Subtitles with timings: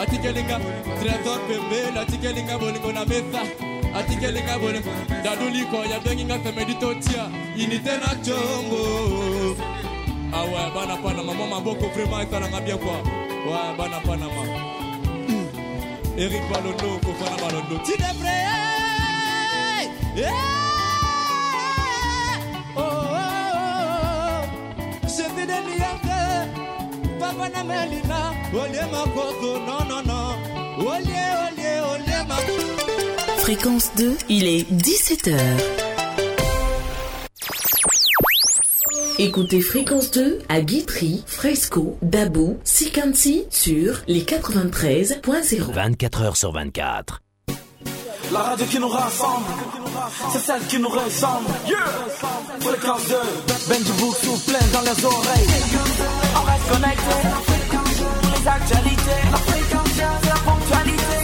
[0.00, 0.56] atikelinga
[1.00, 3.42] trésor pembeni atikelinga bolingo na mesa.
[3.94, 4.90] Atikelinga bolingo
[5.24, 7.24] daduliko benginga femedi totia.
[7.56, 9.56] Inite na chombo
[10.32, 12.92] awa ah bana panama mwa maboko vraiment esalanga bien kwa
[13.50, 14.42] wa bana panama.
[16.16, 17.78] Erik balondo kofana balondo.
[17.84, 18.36] Tidepre
[20.16, 20.36] yeah!
[22.76, 22.84] oh, oh,
[25.04, 25.08] oh.
[25.08, 25.89] sevideni yange papa
[27.38, 30.34] na melina olie makoso non non non
[30.86, 32.70] olie olie olie makoso
[33.38, 35.36] Fréquence 2, il est 17h.
[39.18, 45.72] Écoutez Fréquence 2 à Guitry, Fresco, Dabou, Sikansi sur les 93.0.
[45.72, 47.20] 24 h sur 24.
[48.32, 49.46] La radio qui nous rassemble,
[50.32, 51.48] c'est celle qui nous ressemble.
[51.66, 51.78] Yeah!
[52.60, 53.16] Fréquence 2,
[53.68, 55.48] Benji souffle plein dans les oreilles.
[56.36, 57.16] On reste connecté,
[58.22, 59.22] les actualités.
[59.32, 61.18] La fréquence, c'est la ponctualité.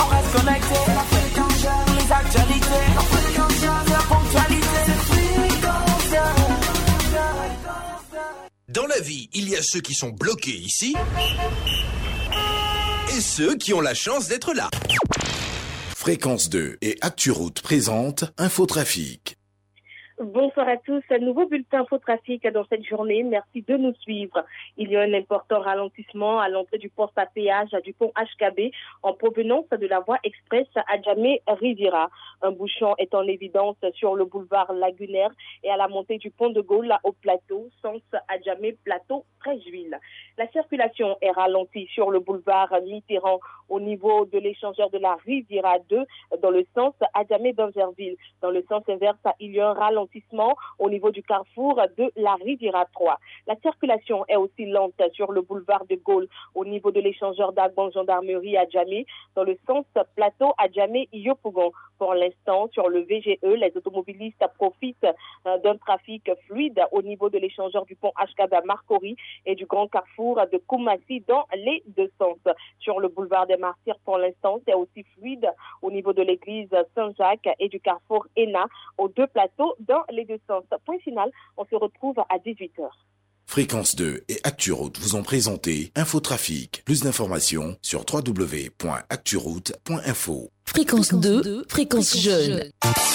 [0.00, 0.78] On reste connecté,
[1.94, 2.84] les actualités.
[2.94, 4.82] La fréquence, la ponctualité.
[8.68, 10.96] Dans la vie, il y a ceux qui sont bloqués ici
[13.20, 14.70] ceux qui ont la chance d'être là.
[15.96, 19.36] Fréquence 2 et ActuRoute présente Infotrafic.
[20.20, 21.02] Bonsoir à tous.
[21.10, 23.24] Un nouveau bulletin infotrafic dans cette journée.
[23.24, 24.44] Merci de nous suivre.
[24.76, 28.70] Il y a un important ralentissement à l'entrée du poste à péage du pont HKB
[29.02, 32.10] en provenance de la voie express à Djamé Riviera.
[32.42, 35.32] Un bouchon est en évidence sur le boulevard Lagunaire
[35.64, 39.98] et à la montée du pont de Gaulle au plateau, sens Adjamé Plateau, Trècheville.
[40.38, 45.78] La circulation est ralentie sur le boulevard Mitterrand au niveau de l'échangeur de la Riviera
[45.90, 46.04] 2
[46.40, 48.16] dans le sens Adjamé Bangerville.
[48.42, 50.03] Dans le sens inverse, il y a un ralentissement
[50.78, 53.18] au niveau du carrefour de la Riviera 3.
[53.46, 57.90] La circulation est aussi lente sur le boulevard de Gaulle au niveau de l'échangeur d'Agbon
[57.90, 61.72] Gendarmerie à Djamé dans le sens plateau à Djamé Yopougon.
[61.98, 65.06] Pour l'instant, sur le VGE, les automobilistes profitent
[65.46, 69.16] euh, d'un trafic fluide au niveau de l'échangeur du pont Ashkaba Marcory
[69.46, 72.38] et du grand carrefour de Koumassi dans les deux sens.
[72.80, 75.48] Sur le boulevard des Martyrs, pour l'instant, c'est aussi fluide
[75.82, 78.66] au niveau de l'église Saint-Jacques et du carrefour ENA
[78.98, 80.64] aux deux plateaux dans les deux sens.
[80.84, 82.88] Point final, on se retrouve à 18h.
[83.46, 86.82] Fréquence 2 et ActuRoute vous ont présenté Infotrafic.
[86.84, 90.50] Plus d'informations sur www.acturoute.info.
[90.64, 92.64] Fréquence 2, fréquence jeune.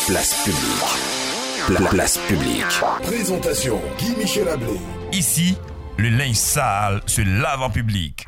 [0.07, 1.89] Place publique.
[1.89, 2.63] place publique.
[3.01, 4.79] Présentation Guy Michel Ablé.
[5.11, 5.57] Ici,
[5.97, 8.27] le linge sale se lave en public.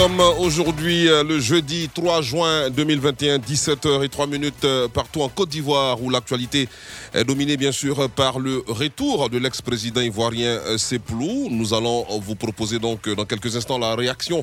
[0.00, 5.28] Sommes aujourd'hui euh, le jeudi 3 juin 2021, 17h et 3 minutes euh, partout en
[5.28, 6.70] Côte d'Ivoire où l'actualité
[7.12, 11.48] est dominée bien sûr par le retour de l'ex-président ivoirien euh, Seplou.
[11.50, 14.42] Nous allons vous proposer donc dans quelques instants la réaction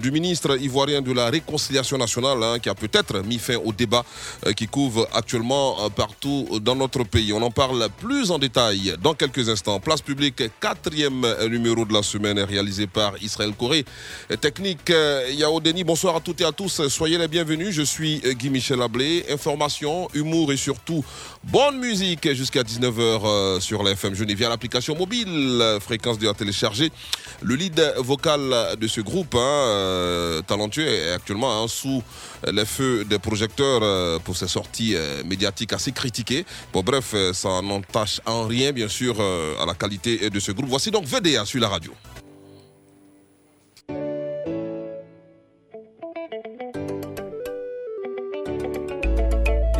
[0.00, 4.04] du ministre ivoirien de la réconciliation nationale hein, qui a peut-être mis fin au débat
[4.54, 7.32] qui couvre actuellement partout dans notre pays.
[7.32, 9.80] On en parle plus en détail dans quelques instants.
[9.80, 13.84] Place publique, quatrième numéro de la semaine réalisé par Israël Corée.
[14.40, 16.86] Technique Yao Denis, bonsoir à toutes et à tous.
[16.88, 17.70] Soyez les bienvenus.
[17.70, 19.24] Je suis euh, Guy Michel Ablé.
[19.30, 21.04] Information, humour et surtout
[21.44, 22.92] bonne musique jusqu'à 19h
[23.24, 25.78] euh, sur la FM Genève via l'application mobile.
[25.80, 26.90] Fréquence de la télécharger.
[27.40, 32.02] Le lead vocal de ce groupe, hein, euh, talentueux, est actuellement hein, sous
[32.52, 34.94] les feux des projecteurs pour ses sorties
[35.24, 36.44] médiatiques assez critiquées.
[36.72, 40.68] Bon, bref, ça n'entache en rien, bien sûr, à la qualité de ce groupe.
[40.68, 41.92] Voici donc VDA sur la radio.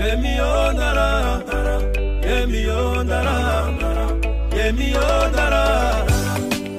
[0.03, 0.73] Yemi o
[2.27, 3.05] Yemi o
[4.57, 5.09] Yemi o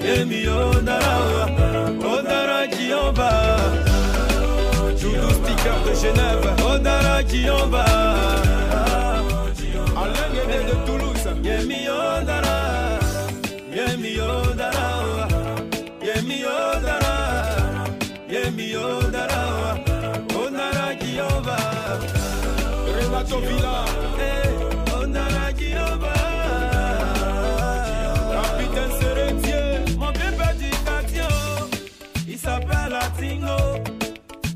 [0.04, 3.24] Yemi o dara, o.
[4.98, 7.86] Judo sticker de Genève, o dara Jehova.
[9.96, 12.02] Alain Guédé de Toulouse, Yemi o
[13.74, 14.32] Yemi o
[16.04, 16.58] Yemi o
[18.30, 19.03] Yemi o.
[23.34, 23.86] Renato Villa.
[24.20, 26.14] Eh, Ondara Giomba.
[28.32, 29.98] Capitaine Seretier.
[29.98, 31.22] Mon bien perdu quartier.
[32.28, 33.82] Il s'appelle Atingo.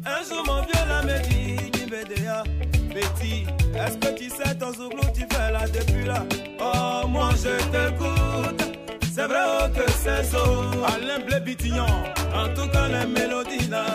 [0.06, 1.57] Un jour mon vieux là me dit
[2.94, 3.45] Betty,
[3.75, 6.24] est-ce que tu sais ton zouglou tu fais là depuis là
[6.59, 8.77] Oh moi je t'écoute
[9.13, 10.38] C'est vrai oh, que c'est ça
[10.88, 11.38] Alain Blé
[12.33, 13.85] En tout cas les mélodies là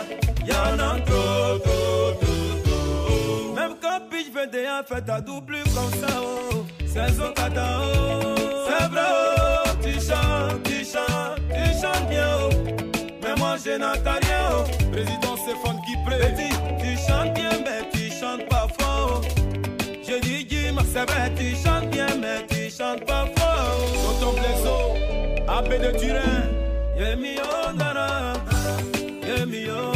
[0.45, 2.22] Y'en a trop, trop
[4.33, 6.65] 21, fais ta double comme ça, oh.
[6.79, 8.35] c'est Saison kata, oh.
[8.67, 9.69] C'est vrai, oh.
[9.81, 12.49] Tu chantes, tu chantes, tu chantes bien, oh.
[13.21, 14.91] Mais moi, je n'entends rien, oh.
[14.91, 16.17] Président Stéphane Guipré.
[16.19, 19.41] Petit, tu chantes bien, mais tu chantes pas fort, oh.
[20.07, 24.19] Je dis, dis, c'est vrai, tu chantes bien, mais tu chantes pas fort, oh.
[24.19, 26.49] Dans ton blaiseau, AP de Turin.
[26.97, 28.33] Yemi, oh, nana.
[29.27, 29.92] Yemi, oh.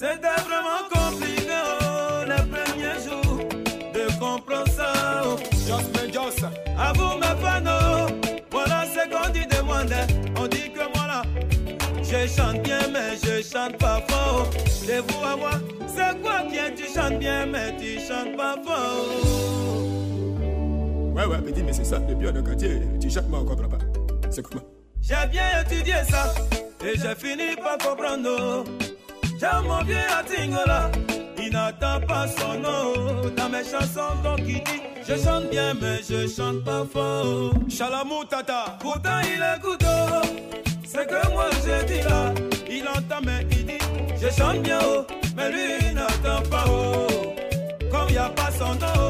[0.00, 3.38] C'était vraiment compliqué oh, les premiers jours
[3.92, 5.24] de comprendre ça.
[5.24, 5.36] Oh.
[5.66, 6.36] Joss Joss.
[6.78, 8.06] À vous mes fans,
[8.48, 9.80] voilà ce qu'on dit de moi.
[10.36, 11.22] On dit que moi là,
[12.00, 14.48] je chante bien mais je chante pas fort.
[14.86, 15.50] De vous à moi,
[15.88, 19.04] c'est quoi est tu chantes bien mais tu chantes pas fort.
[21.16, 22.82] Ouais, ouais, petit, mais c'est ça, le bien de quartier.
[23.00, 23.78] Tu chantes, moi, on comprend pas.
[24.30, 24.62] C'est comment
[25.02, 26.32] J'ai bien étudié ça
[26.84, 28.62] et j'ai fini par comprendre.
[29.40, 30.90] J'ai mon vieux Atingola,
[31.40, 33.30] il n'attend pas son nom.
[33.36, 37.52] Dans mes chansons, donc il dit Je chante bien, mais je chante pas fort.
[37.68, 39.84] Chalamou Tata, pourtant il écoute.
[40.84, 42.34] C'est que moi je dis là,
[42.68, 43.78] il entend, mais il dit
[44.20, 45.06] Je chante bien, oh,
[45.36, 46.64] mais lui il n'attend pas.
[46.68, 47.06] Oh.
[47.92, 49.07] Comme il n'y a pas son nom,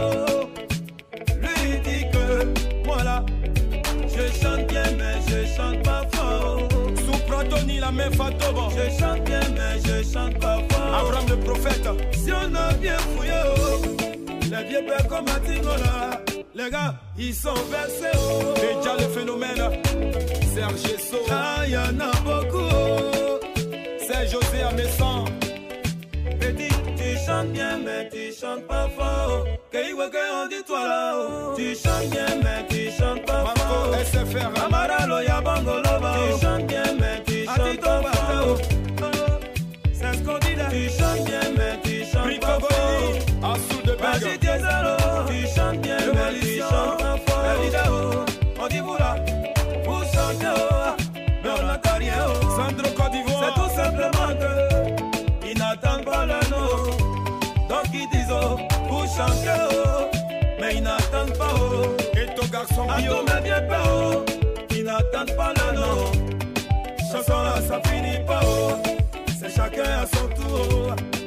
[7.91, 10.95] Je chante bien, mais je chante pas fort.
[10.95, 11.89] Abraham le prophète.
[12.13, 13.83] Si on a bien fouillé, oh,
[14.43, 16.21] les vieux pères comme Atingola,
[16.55, 18.17] les gars, ils sont versés.
[18.17, 18.55] Oh.
[18.57, 19.83] Déjà le phénomène.
[20.55, 21.17] Serge Gesso.
[21.31, 22.59] Ah, y en a beaucoup.
[22.59, 23.41] Oh.
[24.07, 25.25] C'est José Amessan.
[26.39, 29.47] Petit, tu chantes bien, mais tu chantes pas fort.
[29.71, 31.15] Que on dit toi là.
[31.17, 31.55] Oh.
[31.57, 33.95] Tu chantes bien, mais tu chantes pas fort.
[33.95, 34.65] SFR.
[34.65, 36.15] Amaralo ya bangoloba.
[36.17, 36.88] Tu chantes bien,
[59.19, 60.11] vous chantez, oh,
[60.61, 61.97] mais ils n'attendent pas, oh.
[62.15, 64.25] Et ton garçon, mais bien pas, oh.
[64.71, 66.13] Ils n'attendent pas le nom.
[67.13, 68.75] Chanson là, ça finit pas, oh.
[69.41, 70.95] C'est chacun à son tour.
[70.97, 71.18] oh.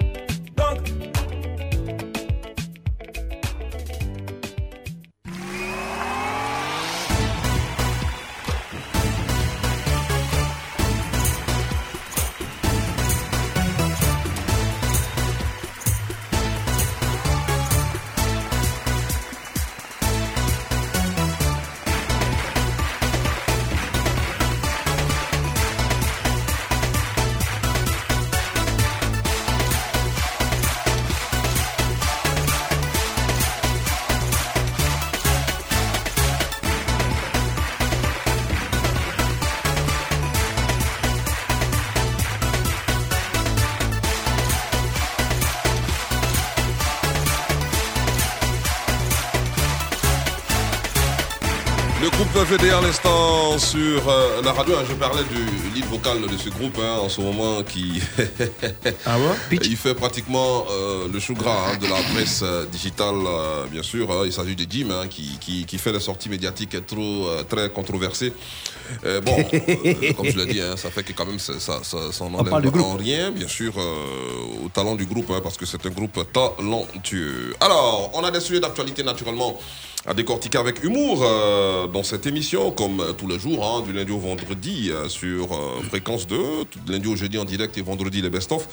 [53.71, 54.75] Sur euh, la radio.
[54.75, 55.41] hein, je parlais du
[55.73, 58.01] lead vocal de ce groupe hein, en ce moment qui.
[59.05, 63.15] ah bon Il fait pratiquement euh, le chou gras hein, de la presse euh, digitale,
[63.25, 64.25] euh, bien sûr.
[64.25, 68.33] il s'agit de Jim qui, qui, qui fait des sorties médiatiques trop, euh, très controversées.
[69.05, 71.97] Euh, bon, euh, comme je l'ai dit, ça fait que quand même ça, ça, ça,
[72.25, 77.53] en rien, bien sûr, euh, au talent du groupe, parce que c'est un groupe talentueux.
[77.61, 79.57] Alors, on a des sujets d'actualité naturellement
[80.07, 84.11] à décortiquer avec humour euh, dans cette émission, comme tous les jours, hein, du lundi
[84.11, 86.37] au vendredi euh, sur euh, Fréquence 2,
[86.69, 88.67] tout- lundi au jeudi en direct et vendredi les best-of.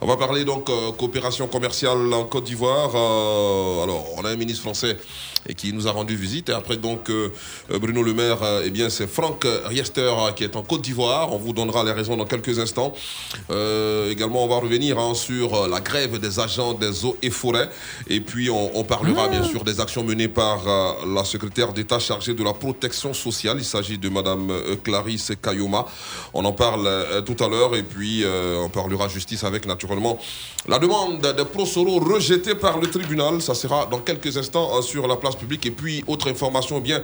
[0.00, 2.90] On va parler donc euh, coopération commerciale en Côte d'Ivoire.
[2.94, 4.96] Euh, alors, on a un ministre français
[5.48, 6.48] et qui nous a rendu visite.
[6.48, 7.30] Et après donc euh,
[7.70, 11.32] Bruno Le Maire, euh, eh bien c'est Franck Riester euh, qui est en Côte d'Ivoire.
[11.32, 12.92] On vous donnera les raisons dans quelques instants.
[13.50, 17.30] Euh, également, on va revenir hein, sur euh, la grève des agents des eaux et
[17.30, 17.68] forêts.
[18.08, 21.98] Et puis on, on parlera bien sûr des actions menées par euh, la secrétaire d'État
[21.98, 23.56] chargée de la protection sociale.
[23.58, 25.86] Il s'agit de Madame euh, Clarisse Kayoma.
[26.34, 30.18] On en parle euh, tout à l'heure et puis euh, on parlera justice avec naturellement
[30.68, 33.42] la demande de Prosoro rejetée par le tribunal.
[33.42, 35.66] Ça sera dans quelques instants euh, sur la place publique.
[35.66, 37.02] Et puis autre information, eh bien.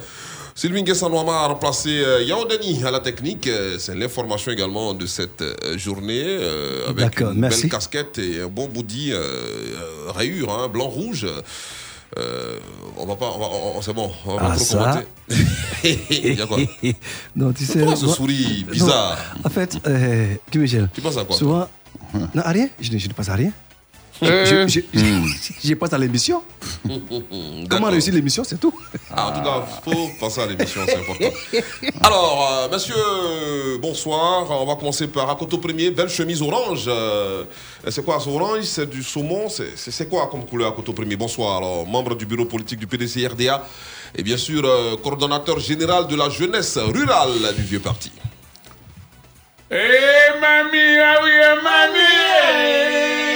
[0.54, 3.46] Sylvain Guessanouama a remplacé euh, Yao Denis à la technique.
[3.46, 7.62] Euh, C'est l'information également de cette euh, journée euh, avec une merci.
[7.62, 11.26] belle casquette et un bon bouddhi euh, rayure, hein, blanc-rouge.
[12.96, 15.04] On va pas, on va, on- c'est bon, on va pas Ah, trop ça.
[15.30, 16.46] commenter.
[16.48, 16.58] Quoi?
[17.36, 17.78] Non, tu sais.
[17.78, 19.18] Pourquoi ce moi- souris Non, bizarre?
[19.44, 20.88] En fait, euh, Guy Michel.
[20.92, 21.68] Tu penses à quoi Souvent.
[22.14, 22.68] Non, à rien.
[22.80, 23.52] Je ne, je ne pense à rien.
[24.22, 24.66] Euh.
[25.64, 26.42] Je, pense à l'émission.
[27.70, 28.74] Comment réussir l'émission, c'est tout.
[29.10, 31.30] Ah, en tout cas, faut penser à l'émission, c'est important.
[32.02, 32.94] Alors, euh, monsieur,
[33.80, 34.46] bonsoir.
[34.50, 36.84] On va commencer par Akoto Premier, belle chemise orange.
[36.88, 37.44] Euh,
[37.88, 38.64] c'est quoi ce orange?
[38.64, 39.48] C'est du saumon?
[39.48, 41.16] C'est- quoi comme couleur Akoto Premier?
[41.16, 41.58] Bonsoir.
[41.58, 43.64] Alors, membre du bureau politique du PDC RDA
[44.14, 48.10] et bien sûr euh, coordonnateur général de la jeunesse rurale du vieux parti.
[49.70, 53.27] Eh mami, ah oui, eh, mami.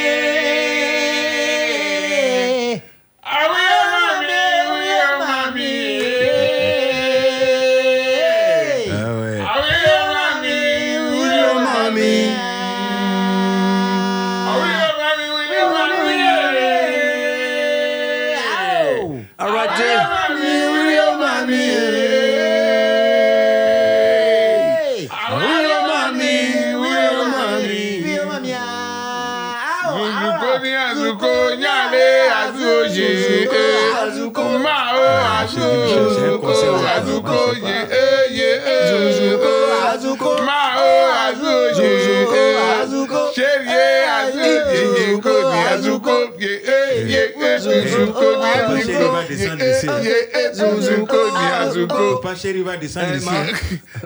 [52.23, 53.29] Pas chéri va descendre ici.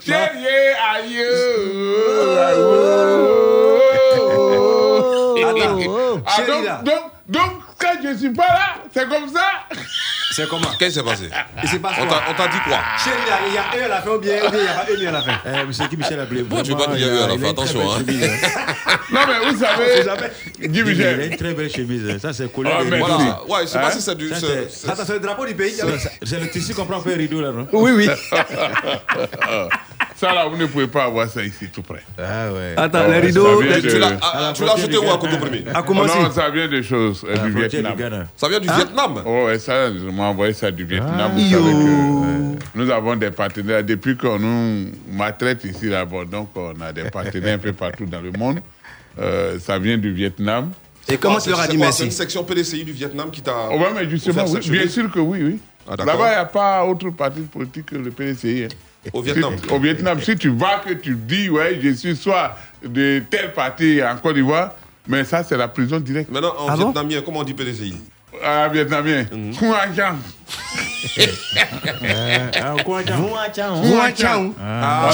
[0.05, 0.47] sherie
[0.95, 1.31] ayo
[5.49, 5.79] Attends,
[6.27, 9.47] Ah, chérie, donc, donc, donc, quand je suis pas là, c'est comme ça
[10.37, 11.31] C'est comment Qu'est-ce qui s'est passé
[11.63, 13.87] Il s'est passé On t'a- on t'a dit quoi Chéri, là, il y a un
[13.87, 14.59] à la fin ou bien il y a pas
[14.93, 16.43] un à la fin Eh, monsieur Guy Michel a appelé.
[16.43, 17.99] Pourquoi tu veux pas dire il y a eu à la fin Attention, hein.
[19.13, 20.03] Non, mais vous savez,
[20.61, 22.19] Guy Il a Michel, une très belle chemise.
[22.19, 22.71] Ça, c'est collé.
[22.71, 22.83] Ah.
[22.99, 23.17] Voilà.
[23.49, 24.31] Ouais, je sais pas Hein si c'est du.
[24.31, 25.73] Attends, c'est le drapeau du pays.
[25.73, 28.09] c'est- C'est le tissu qu'on prend pour un rideau, là, non Oui, oui.
[30.17, 32.03] ça là, vous ne pouvez pas avoir ça ici tout près.
[32.19, 32.75] Ah ouais.
[32.77, 33.61] Attends, Ah rideaux.
[33.61, 36.49] ça vient Tu l'as ah, l'as acheté où à Koto Premier À comment non, ça
[36.51, 37.95] vient des choses euh, du Vietnam.
[37.97, 38.03] du.
[38.37, 41.33] Ça vient du Vietnam Oh, ouais, ça, je m'ai envoyé ça du Vietnam.
[41.35, 41.59] Vous Yo.
[41.59, 43.85] savez que euh, nous avons des partenaires.
[43.85, 48.21] Depuis qu'on nous maltraite ici là-bas, donc on a des partenaires un peu partout dans
[48.21, 48.61] le monde.
[49.19, 50.71] Euh, ça vient du Vietnam.
[51.09, 53.69] Et comment tu leur as C'est dit C'est une section PDCI du Vietnam qui t'a.
[53.71, 55.59] Oh, ouais, mais justement, oui, bien sûr que oui, oui.
[55.89, 56.15] Ah, d'accord.
[56.15, 58.69] Là-bas, il n'y a pas autre parti politique que le PDCI.
[59.13, 59.55] Au Vietnam.
[59.63, 63.53] Si- au Vietnam, si tu vas que tu dis, ouais, je suis soit de tel
[63.53, 64.73] parti en Côte d'Ivoire,
[65.09, 66.31] mais ça, c'est la prison directe.
[66.31, 66.85] Maintenant, en Ah bon?
[66.87, 67.95] vietnamien, comment on dit PDCI
[68.45, 69.25] Ah, vietnamien.
[69.59, 70.17] Kouan Chang.
[74.61, 75.11] Ah.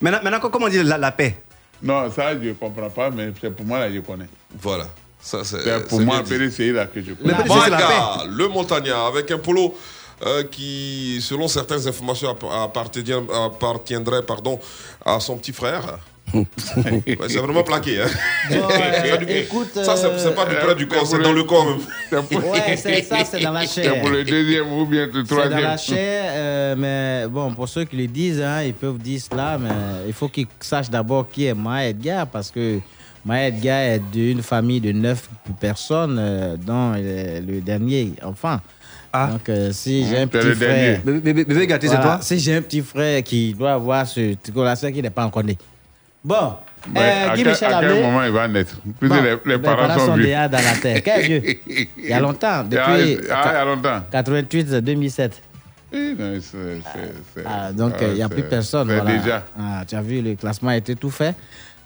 [0.00, 1.36] Maintenant, comment on dit la, la paix?
[1.82, 4.26] Non, ça, je ne comprends pas, mais c'est pour moi, là, je connais.
[4.60, 4.84] Voilà.
[5.24, 5.62] Ça, c'est.
[5.64, 7.34] C'est pour moi, là, que je Le connais.
[7.34, 7.82] PDC, c'est la paix.
[7.98, 9.74] Manga, le montagnard, avec un polo
[10.26, 12.36] euh, qui, selon certaines informations,
[13.42, 14.60] appartiendrait pardon,
[15.04, 15.82] à son petit frère.
[16.34, 18.00] Ouais, c'est vraiment plaqué.
[18.02, 18.06] Hein.
[18.50, 21.66] Ça, du- écoute, ça, c'est c'est pas du près du corps, c'est dans le corps
[21.66, 21.80] même.
[22.50, 23.92] Ouais, c'est ça, c'est dans la chair.
[23.94, 25.60] C'est pour le deuxième ou bien le C'est dans troisième.
[25.60, 29.58] la chair, euh, mais bon, pour ceux qui le disent, hein, ils peuvent dire cela,
[29.58, 29.68] mais
[30.08, 32.80] il faut qu'ils sachent d'abord qui est Maya Edgar, parce que
[33.24, 35.28] Maya Edgar est d'une famille de neuf
[35.60, 38.60] personnes, euh, dont le dernier enfant.
[39.14, 41.00] Donc, euh, si j'ai un C'est petit le frère.
[41.04, 41.20] dernier.
[41.20, 42.22] Bébé, bébé, gâté, c'est Voilà, toi?
[42.22, 45.56] Si j'ai un petit frère qui doit avoir ce collation qui n'est pas encore né.
[46.24, 46.54] Bon,
[46.92, 48.76] Mais euh, à, Guy quel, Michel à quel moment il va naître?
[48.98, 50.24] Plus Bon, les, les les parents sont vieux.
[50.24, 51.00] déjà dans la terre.
[51.04, 51.42] Quel vieux?
[51.96, 52.82] Il y a longtemps, depuis
[53.30, 54.00] ah, il y a longtemps.
[54.10, 55.42] 88, 2007.
[55.92, 56.56] Oui, non, c'est-
[56.92, 58.88] c'est- c'est- Ah, donc, ah, il n'y a c'est- plus personne.
[58.88, 59.16] c'est voilà.
[59.16, 59.44] déjà.
[59.56, 61.36] Ah, tu as vu, le classement a été tout fait.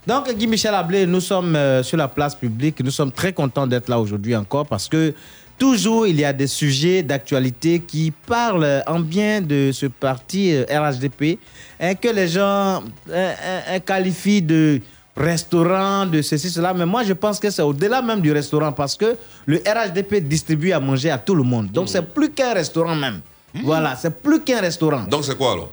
[0.06, 2.82] Donc, Guy Michel Ablé, nous sommes euh, sur la place publique.
[2.82, 5.12] Nous sommes très contents d'être là aujourd'hui encore parce que
[5.58, 10.64] toujours il y a des sujets d'actualité qui parlent en bien de ce parti euh,
[10.70, 11.38] RHDP
[11.80, 14.80] et que les gens euh, qualifient de
[15.16, 16.72] restaurant, de ceci, cela.
[16.72, 20.72] Mais moi, je pense que c'est au-delà même du restaurant parce que le RHDP distribue
[20.72, 21.70] à manger à tout le monde.
[21.70, 23.20] Donc, c'est plus qu'un restaurant même.
[23.64, 25.04] Voilà, c'est plus qu'un restaurant.
[25.04, 25.72] Donc c'est quoi alors?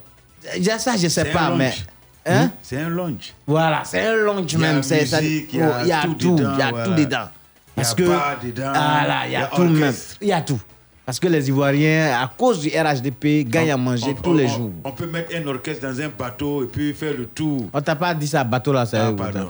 [0.79, 1.73] Ça, je sais C'est un pas, mais.
[2.25, 2.37] Lounge.
[2.43, 2.51] Hein?
[2.61, 3.33] C'est un lunch.
[3.47, 4.83] Voilà, c'est un a même.
[4.83, 6.69] c'est- ça- musique, il y oh, a y a tout tout, dedans, il y a
[6.69, 6.85] voilà.
[6.85, 7.01] tout dedans.
[7.07, 7.29] Il y a
[7.75, 8.03] Parce que.
[8.03, 9.93] bar dedans, Ah là, il y a tout même.
[10.21, 10.59] Il y a tout.
[11.05, 14.47] Parce que les Ivoiriens, à cause du RHDP, gagnent à manger On- tous on- les
[14.47, 14.71] jours.
[14.83, 17.67] On peut mettre un orchestre dans un bateau et puis faire le tour.
[17.71, 18.97] On t'a pas dit ça, bateau là, c'est.
[18.97, 19.49] Ah, pardon.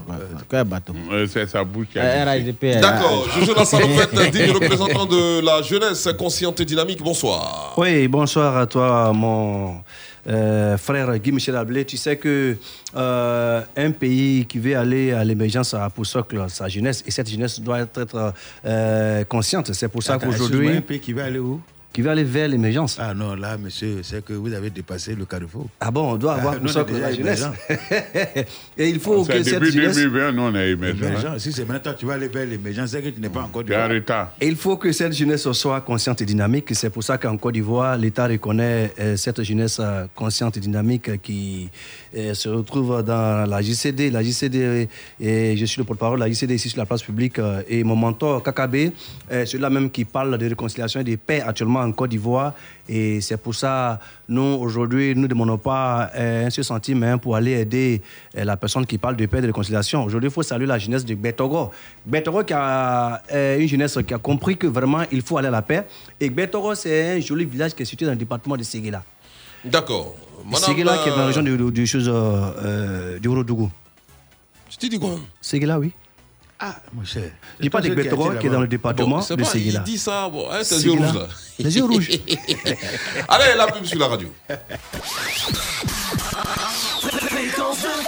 [0.50, 0.94] Quel bateau?
[1.32, 2.26] C'est sa bouche Euh.
[2.26, 2.82] RHDP.
[2.82, 7.74] D'accord, Jojo Lassalopette, digne représentant de la jeunesse consciente et dynamique, bonsoir.
[7.78, 9.76] Oui, bonsoir à toi, mon
[10.28, 11.86] euh, frère Guy Michel Ablé.
[11.86, 12.56] Tu sais que
[12.96, 17.30] euh, un pays qui veut aller à l'émergence a pour socle sa jeunesse et cette
[17.30, 18.34] jeunesse doit être
[18.66, 19.74] euh, consciente.
[19.74, 21.62] C'est pour ça qu'aujourd'hui, un pays qui va aller où?
[21.96, 22.98] Qui veut aller vers l'émergence.
[23.00, 25.68] Ah non, là, monsieur, c'est que vous avez dépassé le carrefour.
[25.80, 27.46] Ah bon, on doit avoir Ah, on est socle déjà la jeunesse.
[28.78, 29.96] et il faut que cette depuis jeunesse.
[29.96, 30.72] 2020, nous, on est.
[30.72, 31.26] Émergent.
[31.26, 31.40] hein.
[31.40, 33.58] Si c'est maintenant que tu vas aller vers l'émergence, c'est que tu n'es pas en
[33.58, 34.32] retard.
[34.42, 36.68] Et il faut que cette jeunesse soit consciente et dynamique.
[36.76, 41.08] C'est pour ça qu'en Côte d'Ivoire, l'État reconnaît euh, cette jeunesse euh, consciente et dynamique
[41.08, 41.70] euh, qui
[42.18, 44.10] euh, se retrouve dans la JCD.
[44.12, 44.90] La JCD,
[45.22, 47.38] et je suis le porte-parole de la JCD ici sur la place publique.
[47.70, 48.76] Et mon mentor, Kakabe,
[49.32, 52.54] euh, celui-là même qui parle de réconciliation et de paix actuellement en Côte d'Ivoire.
[52.88, 57.18] Et c'est pour ça, nous, aujourd'hui, nous ne demandons pas euh, un seul centime hein,
[57.18, 58.02] pour aller aider
[58.38, 60.04] euh, la personne qui parle de paix et de réconciliation.
[60.04, 61.72] Aujourd'hui, il faut saluer la jeunesse de Betogo.
[62.06, 65.52] Betogo qui a euh, une jeunesse qui a compris que vraiment, il faut aller à
[65.52, 65.86] la paix.
[66.20, 69.04] Et Betogo, c'est un joli village qui est situé dans le département de Séguéla.
[69.66, 70.16] D'accord.
[70.54, 73.72] Séguéla qui est dans la région choses, euh, euh, du Ourodougou.
[74.80, 75.92] Tu dis quoi Séguéla, oui.
[76.60, 77.32] Ah, mon cher.
[77.58, 79.84] Je dis pas de Betogo qui est dans le département Bon, c'est de Séguéla.
[79.86, 81.28] Il dit ça, bon, hein, yeux rouges là.
[81.60, 82.10] Les yeux rouges.
[83.28, 84.30] Allez, la pub sur la radio.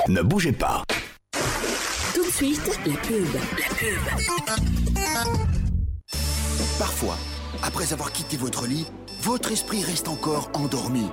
[0.07, 0.83] Ne bougez pas.
[2.13, 3.27] Tout de suite, la pub.
[3.33, 5.37] La pub.
[6.79, 7.17] Parfois,
[7.63, 8.85] après avoir quitté votre lit,
[9.23, 11.07] votre esprit reste encore endormi.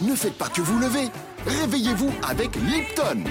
[0.00, 1.10] Ne faites pas que vous levez.
[1.46, 3.24] Réveillez-vous avec Lipton.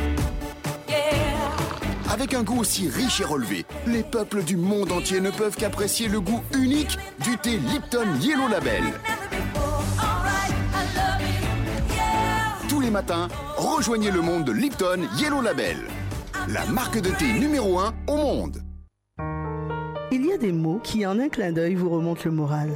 [2.10, 6.08] Avec un goût aussi riche et relevé, les peuples du monde entier ne peuvent qu'apprécier
[6.08, 8.84] le goût unique du thé Lipton Yellow Label.
[12.70, 15.78] Tous les matins, rejoignez le monde de Lipton Yellow Label,
[16.48, 18.64] la marque de thé numéro 1 au monde.
[20.12, 22.70] Il y a des mots qui, en un clin d'œil, vous remontent le moral.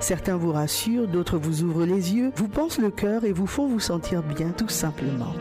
[0.00, 3.66] Certains vous rassurent, d'autres vous ouvrent les yeux, vous pensent le cœur et vous font
[3.66, 5.32] vous sentir bien, tout simplement.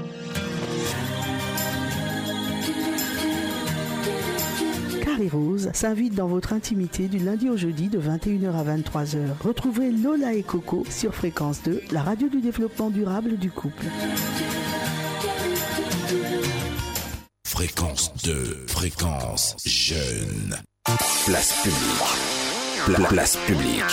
[5.14, 9.18] Carré Rose s'invite dans votre intimité du lundi au jeudi de 21h à 23h.
[9.44, 13.86] Retrouvez Lola et Coco sur Fréquence 2, la radio du développement durable du couple.
[17.46, 20.56] Fréquence 2, fréquence jeune.
[21.26, 22.96] Place publique.
[22.98, 23.84] Pla- place publique.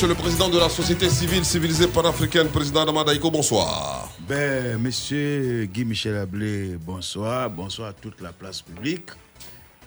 [0.00, 4.10] Monsieur le président de la société civile civilisée panafricaine, président Damadaïko, bonsoir.
[4.26, 7.50] Ben, monsieur Guy Michel Ablé, bonsoir.
[7.50, 9.10] Bonsoir à toute la place publique.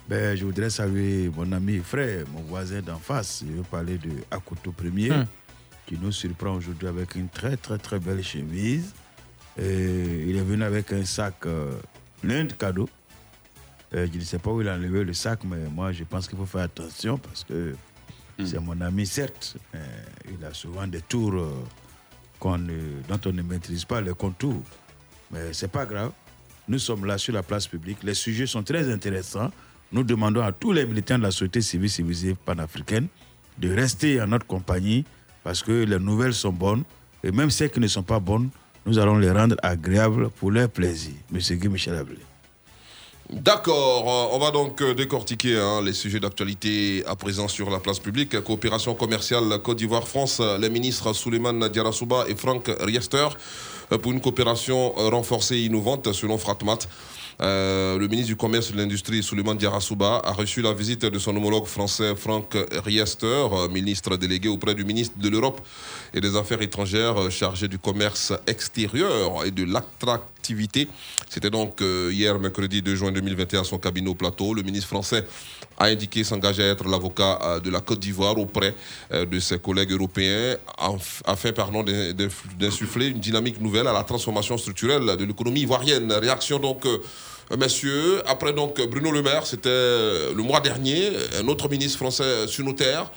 [0.07, 3.43] Ben, je voudrais saluer mon ami et frère, mon voisin d'en face.
[3.43, 5.25] Je veux parler de Akoto Premier, Hmm.
[5.87, 8.93] qui nous surprend aujourd'hui avec une très, très, très belle chemise.
[9.59, 11.71] Et il est venu avec un sac euh,
[12.21, 12.87] plein de cadeaux.
[13.95, 16.27] Euh, je ne sais pas où il a enlevé le sac, mais moi, je pense
[16.27, 17.73] qu'il faut faire attention parce que
[18.39, 19.57] c'est mon ami, certes.
[20.27, 21.53] il a souvent des tours euh,
[23.07, 24.61] dont on ne maîtrise pas les contours.
[25.31, 26.11] Mais c'est pas grave.
[26.67, 28.03] Nous sommes là sur la place publique.
[28.03, 29.51] Les sujets sont très intéressants.
[29.91, 33.07] Nous demandons à tous les militants de la société civile civilisée panafricaine
[33.57, 35.05] de rester en notre compagnie
[35.43, 36.83] parce que les nouvelles sont bonnes.
[37.23, 38.49] Et même celles qui ne sont pas bonnes,
[38.85, 41.13] nous allons les rendre agréables pour leur plaisir.
[41.31, 42.17] Monsieur Guy Michel Ablé.
[43.29, 47.79] D'accord, euh, on va donc euh, décortiquer hein, les sujets d'actualité à présent sur la
[47.79, 48.39] place publique.
[48.41, 53.27] Coopération commerciale Côte d'Ivoire-France, les ministres Souleymane Diarasouba et Franck Riester
[53.97, 56.79] pour une coopération euh, renforcée et innovante selon Fratmat.
[57.41, 61.19] Euh, le ministre du Commerce et de l'Industrie, Souleymane Diarasouba, a reçu la visite de
[61.19, 65.61] son homologue français Franck Riester, euh, ministre délégué auprès du ministre de l'Europe
[66.13, 70.87] et des Affaires étrangères euh, chargé du commerce extérieur et de l'attractivité.
[71.29, 74.53] C'était donc euh, hier, mercredi 2 juin 2021, à son cabinet au plateau.
[74.53, 75.25] Le ministre français
[75.77, 78.75] a indiqué s'engager à être l'avocat euh, de la Côte d'Ivoire auprès
[79.11, 80.57] euh, de ses collègues européens
[81.25, 81.83] afin pardon,
[82.59, 86.11] d'insuffler une dynamique nouvelle à la transformation structurelle de l'économie ivoirienne.
[86.11, 86.99] Réaction donc, euh,
[87.57, 88.21] messieurs.
[88.27, 89.69] Après donc Bruno Le Maire, c'était
[90.33, 93.11] le mois dernier, un autre ministre français sur nos terres.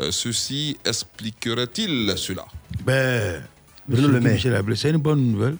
[0.00, 2.44] Euh, ceci expliquerait-il cela?
[2.84, 3.42] Ben,
[3.88, 4.40] Bruno Le Maire.
[4.74, 5.56] C'est une bonne nouvelle.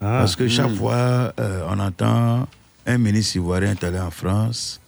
[0.00, 2.46] Ah, parce que chaque fois, euh, on entend
[2.86, 4.80] un ministre ivoirien est allé en France,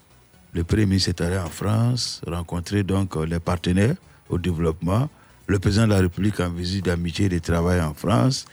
[0.56, 3.96] le Premier ministre est allé en France, rencontrer donc euh, les partenaires
[4.30, 5.10] au développement,
[5.46, 8.46] le président de la République en visite d'amitié et de travail en France.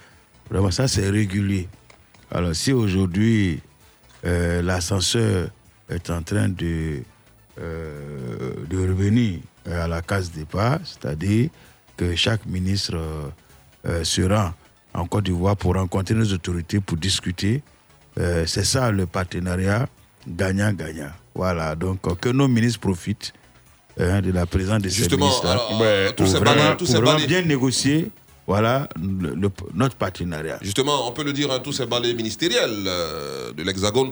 [0.50, 1.70] Vraiment, ça, c'est régulier.
[2.30, 3.62] Alors, si aujourd'hui,
[4.26, 5.50] euh, l'ascenseur
[5.90, 7.04] est en train de,
[7.62, 11.50] euh, de revenir à la case départ, c'est-à-dire
[11.96, 12.98] que chaque ministre
[13.86, 14.52] euh, se rend
[14.94, 17.64] en Côte d'Ivoire pour rencontrer nos autorités, pour discuter.
[18.16, 19.88] C'est ça le partenariat
[20.28, 21.10] gagnant-gagnant.
[21.36, 23.34] Voilà, donc euh, que nos ministres profitent
[24.00, 27.28] hein, de la présence de Justement, ces ministres euh, ces vraiment, pour ces vraiment balais-
[27.28, 28.12] bien négocier
[28.46, 30.60] voilà, le- le- notre partenariat.
[30.62, 34.12] Justement, on peut le dire, hein, tous ces balais ministériels euh, de l'Hexagone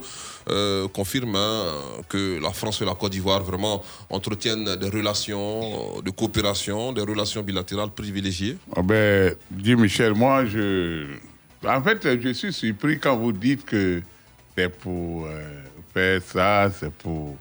[0.49, 1.65] euh, confirment hein,
[2.07, 7.41] que la France et la Côte d'Ivoire vraiment entretiennent des relations de coopération, des relations
[7.43, 8.55] bilatérales privilégiées.
[8.73, 11.07] Ah ben, dit Michel, moi, je.
[11.67, 14.01] En fait, je suis surpris quand vous dites que
[14.57, 15.41] c'est pour euh,
[16.25, 17.37] ça, c'est pour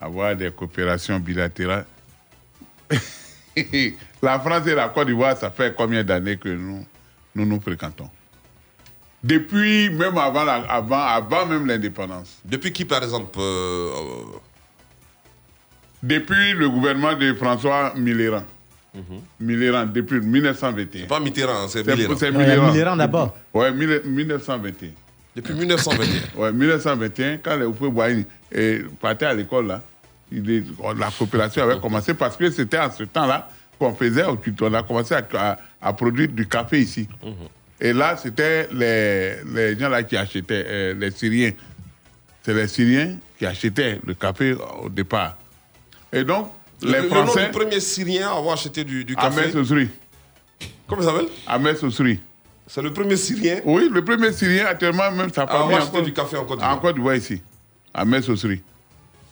[0.00, 1.86] avoir des coopérations bilatérales.
[4.22, 6.84] la France et la Côte d'Ivoire, ça fait combien d'années que nous
[7.34, 8.08] nous, nous fréquentons?
[9.22, 12.38] Depuis, même avant, la- avant, avant même l'indépendance.
[12.44, 14.38] Depuis qui, par exemple euh, euh,
[16.02, 18.44] Depuis le gouvernement de François Mitterrand.
[19.40, 21.02] Mitterrand, depuis 1921.
[21.02, 21.08] Mhm.
[21.08, 22.16] Pas Mitterrand, c'est C'est Mitterrand.
[22.16, 22.96] c'est Mitterrand.
[22.96, 23.36] D'abord.
[23.52, 24.90] Ouais, mille- 1921.
[25.36, 26.20] Depuis 1921.
[26.40, 29.82] Ouais, 1921, quand les Oufé Boigny eh, partaient à l'école, là,
[30.32, 30.64] il est-
[30.98, 35.14] la coopération avait commencé parce que c'était en ce temps-là qu'on faisait, on a commencé
[35.14, 37.06] à, à- à produire du café ici.
[37.80, 41.52] Et là, c'était les, les gens là qui achetaient, euh, les Syriens.
[42.42, 45.36] C'est les Syriens qui achetaient le café au départ.
[46.12, 46.50] Et donc,
[46.82, 47.44] Le, les le nom Français.
[47.46, 49.40] du premier Syrien à avoir acheté du, du café.
[49.42, 49.88] Ahmed Sousri.
[50.88, 51.28] Comment ça s'appelle?
[51.46, 52.18] Ahmed Sousri.
[52.66, 55.76] C'est le premier Syrien Oui, le premier Syrien, actuellement, même sa à famille.
[55.76, 56.76] acheté encore- du café en Côte d'Ivoire.
[56.76, 57.42] En Côte d'Ivoire, ici.
[57.94, 58.62] Ahmed Sousri.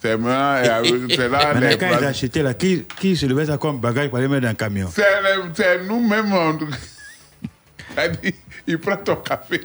[0.01, 1.55] C'est euh, c'est là.
[1.55, 4.43] Les- quand ils achetaient là, qui, qui se levait ça comme bagage pour aller mettre
[4.43, 4.89] dans un camion?
[4.95, 6.33] C'est nous-mêmes.
[6.33, 6.59] On...
[7.97, 8.35] a dit,
[8.67, 9.63] il prend ton café.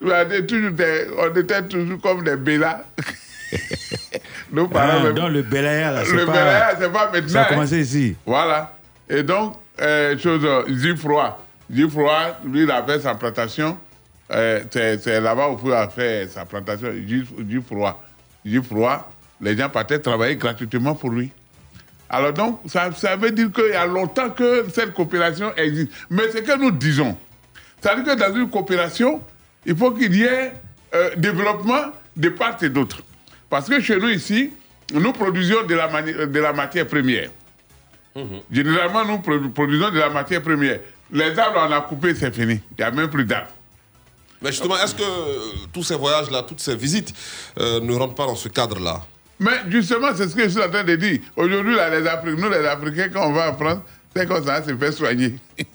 [0.00, 2.84] On était toujours des, on était toujours comme des bélas.
[4.52, 6.32] Nos parents Ah, même- donc le Belaya, là, c'est le pas...
[6.32, 7.28] Belaya, c'est pas maintenant.
[7.28, 7.48] Ça a hein.
[7.48, 8.16] commencé ici.
[8.24, 8.72] Voilà.
[9.08, 11.44] Et donc, euh, chose, euh, Gilles Froid.
[11.70, 13.76] Gilles Froid, lui, il a fait sa plantation.
[14.32, 16.88] Euh, c'est là-bas où il a fait sa plantation.
[17.06, 18.02] Gilles Froid.
[18.44, 21.30] Gilles Froid, les gens partaient travailler gratuitement pour lui.
[22.08, 25.90] Alors donc, ça, ça veut dire qu'il y a longtemps que cette coopération existe.
[26.08, 27.16] Mais ce que nous disons,
[27.80, 29.20] c'est-à-dire que dans une coopération,
[29.64, 30.52] il faut qu'il y ait
[30.94, 33.02] euh, développement de part et d'autre.
[33.50, 34.52] Parce que chez nous ici,
[34.92, 37.30] nous produisions de la, mani- de la matière première.
[38.50, 40.78] Généralement, nous produ- produisons de la matière première.
[41.12, 42.60] Les arbres, on a coupé, c'est fini.
[42.72, 43.50] Il n'y a même plus d'arbres.
[44.42, 45.02] Mais justement, est-ce que
[45.72, 47.12] tous ces voyages-là, toutes ces visites
[47.58, 49.00] euh, ne rentrent pas dans ce cadre-là?
[49.38, 51.20] Mais justement, c'est ce que je suis en train de dire.
[51.36, 53.78] Aujourd'hui, là, les Africains, nous, les Africains, quand on va en France,
[54.14, 55.36] c'est comme ça, c'est fait soigner.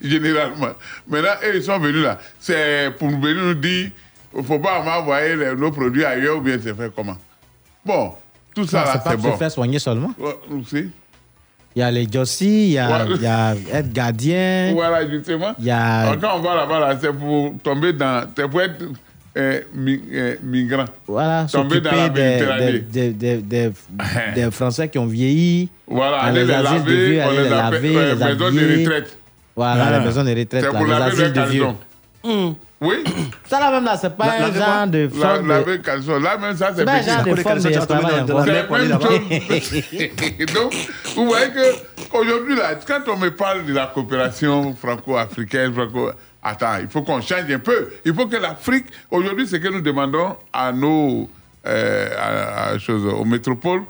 [0.00, 0.72] Généralement.
[1.08, 2.18] Maintenant, eux, ils sont venus là.
[2.38, 3.90] C'est pour venir nous dire,
[4.34, 7.16] il ne faut pas envoyer les- nos produits ailleurs ou bien c'est fait comment?
[7.84, 8.14] Bon,
[8.54, 9.32] tout ça Non, là, c'est pas c'est pour bon.
[9.32, 10.14] se faire soigner seulement.
[10.50, 10.90] Aussi.
[11.78, 13.12] Il y a les Jossi, il y a, Ouais.
[13.14, 14.72] il y a être gardien.
[14.74, 15.54] Voilà, justement.
[15.60, 18.26] Il y a- Alors, Quand on va là-bas, là, c'est pour tomber dans.
[18.36, 18.82] C'est pour être
[19.36, 20.86] euh, mi- euh, migrant.
[21.06, 23.72] Voilà, Tomber dans la des, des, des, des, des-
[24.34, 25.68] des Français qui ont vieilli.
[25.86, 28.50] Voilà, dans aller les de laver, vieux, on aller les les laver, euh, les maison
[28.50, 29.18] de retraite.
[29.54, 29.98] Voilà, Ah.
[30.00, 31.66] les maisons de retraite, C'est pour les laver les de vieux.
[32.80, 33.02] Oui.
[33.48, 35.48] Ça là même là, c'est pas La- un genre de La- forme de...
[35.48, 36.20] Laver caleçon.
[36.20, 37.70] Là, même ça, c'est C'est pas un genre de forme de la
[38.70, 40.54] même chose.
[40.54, 40.74] Donc,
[41.16, 41.46] vous voyez
[42.10, 46.10] qu'aujourd'hui, là, quand on me parle de la coopération franco-africaine, franco
[46.42, 47.88] attends, il faut qu'on change un peu.
[48.04, 51.28] Il faut que l'Afrique, aujourd'hui, ce que nous demandons à nos
[51.66, 53.82] euh, à- à choses, aux métropoles,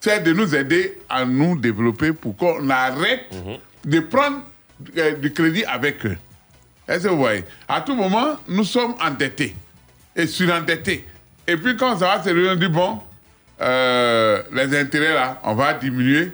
[0.00, 3.26] c'est de nous aider à nous développer pour qu'on arrête
[3.84, 4.38] de prendre
[4.96, 6.16] euh, du crédit avec eux.
[6.92, 7.44] Est-ce que vous voyez?
[7.66, 9.56] À tout moment, nous sommes endettés
[10.14, 11.06] et surendettés.
[11.46, 13.00] Et puis quand ça va se réunir, on dit, bon,
[13.62, 16.32] euh, les intérêts là, on va diminuer.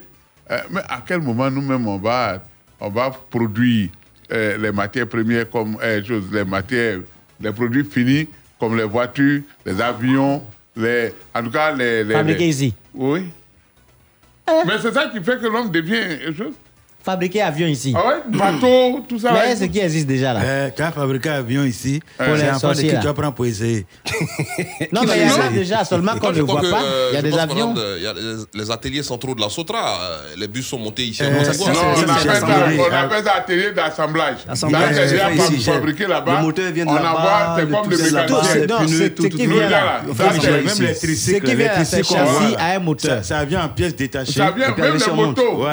[0.51, 2.43] Euh, mais à quel moment nous-mêmes, on va,
[2.81, 3.91] on va produire
[4.33, 6.99] euh, les matières premières comme les matières,
[7.41, 10.45] les produits finis comme les voitures, les avions,
[10.75, 12.03] les, en tout cas les...
[12.03, 12.15] les.
[12.93, 13.31] Oui.
[14.67, 16.19] Mais c'est ça qui fait que l'homme devient
[17.03, 17.95] fabriquer avion ici.
[17.97, 19.33] Ah ouais, tout ça.
[19.33, 20.41] Mais ce qui existe déjà là.
[20.43, 20.83] Euh, tu
[21.69, 23.87] ici, c'est un que tu apprends pour essayer.
[24.93, 26.61] non, mais il y en a déjà, seulement qu'on ne voit.
[27.11, 27.75] Il y a des avions.
[28.55, 31.23] les ateliers centraux de la Sotra, euh, les bus sont montés ici.
[31.25, 34.39] Eh, non, on appelle ça atelier d'assemblage.
[34.47, 36.37] Là, c'est eh, là-bas.
[36.37, 37.57] Le moteur vient de là-bas.
[37.59, 39.15] C'est comme le.
[39.15, 40.95] Tout, tout, Même.
[40.95, 43.25] Ce qui vient châssis à un moteur.
[43.25, 44.33] Ça vient en pièces détachées.
[44.33, 45.65] Ça vient même les motos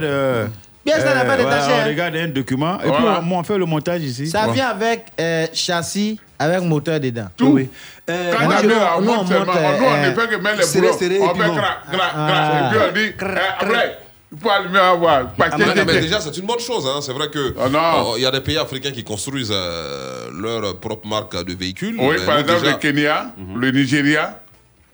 [0.00, 0.04] regarde.
[0.04, 0.46] Euh,
[0.84, 1.70] Bien, ça n'a euh, pas détaché.
[1.72, 1.86] on hein.
[1.86, 4.26] regarde un document et puis on, on fait le montage ici.
[4.28, 7.28] Ça vient avec euh, châssis, avec moteur dedans.
[7.36, 7.48] Tout.
[7.48, 7.68] Oui.
[8.06, 11.30] Quand euh, on a deux à monte nous on ne peut que mettre les boulons.
[11.30, 12.64] On fait crac, crac, crac.
[12.64, 13.12] Et puis on dit,
[13.58, 13.98] après.
[14.44, 16.86] Ah, mais, mais déjà, c'est une bonne chose.
[16.86, 17.00] Hein.
[17.02, 20.78] C'est vrai que ah, il oh, y a des pays africains qui construisent euh, leur
[20.78, 21.96] propre marque de véhicule.
[21.98, 22.72] Oui, par exemple, déjà...
[22.72, 23.60] le Kenya, mm -hmm.
[23.60, 24.38] le Nigeria.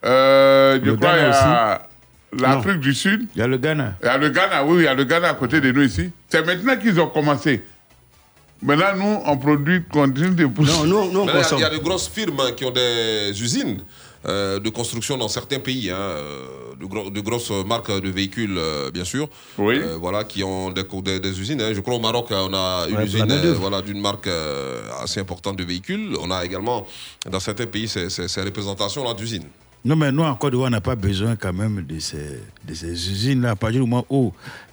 [0.05, 1.86] Euh, je le crois, il y a
[2.33, 3.27] l'Afrique du Sud.
[3.35, 3.97] Il y a le Ghana.
[4.03, 5.83] Il y a le Ghana, oui, il y a le Ghana à côté de nous
[5.83, 6.11] ici.
[6.29, 7.62] C'est maintenant qu'ils ont commencé.
[8.62, 10.73] Mais là, nous, on produit, continue de pousser.
[10.73, 11.59] Non, nous, nous on consomme.
[11.59, 13.83] Il y, a de grosses firmes hein, qui ont des usines
[14.27, 15.91] euh, de construction dans certains pays.
[15.91, 16.45] Hein, euh,
[17.11, 19.29] de, grosses marques de véhicules, euh, bien sûr.
[19.59, 19.81] Oui.
[20.01, 21.61] Voilà, qui ont des, des, usines.
[21.61, 21.73] Hein.
[21.75, 23.27] Je crois au Maroc, on a une usine
[23.59, 24.29] voilà, d'une marque
[25.03, 26.17] assez importante de véhicules.
[26.21, 26.87] On a également,
[27.31, 29.49] dans certains pays, ces, ces représentations-là d'usines.
[29.87, 32.40] Non, mais nous, en Côte d'Ivoire, on n'a pas besoin quand même de ces,
[32.83, 33.51] usines-là.
[33.51, 34.33] À partir du moment où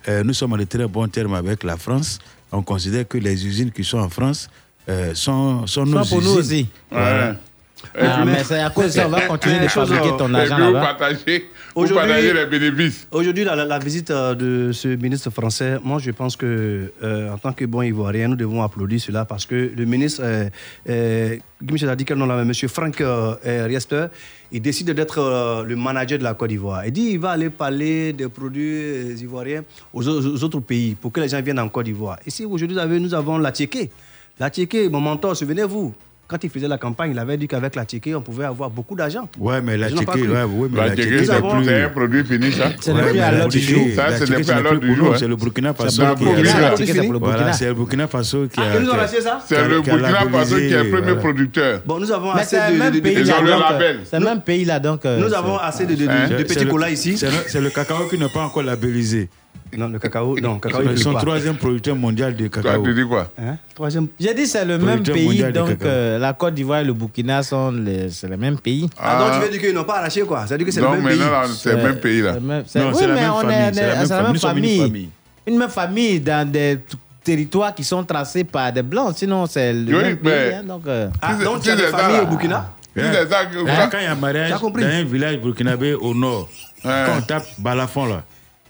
[0.10, 2.18] euh, nous sommes en de très bons termes avec la France,
[2.52, 4.50] on considère que les usines qui sont en France
[4.90, 6.68] euh, sont, nos pour nous aussi.
[6.92, 7.36] Ah,
[8.26, 10.96] mais c'est à cause de ça, on va continuer de fabriquer ton argent là-bas.
[10.98, 11.48] Partager.
[11.76, 12.92] Aujourd'hui.
[13.12, 17.52] Aujourd'hui, la, visite euh, de ce ministre français, moi je pense que euh, en tant
[17.52, 20.50] que bon Ivoirien, nous devons applaudir cela parce que le ministre, euh,
[20.90, 24.06] euh, monsieur Franck euh, Riester,
[24.52, 26.86] il décide d'être le manager de la Côte d'Ivoire.
[26.86, 31.22] Il dit il va aller parler des produits ivoiriens aux, aux, autres pays pour que
[31.22, 32.20] les gens viennent en Côte d'Ivoire.
[32.28, 33.90] Ici, aujourd'hui, nous avons la Tchéquée.
[34.40, 35.94] La Tchéquée, mon mentor, souvenez-vous,
[36.28, 38.96] quand il faisait la campagne, il avait dit qu'avec la ticket, on pouvait avoir beaucoup
[38.96, 39.28] d'argent.
[39.38, 41.24] Ouais, mais la ticket, ouais, oui, mais la, la
[41.64, 42.72] c'est un produit fini, ça.
[42.80, 43.60] C'est ouais, à l'heure du.
[43.60, 45.16] Ça, c'est le à l'heure du jour.
[45.18, 45.38] C'est le hein.
[45.40, 46.04] Burkina Faso.
[46.76, 48.80] C'est le Burkina Faso qui ah, a.
[48.80, 49.42] Nous avons ça?
[49.46, 51.82] C'est le Burkina Faso qui est le premier euh, producteur.
[51.86, 52.62] Bon, nous avons assez de.
[52.62, 55.06] Euh, c'est le même pays là, donc.
[55.06, 57.18] Nous avons assez de petits colas ici.
[57.18, 59.30] C'est le cacao qui n'est pas encore labellisé.
[59.76, 62.84] Non, le cacao, non, cacao, ils sont troisième producteur mondial de cacao.
[62.84, 63.58] Tu dis quoi hein?
[63.74, 64.08] troisième...
[64.20, 67.72] J'ai dit c'est le même pays, donc euh, la Côte d'Ivoire et le Burkina sont
[67.72, 68.10] les...
[68.12, 68.88] c'est le même pays.
[68.98, 70.72] Ah, ah, donc tu veux dire qu'ils n'ont pas arraché quoi Ça veut dire que
[70.74, 71.20] c'est le même pays.
[71.20, 72.34] Non, mais c'est le même pays là.
[72.34, 72.64] Même...
[72.76, 73.16] Non, oui, c'est la,
[74.04, 75.10] la, même famille.
[75.46, 76.80] Une, même famille dans des
[77.24, 80.54] territoires qui sont tracés par des blancs, sinon c'est le oui, même pays.
[80.54, 81.10] Hein, donc, euh.
[81.22, 82.58] ah, donc tu as des familles au Burkina?
[82.96, 83.02] Hein?
[83.02, 83.90] Hein?
[83.92, 86.48] Quand il y a un mariage dans un village burkinabé au nord,
[86.84, 88.24] quand on tape balafon là,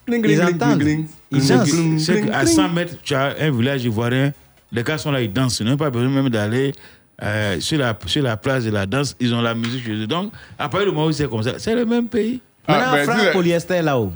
[0.07, 0.83] ils entendent.
[1.31, 1.71] Ils dansent.
[1.99, 4.33] C'est 100 mètres, tu as un village ivoirien,
[4.71, 5.59] les gars sont là, ils dansent.
[5.59, 6.73] Ils n'ont pas besoin même d'aller
[7.21, 10.07] euh, sur, la, sur la place de la danse, ils ont la musique chez eux.
[10.07, 12.41] Donc, à partir du moment où c'est comme ça, c'est le même pays.
[12.67, 14.13] Ah, Maintenant, ben, Franck Polyester là-haut.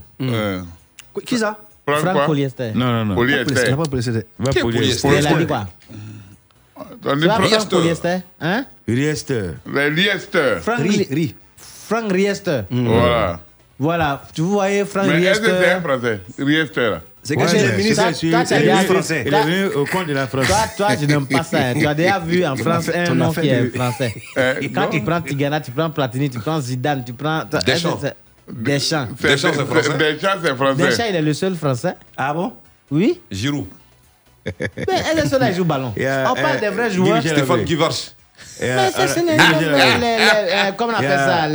[1.26, 1.60] Qui ça?
[1.88, 2.72] Franck, Polyester.
[2.76, 3.16] Non, non, non.
[3.16, 3.76] Polyester.
[3.76, 4.24] Pas Polyester.
[4.44, 5.08] Pas Polyester.
[5.20, 5.68] Il a dit quoi?
[7.06, 8.18] On Franck Polyester.
[8.42, 8.66] Hein?
[8.88, 9.52] Riester.
[9.66, 10.56] Riester.
[10.62, 11.36] Franck Riester.
[11.58, 12.62] Franck Riester.
[12.70, 13.40] Voilà.
[13.80, 15.24] Voilà, tu voyez, Franck Mais Riester.
[15.28, 16.22] Mais est-ce c'est français?
[16.38, 19.24] Riester, là c'est que ouais, le ministre français.
[19.28, 20.48] Il est venu au compte de la France.
[20.78, 21.58] Toi, je n'aime pas ça.
[21.58, 21.74] Hein.
[21.78, 24.16] Tu as déjà vu en France un nom qui est français.
[24.38, 27.44] Euh, quand tu prends Tigana, tu prends Platini, tu prends Zidane, tu prends.
[27.66, 28.00] Deschamps.
[28.50, 29.08] Deschamps.
[29.22, 29.98] Deschamps, c'est français.
[29.98, 30.84] Deschamps, c'est français.
[30.88, 31.96] Deschamps, il est le seul français.
[32.16, 32.54] Ah bon?
[32.90, 33.20] Oui.
[33.30, 33.66] Giroud.
[34.46, 34.54] Mais
[35.12, 35.94] elle est seule que là, il joue ballon?
[35.98, 37.22] On parle des vrais joueurs.
[37.22, 38.12] Stéphane Guivarch.
[38.62, 41.48] Mais c'est comme on appelle ça.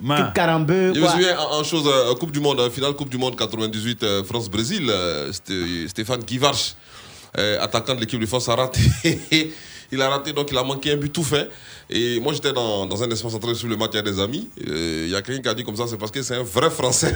[0.00, 0.32] Man.
[0.36, 4.24] Je me souviens en, chose, euh, Coupe du Monde, finale Coupe du Monde 98, euh,
[4.24, 5.30] France-Brésil, euh,
[5.88, 6.74] Stéphane Guivarch,
[7.38, 8.80] euh, attaquant de l'équipe de France, a raté.
[9.92, 11.50] il a raté, donc il a manqué un but tout fait.
[11.90, 13.98] Et moi, j'étais dans, dans, un espace en train de suivre le match, il y
[13.98, 14.48] a des amis.
[14.64, 16.70] Il y a quelqu'un qui a dit comme ça, c'est parce que c'est un vrai
[16.70, 17.14] Français.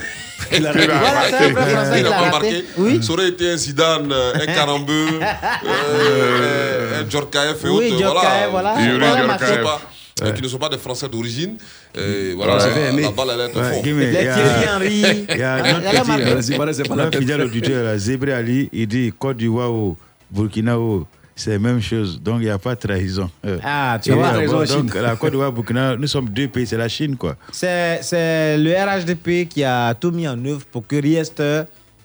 [0.52, 1.52] Il a, raté.
[1.52, 2.64] Voilà, un vrai il a pas marqué.
[2.76, 3.02] Oui.
[3.02, 5.20] Ça aurait été un Zidane, un Carambeu,
[7.00, 8.12] un Djorkaeff et oui, autres.
[8.12, 8.48] Voilà.
[8.50, 8.74] voilà.
[8.98, 9.80] voilà.
[10.22, 10.34] Euh, ouais.
[10.34, 11.56] qui ne sont pas des Français d'origine.
[11.96, 13.82] Euh, voilà, ouais, la, la, balle, elle est de fond.
[13.84, 15.02] Il y a Henry.
[15.28, 19.72] Il y a notre euh, fidèle auditeur, Zébré Ali, il dit Côte d'Ivoire
[20.30, 22.20] Burkina ou c'est la même chose.
[22.22, 23.28] Donc, il n'y a pas de trahison.
[23.64, 24.86] Ah, tu euh, vois, raison, Chine.
[24.86, 27.34] Donc, la Côte d'Ivoire, Burkina, nous sommes deux pays, c'est la Chine, quoi.
[27.50, 31.62] C'est, c'est le RHDP qui a tout mis en œuvre pour que Riester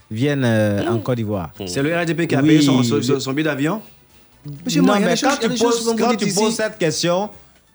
[0.09, 1.51] vienne euh, en Côte d'Ivoire.
[1.59, 1.67] Mm.
[1.67, 2.47] C'est le RHDP qui a oui.
[2.47, 3.83] payé son, son, son billet d'avion
[4.65, 7.29] Monsieur non, mais quand, tu, poses, quand tu poses cette question,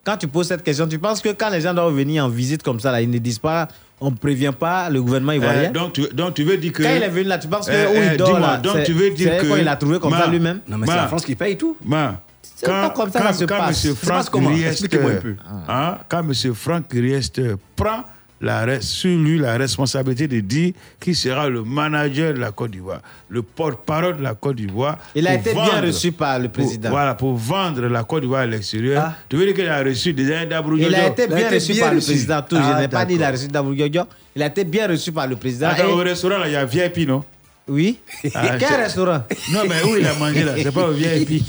[0.05, 2.63] quand tu poses cette question, tu penses que quand les gens doivent venir en visite
[2.63, 3.69] comme ça, là, ils ne disent pas,
[4.01, 5.71] on ne prévient pas le gouvernement ivoirien?
[5.71, 6.83] Euh, donc, tu, donc tu veux dire que.
[6.83, 8.77] Quand il est venu là, tu penses que Euh, où il dort dis-moi, là, donc
[8.77, 9.47] c'est- tu veux dire que.
[9.47, 10.61] quoi, il a trouvé comme ça lui-même?
[10.69, 11.77] Non, mais c'est la France qui paye tout.
[11.85, 12.21] Ma,
[12.57, 13.85] C'est pas comme ça que ça se quand passe.
[13.85, 13.95] M.
[13.95, 14.51] Ça se passe Franck comment?
[14.51, 15.35] Un peu.
[15.69, 16.55] hein, quand M.
[16.55, 17.41] Franck Riest
[17.75, 18.05] prend
[18.45, 23.01] la, sur lui la responsabilité de dire qu'il sera le manager de la Côte d'Ivoire,
[23.29, 24.99] le porte-parole de la Côte d'Ivoire.
[25.15, 26.91] Il a été bien reçu par le pour- président.
[26.91, 29.13] voilà, pour vendre la Côte d'Ivoire à l'extérieur.
[29.29, 31.93] Tu veux dire qu'il a reçu des aides d'Abrou Il a été bien reçu par
[31.95, 32.43] le président.
[32.43, 33.73] Tout, je Ah, n'ai pas dit il a reçu d'Abou.
[33.75, 35.69] Il a été bien reçu par le président.
[35.69, 37.25] Attends, Et- au restaurant, là, il y a VIP, non?
[37.67, 37.99] Oui.
[38.35, 39.23] Ah, Quel restaurant?
[39.51, 40.53] Non, mais où il a mangé là?
[40.63, 41.43] C'est pas au VIP.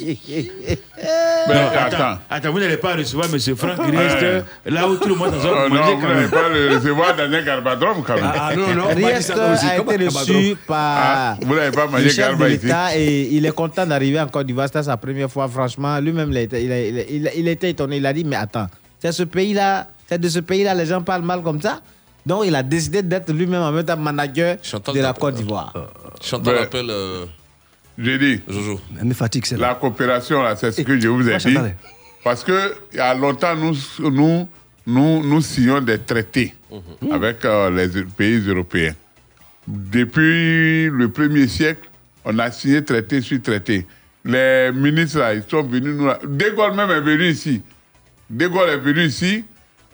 [0.00, 1.96] Mais Non, attends.
[1.96, 3.38] attends, attends, vous n'allez pas recevoir M.
[3.56, 4.42] Franck Riest Ouais.
[4.66, 7.22] là où tout le monde a Oh, mangé non, vous n'allez pas le recevoir dans
[7.32, 8.24] un garbadrum quand même.
[8.34, 12.16] Ah, non, non, Riest a été reçu par Ah, vous n'avez pas le mangé chef
[12.16, 12.64] de garba ici.
[12.66, 14.66] l'État et il est content d'arriver en Côte d'Ivoire.
[14.66, 15.98] C'était sa première fois, franchement.
[16.00, 17.98] Lui-même, il était étonné.
[17.98, 18.66] Il a dit, mais attends,
[18.98, 21.80] c'est ce pays-là, c'est de ce pays-là, les gens parlent mal comme ça?
[22.26, 25.12] Donc, il a décidé d'être lui-même en même temps manager Chantal de la.
[25.12, 25.72] Côte d'Ivoire.
[26.22, 27.24] Chantal Ben, appelle euh,
[27.98, 28.40] J'ai dit.
[28.48, 28.80] Jojo.
[29.02, 31.54] Mais fatigue, c'est La coopération, là, c'est ce que je vous ai dit.
[31.54, 31.76] Chantal.
[32.22, 33.74] Parce que il y a longtemps, nous,
[34.10, 34.46] nous,
[34.86, 37.12] nous, nous signons des traités Mhm.
[37.12, 38.94] avec euh, les pays européens.
[39.66, 41.88] Depuis le premier siècle,
[42.24, 43.86] on a signé traité sur traité.
[44.24, 46.06] Les ministres, là, ils sont venus nous...
[46.06, 47.62] De Gaulle même est venu ici.
[48.28, 49.44] De Gaulle est venu ici.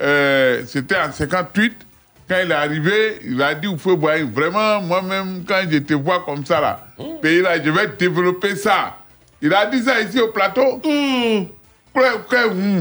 [0.02, 1.85] euh, C'était en 58.
[2.28, 5.94] Quand il est arrivé, il a dit, vous pouvez voir, vraiment, moi-même, quand je te
[5.94, 6.80] vois comme ça, là,
[7.22, 8.96] pays là, je vais développer ça.
[9.40, 10.80] Il a dit ça ici au plateau.
[10.84, 11.46] Hum.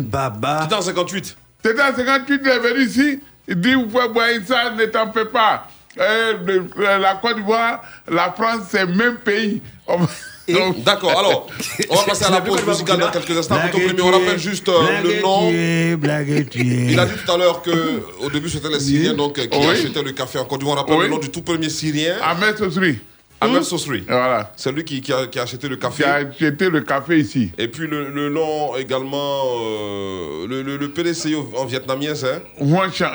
[0.01, 0.60] Baba.
[0.63, 1.38] C'était en 58.
[1.63, 3.21] C'était en 58, il est venu ici.
[3.47, 5.67] Il dit, vous pouvez boire ça, ne t'en fais pas.
[5.99, 6.67] Euh, le-
[7.01, 9.62] la Côte d'Ivoire, la France, c'est le même pays.
[10.77, 11.47] D'accord, alors,
[11.89, 13.58] on va passer à la pause musicale dans quelques instants.
[13.60, 15.49] Pour ton premier, on rappelle juste euh, le nom.
[15.51, 19.65] Il a dit tout à l'heure qu'au début, c'était les Syriens donc, euh, qui Oui.
[19.67, 20.77] achetaient le café en Côte d'Ivoire.
[20.77, 21.03] On rappelle Oui.
[21.05, 22.15] le nom du tout premier Syrien.
[22.23, 22.99] Ahmed Sosri.
[23.41, 24.03] Ahmed Sosri.
[24.08, 24.51] Voilà.
[24.55, 26.03] C'est lui qui, qui a, qui a acheté le café.
[26.03, 27.51] Qui a acheté le café ici.
[27.58, 32.91] Et puis le, le nom également, euh, le, le, le PDCI en vietnamien, c'est Wan
[32.93, 33.12] Chan.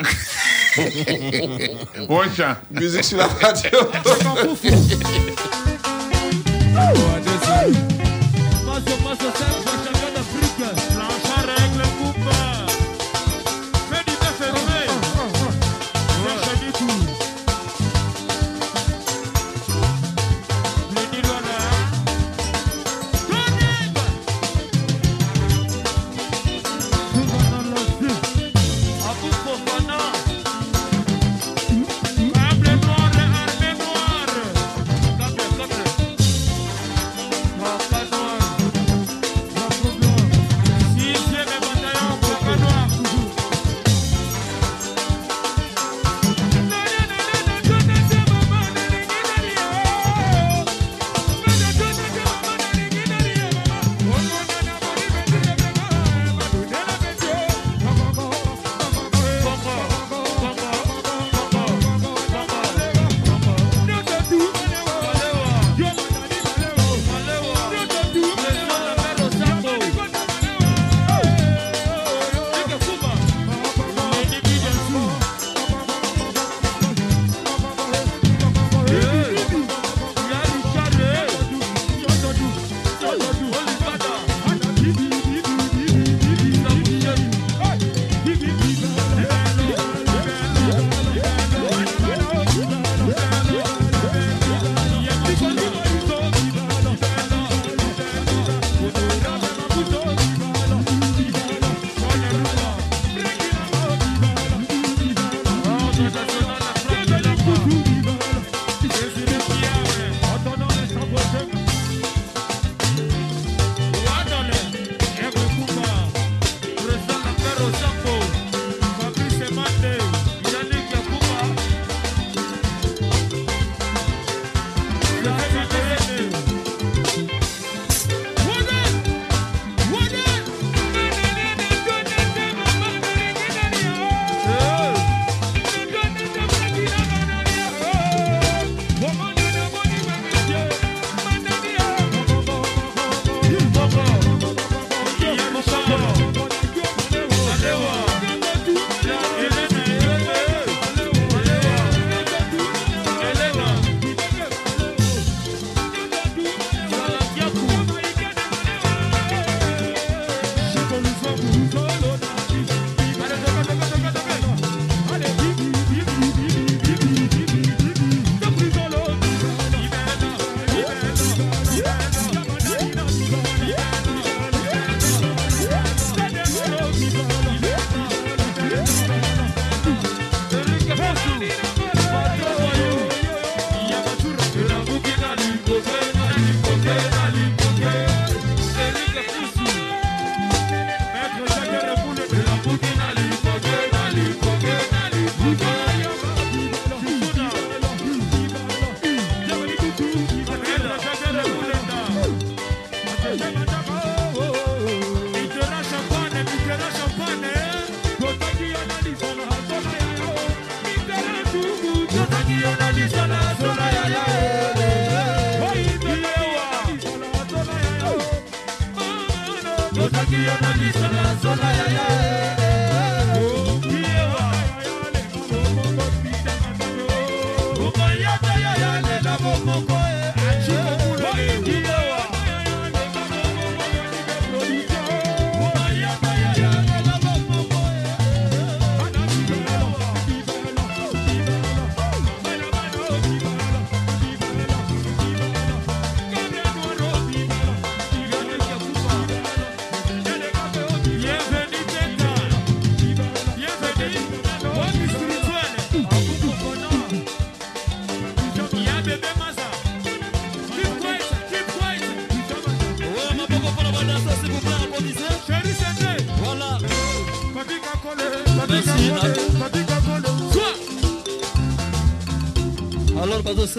[2.09, 2.55] Wan Chan.
[2.71, 3.79] Musique sur la radio.
[9.13, 9.70] Awesome.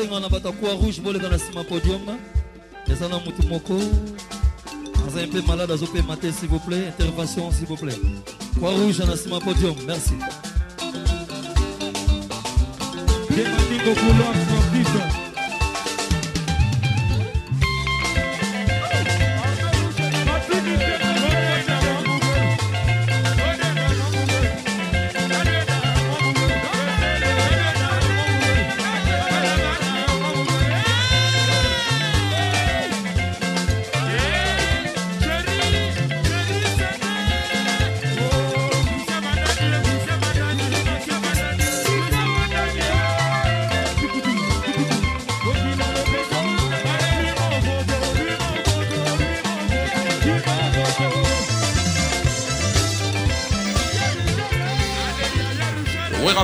[0.02, 2.18] Bazosenga na bato croix rouge boleka na nsima podium
[2.90, 3.80] eza na motu moko.
[5.06, 6.88] Azali mpe malade azopema te s'il vous plaît.
[6.88, 7.98] Intervention s'il vous plaît.
[8.56, 10.14] Croix rouge na nsima podium merci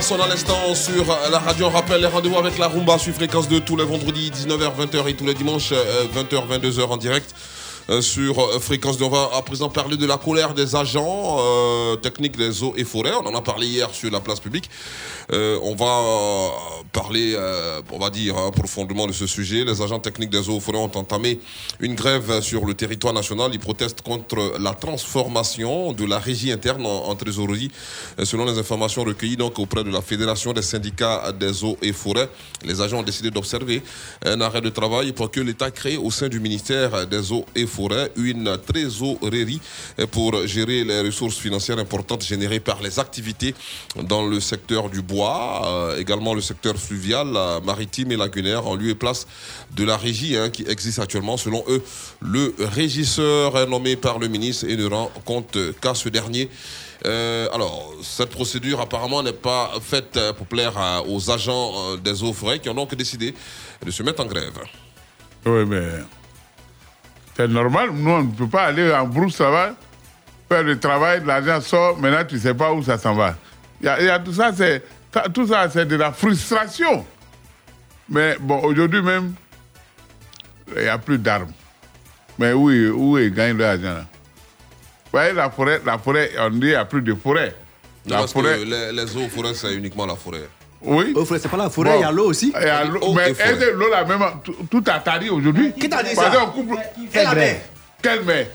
[0.08, 1.66] sonne à l'instant sur la radio.
[1.66, 5.06] On rappelle les rendez-vous avec la Rumba sur fréquence 2 tous les vendredis 19h, 20h
[5.06, 7.34] et tous les dimanches 20h, 22h en direct.
[7.90, 9.04] euh, sur euh, fréquence 2.
[9.04, 12.84] On va à présent parler de la colère des agents euh, techniques des eaux et
[12.84, 13.12] forêts.
[13.22, 14.68] On en a parlé hier sur la place publique.
[15.30, 16.48] Euh, on va euh,
[16.92, 19.64] parler, euh, on va dire, hein, profondément de ce sujet.
[19.64, 21.38] Les agents techniques des eaux forêts ont entamé
[21.80, 23.50] une grève sur le territoire national.
[23.52, 27.70] Ils protestent contre la transformation de la régie interne en, en trésorerie,
[28.24, 32.28] selon les informations recueillies donc auprès de la Fédération des syndicats des eaux et forêts.
[32.64, 33.82] Les agents ont décidé d'observer
[34.24, 37.66] un arrêt de travail pour que l'État crée au sein du ministère des eaux et
[37.66, 39.60] forêts une trésorerie
[40.10, 43.54] pour gérer les ressources financières importantes générées par les activités
[44.02, 47.26] dans le secteur du bois, euh, également le secteur fluvial,
[47.64, 49.26] maritime et lagunaire, en lieu et place
[49.74, 51.36] de la régie hein, qui existe actuellement.
[51.36, 51.82] Selon eux,
[52.20, 56.48] le régisseur est nommé par le ministre et ne rend compte qu'à ce dernier.
[57.06, 60.74] Euh, alors, cette procédure apparemment n'est pas faite euh, pour plaire
[61.08, 63.34] aux agents des eaux forêts qui ont donc décidé
[63.84, 64.58] de se mettre en grève.
[65.46, 65.84] Oui, mais
[67.36, 67.90] c'est normal.
[67.92, 69.74] Nous, on ne peut pas aller en brousse là-bas,
[70.48, 73.36] faire le travail, l'argent sort, maintenant tu ne sais pas où ça s'en va.
[73.80, 74.82] Il y a tout ça, c'est
[75.12, 77.04] ça- tout ça, c'est de la frustration.
[78.08, 79.34] Mais bon, aujourd'hui même,
[80.76, 81.52] il n'y a plus d'armes.
[82.38, 84.06] Mais où, ils- où ils gagnent l'argent là?
[85.10, 87.54] Vous voyez, la forêt, la forêt, on dit qu'il n'y a plus de forêt.
[88.06, 90.48] La parce forêt, que les, les eaux et forêts, c'est uniquement la forêt.
[90.82, 91.14] oui.
[91.38, 92.52] c'est pas la forêt, il y a l'eau aussi.
[92.54, 93.50] Il y a l'eau, mais forêt.
[93.52, 94.22] est-ce que l'eau, là, même,
[94.70, 95.72] tout, a tari aujourd'hui?
[95.72, 96.52] Qui t'a dit Parce ça?
[97.24, 97.60] la mer?
[98.02, 98.46] Quelle mer?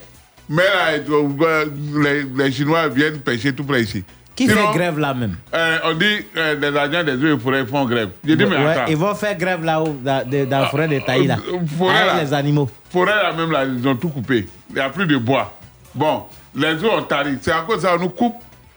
[0.48, 1.66] Mais là, euh,
[2.02, 4.04] les, les Chinois viennent pêcher tout près ici.
[4.36, 5.36] Qui Sinon, fait grève là même?
[5.54, 8.10] euh, On dit euh, les agents des eaux et forêts font grève.
[8.26, 8.86] Je dis, mais Ouais, attends.
[8.88, 11.36] Ils vont faire grève là-haut, dans, la forêt de Taï, là.
[11.52, 12.22] Euh, forêt, Avec là.
[12.24, 12.68] les animaux.
[12.90, 14.48] Forêt là même, là, ils ont tout coupé.
[14.70, 15.56] Il n'y a plus de bois.
[15.94, 16.24] Bon,
[16.56, 17.38] les eaux ont tari.
[17.40, 18.34] C'est à cause de ça qu'on nous coupe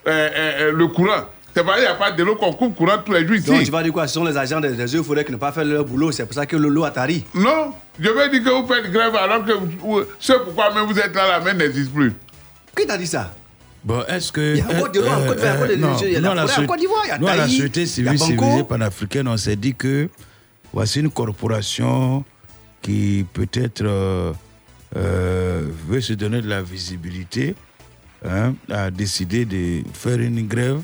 [0.08, 1.24] euh, le courant.
[1.55, 3.47] C'est pas il n'y a pas de l'eau qu'on coupe courant tous les jours ici.
[3.49, 4.05] Donc tu vas dire quoi?
[4.08, 6.12] Ce sont les agents des, des eaux et forêts qui n'ont pas fait leur boulot.
[6.12, 7.26] C'est pour ça que le lot a tari.
[7.34, 10.99] Non, je vais dire que vous faites grève alors que vous- c'est pourquoi même vous
[10.99, 12.14] êtes là, la main n'existe plus.
[12.78, 13.32] Qui t'a dit ça?
[13.88, 14.55] Bon, est-ce que.
[14.55, 16.79] Il y a encore de l'eau en Côte d'Ivoire, non, il y a la Côte
[16.79, 20.09] d'Ivoire, il y a nous, à la société civile civilisée panafricaine, on s'est dit que
[20.73, 22.25] voici une corporation
[22.81, 24.33] qui peut-être euh,
[24.97, 27.55] euh, veut se donner de la visibilité,
[28.27, 30.81] hein, a décidé de faire une grève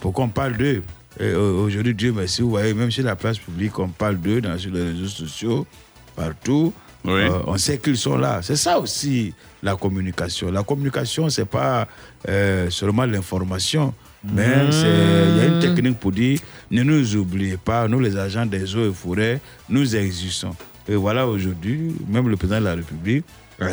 [0.00, 0.82] pour qu'on parle d'eux.
[1.20, 4.58] Euh, Aujourd'hui, Dieu merci, vous voyez, même sur la place publique, on parle d'eux dans,
[4.58, 5.68] sur les réseaux sociaux,
[6.16, 6.72] partout.
[7.06, 8.40] Euh, on sait qu'ils sont là.
[8.42, 10.50] C'est ça aussi la communication.
[10.50, 11.86] La communication, c'est pas
[12.28, 13.92] euh, seulement l'information,
[14.24, 14.72] mais Mmh.
[14.72, 16.38] c'est- il y a une technique pour dire
[16.70, 20.54] ne nous oubliez pas, nous les agents des eaux et forêts, nous existons.
[20.88, 23.24] Et voilà aujourd'hui, même le président de la République,
[23.60, 23.72] à,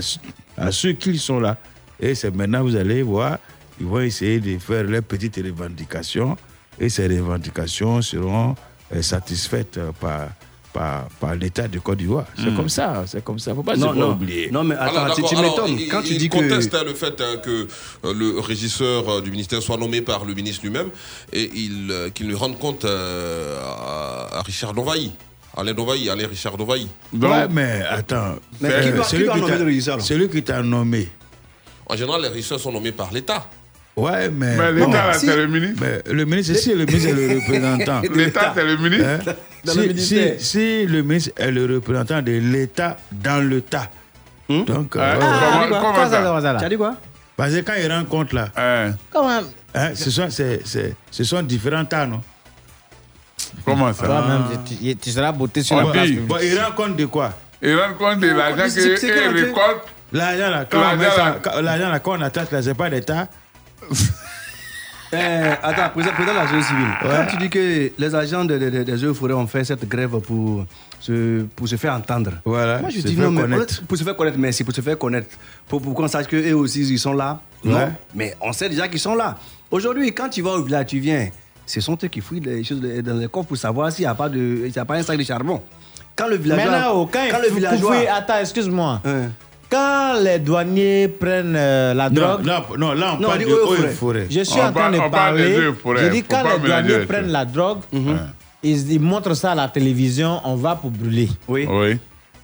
[0.57, 1.57] à ceux qui sont là.
[1.99, 3.37] Et c'est maintenant, vous allez voir,
[3.79, 6.35] ils vont essayer de faire leurs petites revendications
[6.79, 8.55] et ces revendications seront
[8.93, 10.29] euh, satisfaites par,
[10.73, 12.25] par, par l'État de Côte d'Ivoire.
[12.37, 12.55] C'est Mm.
[12.55, 13.53] comme ça, c'est comme ça.
[13.53, 14.11] Faut pas Non, se non.
[14.11, 14.49] oublier.
[14.51, 15.77] Non, mais Alors, attends, tu, tu alors, m'étonnes.
[15.79, 16.37] il- Quand tu il dis que.
[16.37, 17.67] conteste le fait hein, que
[18.05, 20.89] euh, le régisseur euh, du ministère soit nommé par le ministre lui-même
[21.33, 25.11] et il, euh, qu'il lui rende compte euh, à, à Richard Dovailly.
[25.57, 26.87] Alain Dovailly, Alain Richard Dovailly.
[27.13, 28.35] ouais, mais attends.
[28.61, 30.41] Mais euh, qui doit- qui celui doit qui nommer t'a- le régisseur, là Celui qui
[30.43, 31.09] t'a nommé.
[31.87, 33.49] En général, les régisseurs sont nommés par l'État.
[33.97, 34.55] Ouais, mais.
[34.55, 35.81] Mais l'État, bon, là, si- c'est le ministre.
[35.81, 38.01] Mais le ministre, si le ministre est le représentant.
[38.15, 39.05] L'État, c'est le ministre.
[39.27, 39.33] Hein?
[39.65, 40.33] Dans si, le ministère.
[40.39, 43.89] si- si le ministre est le représentant de l'État dans le tas.
[44.49, 46.95] Donc, Ah, euh, comment- comment Comment ça, ça comment ça, là Tu as dit quoi?
[47.37, 48.49] Parce que quand il rencontre là,
[49.11, 49.39] Comment?
[49.75, 52.21] hein, ce, sont, c'est- c'est- ce sont différents tas, non?
[53.65, 54.05] Comment ça?
[54.05, 56.51] Toi-même, tu, tu seras botté sur la Bon, place bon, publique.
[56.53, 57.33] il rencontre de quoi?
[57.61, 59.83] Il rencontre de l'argent qu'il récolte.
[60.11, 60.65] L'argent là,
[61.99, 63.27] quand on attaque là, c'est pas tas.
[65.13, 65.17] Eh,
[65.61, 66.87] attends, président, président de la société civile.
[67.01, 69.85] Quand tu dis que les agents de- de- de- des œufs forêts ont fait cette
[69.85, 70.65] grève pour
[71.01, 72.31] se, pour se faire entendre.
[72.45, 72.79] Voilà.
[72.79, 73.41] Moi, je se dis non, mais
[73.89, 75.27] pour se faire connaître, merci, pour se faire connaître.
[75.67, 77.41] Pour, pour qu'on sache qu'eux aussi, ils sont là.
[77.65, 77.71] Ouais.
[77.71, 79.35] Non, mais on sait déjà qu'ils sont là.
[79.69, 81.27] Aujourd'hui, quand tu vas au village, tu viens,
[81.65, 84.15] ce sont eux qui fouillent les choses dans les coffres pour savoir s'il n'y a,
[84.15, 85.61] pas de- il y a pas un sac de charbon.
[86.15, 86.71] Quand le villageois.
[86.71, 87.95] Maintenant, quand, quand le villageois.
[87.97, 89.01] couper- attends, excuse-moi.
[89.71, 92.43] Quand les douaniers prennent euh, la drogue.
[92.45, 93.87] non, non, là, on Non, parle de forêts.
[93.89, 94.27] forêts.
[94.29, 95.55] Je suis On en train de on parler.
[95.55, 97.79] Je dis quand les douaniers prennent la drogue,
[98.63, 101.29] ils, ils montrent ça à la télévision, on va pour brûler.
[101.47, 101.65] Oui.
[101.69, 101.97] Oui.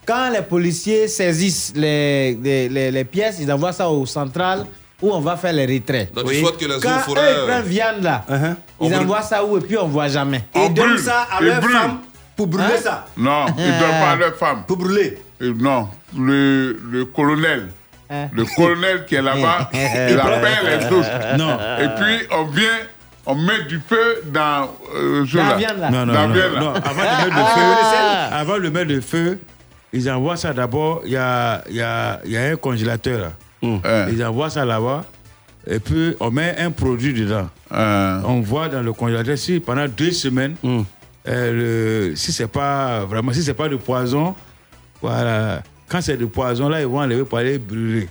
[0.06, 4.64] Quand les policiers saisissent les, les, les- les pièces, ils envoient ça au central
[5.02, 6.12] où on va faire les retraits.
[6.14, 8.24] Donc, ils souhaitent que les eaux Quand et forêts, eux, ils prennent viande là,
[8.80, 9.02] On ils brûle.
[9.04, 10.44] envoient ça où et puis on voit jamais.
[10.56, 11.98] Et ils donnent ça à leurs femmes
[12.34, 12.80] pour brûler Hein?
[12.82, 13.04] ça.
[13.18, 14.62] Non, ils ne donnent pas à leur femme.
[14.66, 17.68] Pour brûler Euh, Non, le, le colonel.
[18.10, 18.28] Hein?
[18.32, 21.36] Le colonel qui est là-bas, il appelle les autres.
[21.36, 21.58] Non.
[21.80, 22.78] Et puis, on vient,
[23.26, 25.56] on met du feu dans, euh, la là.
[25.56, 25.90] viande, là.
[25.90, 26.60] Non, non, non, viande, là.
[26.60, 26.72] non.
[26.74, 29.38] Avant de mettre le feu, avant de mettre le feu,
[29.92, 31.02] ils envoient ça d'abord.
[31.04, 33.32] Il y a, il y, a, il y a un congélateur là.
[33.62, 33.78] Hmm.
[34.10, 35.04] Ils envoient ça là-bas.
[35.70, 37.48] Et puis, on met un produit dedans.
[37.70, 38.22] Hmm.
[38.24, 40.54] On voit dans le congélateur si pendant deux semaines,
[41.28, 44.34] euh, le- si c'est pas vraiment, si c'est pas de poison,
[45.02, 45.62] voilà.
[45.88, 48.08] Quand c'est du poison, là, ils vont enlever pour aller brûler.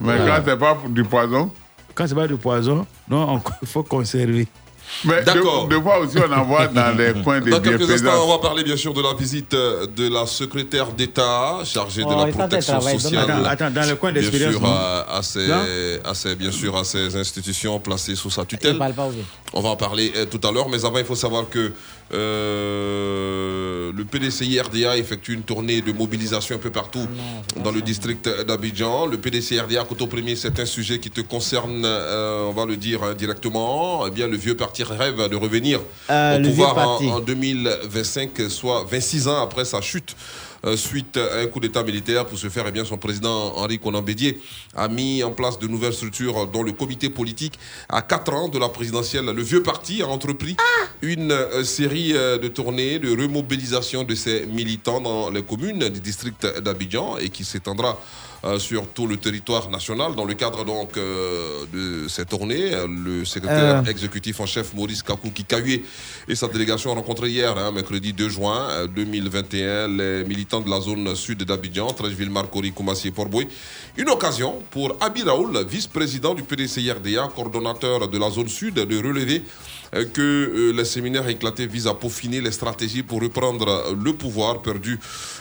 [0.00, 0.36] Mais Voilà.
[0.40, 1.50] quand c'est pas du poison?
[1.94, 4.46] Quand c'est pas du poison, non, il faut conserver.
[5.06, 5.66] Mais D'accord.
[5.66, 8.38] de, de fois aussi, on envoie dans les coins des Dans quelques instants, on va
[8.38, 12.24] parler bien sûr de la visite euh, de la secrétaire d'État chargée de Oh, la
[12.24, 13.30] en protection sociale.
[13.30, 15.62] Attends, attends, dans le coin bien sûr, à, à ces, Non?
[16.04, 18.78] à ces- bien sûr, à ces institutions placées sous sa tutelle.
[19.54, 21.72] On va en parler euh, tout à l'heure, mais avant, il faut savoir que
[22.12, 27.06] euh, le PDCI RDA effectue une tournée de mobilisation un peu partout
[27.62, 29.06] dans le district d'Abidjan.
[29.06, 32.76] Le PDCI RDA, Coteau Premier, c'est un sujet qui te concerne, euh, on va le
[32.76, 34.06] dire euh, directement.
[34.06, 35.80] Eh bien, le vieux parti rêve de revenir
[36.10, 40.14] Euh, au pouvoir en 2025, soit 26 ans après sa chute.
[40.64, 43.78] Euh, suite à un coup d'État militaire pour se faire, eh bien, son président Henri
[43.78, 44.40] Conan Bédier
[44.74, 47.58] a mis en place de nouvelles structures dont le comité politique
[47.88, 49.26] à 4 ans de la présidentielle.
[49.26, 50.56] Le vieux parti a entrepris
[51.02, 56.00] une euh, série euh, de tournées de remobilisation de ses militants dans les communes du
[56.00, 57.98] district d'Abidjan et qui s'étendra
[58.58, 60.14] sur tout le territoire national.
[60.14, 63.84] Dans le cadre donc euh, de cette tournée, euh, le secrétaire Euh.
[63.84, 65.84] exécutif en chef Maurice Kakou Kikayue
[66.28, 70.70] et sa délégation ont rencontré hier, hein, mercredi 2 juin euh, 2021, les militants de
[70.70, 73.48] la zone sud d'Abidjan, Trècheville, Marcory, Koumassi et Port-Boué.
[73.96, 79.42] Une occasion pour Abi Raoul, vice-président du PDCIRDA, coordonnateur de la zone sud, de relever
[79.42, 84.12] euh, que euh, les séminaires éclatés visent à peaufiner les stratégies pour reprendre euh, le
[84.12, 84.98] pouvoir perdu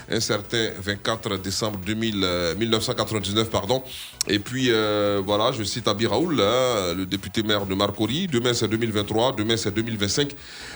[0.10, 3.50] un certain 24 décembre 2000, euh, 1999.
[3.50, 3.82] Pardon.
[4.28, 8.28] Et puis, euh, voilà, je cite Abi Raoul, hein, le député maire de Marcory.
[8.28, 10.36] Demain, c'est 2023, demain, c'est 2025.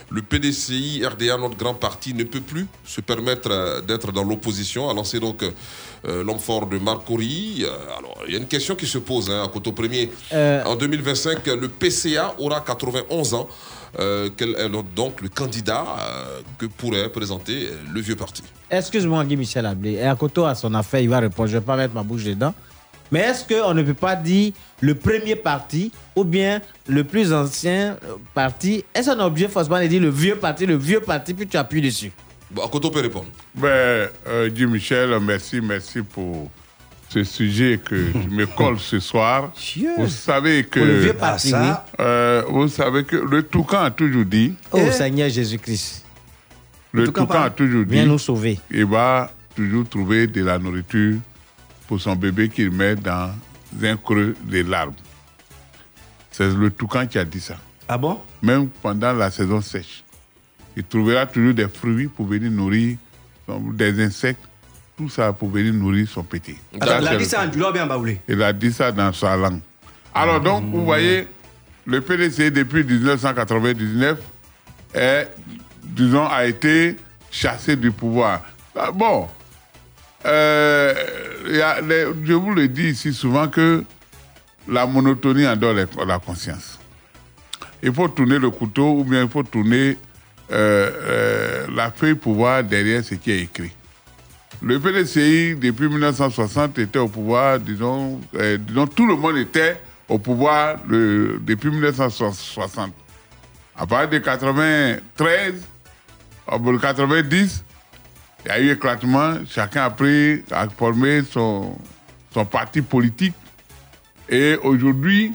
[0.09, 4.89] Le PDCI, RDA, notre grand parti, ne peut plus se permettre euh, d'être dans l'opposition,
[4.89, 5.43] a lancé donc
[6.05, 7.65] euh, l'homme fort de Marcory.
[7.65, 10.09] Euh, alors, il y a une question qui se pose hein, à Coteau Premier.
[10.33, 10.63] Euh.
[10.63, 13.49] En 2025, le PCA aura 91 ans.
[13.99, 19.23] Euh, quel est donc le candidat euh, que pourrait présenter euh, le vieux parti Excuse-moi,
[19.25, 19.93] Guy Michel Ablé.
[19.93, 21.47] Et à côté à son affaire, il va répondre.
[21.47, 22.53] Je ne vais pas mettre ma bouche dedans.
[23.11, 27.97] Mais est-ce qu'on ne peut pas dire le premier parti ou bien le plus ancien
[28.33, 28.83] parti?
[28.93, 31.55] Est-ce qu'on est obligé forcément de dire le vieux parti, le vieux parti, puis tu
[31.55, 32.11] appuies dessus?
[32.51, 33.27] Bon, à côté, on peut répondre.
[33.55, 36.49] Ben, euh, Guy Michel, merci, merci pour
[37.09, 39.51] ce sujet que tu me colles ce soir.
[39.97, 41.15] Vous savez que.
[41.21, 44.53] Ah, ça, euh, vous savez que le Toucan a toujours dit.
[44.71, 46.05] Oh Seigneur Jésus-Christ.
[46.91, 47.93] Le Toucan a toujours dit.
[47.93, 48.59] Viens nous sauver.
[48.71, 51.17] Il va toujours trouver de la nourriture
[51.87, 53.31] pour son bébé qu'il met dans
[53.81, 54.93] un creux de l'arbre.
[56.31, 57.57] C'est le Toucan qui a dit ça.
[57.87, 58.19] Ah bon?
[58.41, 60.03] Même pendant la saison sèche.
[60.75, 62.97] Il trouvera toujours des fruits pour venir nourrir
[63.73, 64.43] des insectes,
[64.97, 66.57] tout ça pour venir nourrir son petit.
[66.81, 69.13] Attends, il a dit ça en ou bien en Baoulé Il a dit ça dans
[69.13, 69.59] sa langue.
[70.13, 71.27] Alors donc, vous voyez,
[71.85, 74.17] le PDC depuis 1999
[74.95, 75.29] est,
[75.83, 76.95] disons, a été
[77.29, 78.41] chassé du pouvoir.
[78.75, 79.27] Ah, Bon,
[80.25, 80.93] euh,
[81.47, 83.83] il y a les- je vous le dis ici souvent que
[84.67, 86.79] la monotonie endort la conscience.
[87.83, 89.95] Il faut tourner le couteau ou bien il faut tourner
[90.51, 93.71] euh, euh, la feuille pour voir derrière ce qui est écrit.
[94.61, 99.79] Le PDCI, depuis 1960, était au pouvoir, disons, euh, disons tout le monde était
[100.09, 102.91] au pouvoir le- depuis 1960.
[103.75, 105.53] À partir de 93,
[106.47, 107.63] en 90,
[108.45, 111.77] il y a eu éclatement, chacun a pris, a formé son,
[112.33, 113.35] son parti politique.
[114.29, 115.33] Et aujourd'hui,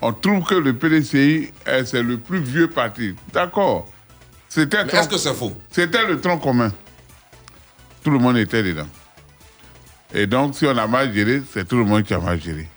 [0.00, 3.14] on trouve que le PDCI, est- c'est le plus vieux parti.
[3.34, 3.86] D'accord.
[4.48, 5.52] C'était est-ce que c'est faux?
[5.70, 6.72] C'était le tronc commun.
[8.02, 8.88] Tout le monde était dedans.
[10.14, 12.68] Et donc, si on a mal géré, c'est tout le monde qui a mal géré.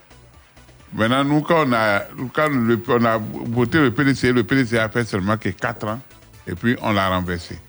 [0.94, 2.04] Maintenant, nous, quand on a,
[2.34, 6.00] quand on a voté le PDC, le PDC a fait seulement que 4 ans,
[6.48, 7.60] et puis on l'a renversé.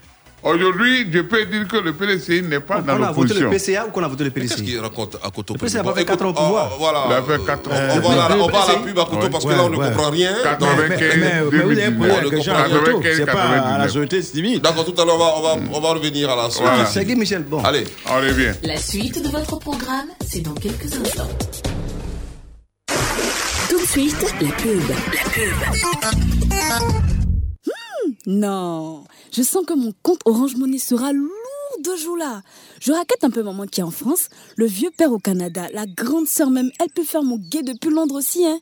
[0.46, 3.50] Aujourd'hui, je peux dire que le PDC n'est pas dans On a voté l'opposition.
[3.50, 5.80] le PCA ou qu'on a voté le Qu'est-ce PDC qu'il raconte à Koto Le PCA
[5.80, 6.70] a pas fait 4 ans au pouvoir.
[6.72, 7.04] oh, Voilà.
[7.08, 7.74] Il a fait 4 ans.
[7.74, 9.70] On va, à la- on va à la pub à Koto parce que là, on
[9.70, 10.32] ne comprend rien.
[10.60, 11.16] Donc, Mais, mais,
[11.50, 14.60] mais vous avez posé la question à Koto, c'est pas à la société civile.
[14.60, 16.86] D'accord, tout à l'heure, on va, on va, on va revenir à la société Voilà.
[16.86, 16.92] civile.
[17.02, 17.60] C'est Guy Michel, bon.
[17.64, 17.84] Allez.
[18.08, 18.52] On revient.
[18.62, 21.28] La suite de votre programme, c'est dans quelques instants.
[23.68, 24.80] Tout de suite, la pub.
[24.88, 27.25] La pub.
[28.26, 31.30] Non, je sens que mon compte Orange Money sera lourd
[31.84, 32.42] de jours là.
[32.80, 35.86] Je raquette un peu maman qui est en France, le vieux père au Canada, la
[35.86, 38.58] grande sœur même, elle peut faire mon guet depuis Londres aussi, hein.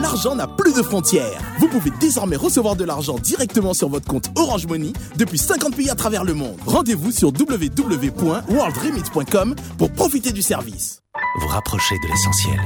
[0.00, 1.40] L'argent n'a plus de frontières.
[1.58, 5.88] Vous pouvez désormais recevoir de l'argent directement sur votre compte Orange Money depuis 50 pays
[5.90, 6.56] à travers le monde.
[6.66, 11.00] Rendez-vous sur www.worldremit.com pour profiter du service.
[11.40, 12.60] Vous rapprochez de l'essentiel.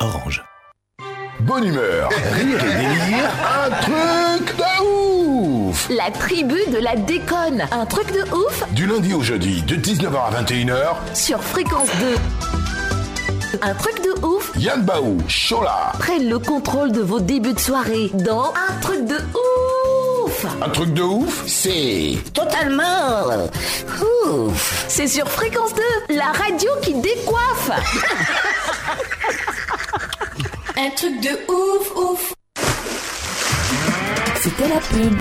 [0.00, 0.42] Orange.
[1.40, 3.30] Bonne humeur, rire et délire,
[3.64, 4.71] un truc de
[5.72, 7.66] ouf La tribu de la déconne.
[7.70, 13.58] Un truc de ouf Du lundi au jeudi, de 19h à 21h, sur Fréquence 2.
[13.62, 15.92] Un truc de ouf Yann Baou, Chola.
[15.98, 20.46] prenne le contrôle de vos débuts de soirée dans Un truc de ouf.
[20.62, 22.16] Un truc de ouf, c'est...
[22.34, 23.48] Totalement
[24.26, 24.84] ouf.
[24.88, 25.74] C'est sur Fréquence
[26.08, 27.70] 2, la radio qui décoiffe.
[30.76, 32.34] Un truc de ouf, ouf.
[34.42, 35.16] C'était la pub.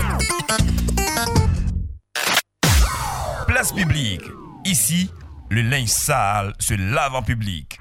[3.48, 4.24] Place publique.
[4.66, 5.12] Ici,
[5.52, 7.80] le linge sale se lave en public.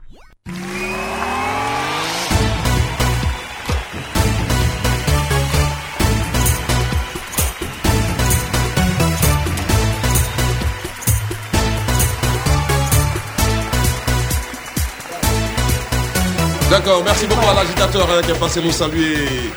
[16.68, 19.50] D'accord, merci beaucoup à l'agitateur hein, qui est passé nous saluer.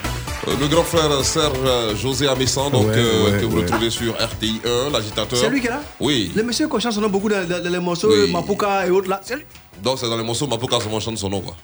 [0.47, 3.63] Euh, le grand frère Serge euh, José Amessan, donc, Ouais, euh, ouais, que vous ouais.
[3.63, 5.37] retrouvez sur RTI 1, l'agitateur.
[5.39, 6.31] C'est lui qui est là Oui.
[6.35, 8.31] Le monsieur qu'on chante son nom beaucoup dans, dans- dans les morceaux, Oui.
[8.31, 9.19] Mapuka et autres là.
[9.23, 9.45] C'est lui.
[9.81, 11.55] Donc c'est dans les morceaux Mapoka Sama chante son nom quoi.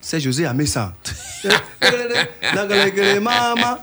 [0.00, 0.92] C'est José Amessa.
[3.22, 3.78] Mama,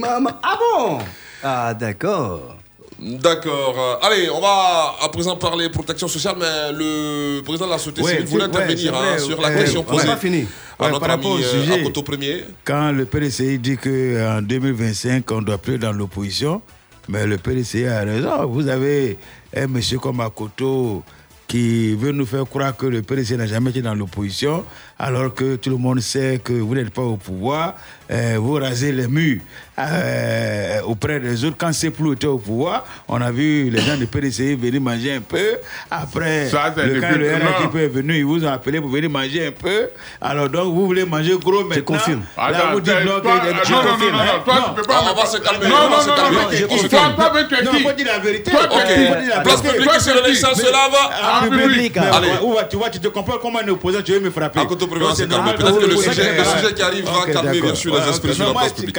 [0.00, 0.40] mama.
[0.42, 0.98] Ah bon
[1.42, 2.56] Ah d'accord.
[3.00, 3.76] D'accord.
[3.78, 8.02] Euh, allez, on va à présent parler protection sociale, mais le président de la société
[8.02, 10.46] civile voulait ouais, intervenir hein, sur la question on posée pas fini.
[10.78, 11.82] à Ouais, notre par rapport au euh, sujet.
[12.04, 12.44] Premier.
[12.64, 16.60] Quand le PDCI dit qu'en 2025, on doit plus dans l'opposition,
[17.08, 18.46] mais le PDCI a raison.
[18.46, 19.16] Vous avez
[19.56, 21.02] un monsieur comme Akoto
[21.46, 24.64] qui veut nous faire croire que le PDCI n'a jamais été dans l'opposition,
[24.98, 27.74] alors que tout le monde sait que vous n'êtes pas au pouvoir,
[28.10, 29.40] euh, vous rasez les murs
[29.78, 31.56] euh, auprès des autres.
[31.58, 35.20] Quand Seplou était au pouvoir, on a vu les gens du PDCI venir manger un
[35.20, 35.58] peu.
[35.90, 37.38] Après, Ça, c'est le, depuis- quand le non.
[37.60, 39.88] RATP est venu, ils vous ont appelé pour venir manger un peu.
[40.20, 41.84] Alors donc, vous voulez manger gros maintenant?
[41.84, 42.22] confirme.
[42.36, 44.22] Là, Attends, vous dites t'es non, pas- que- ah, je non, non, confirme, non, non,
[44.24, 44.42] hein.
[44.44, 46.36] toi, tu peux pas Ah, on va se calmer, Non, on va non, non, calmer.
[46.36, 47.14] non, Je confirme.
[47.34, 48.50] mettre Non, qui faut dire la vérité.
[48.50, 48.60] Toi,
[49.44, 50.48] Place publique sur le laissant.
[50.74, 50.88] Ah,
[51.22, 52.28] Ah, mais oui, public, Allez.
[52.30, 54.60] va- tu vois, tu te comprends comme un opposant, tu veux me frapper.
[55.14, 55.52] Se calmer.
[55.54, 58.08] Peut-être que le sujet, vous- le sujet qui arrive va Ok, calmer bien sûr les
[58.10, 58.98] esprits sur la place publique.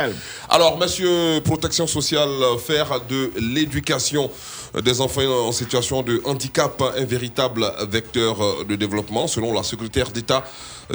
[0.50, 2.30] Alors, monsieur Protection sociale,
[2.66, 4.30] faire de l'éducation
[4.84, 10.44] des enfants en situation de handicap un véritable vecteur de développement, selon la secrétaire d'État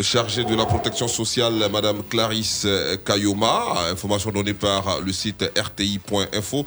[0.00, 2.66] chargée de la protection sociale, Madame Clarisse
[3.04, 3.90] Kayoma.
[3.92, 6.64] Information donnée par le site rti.info.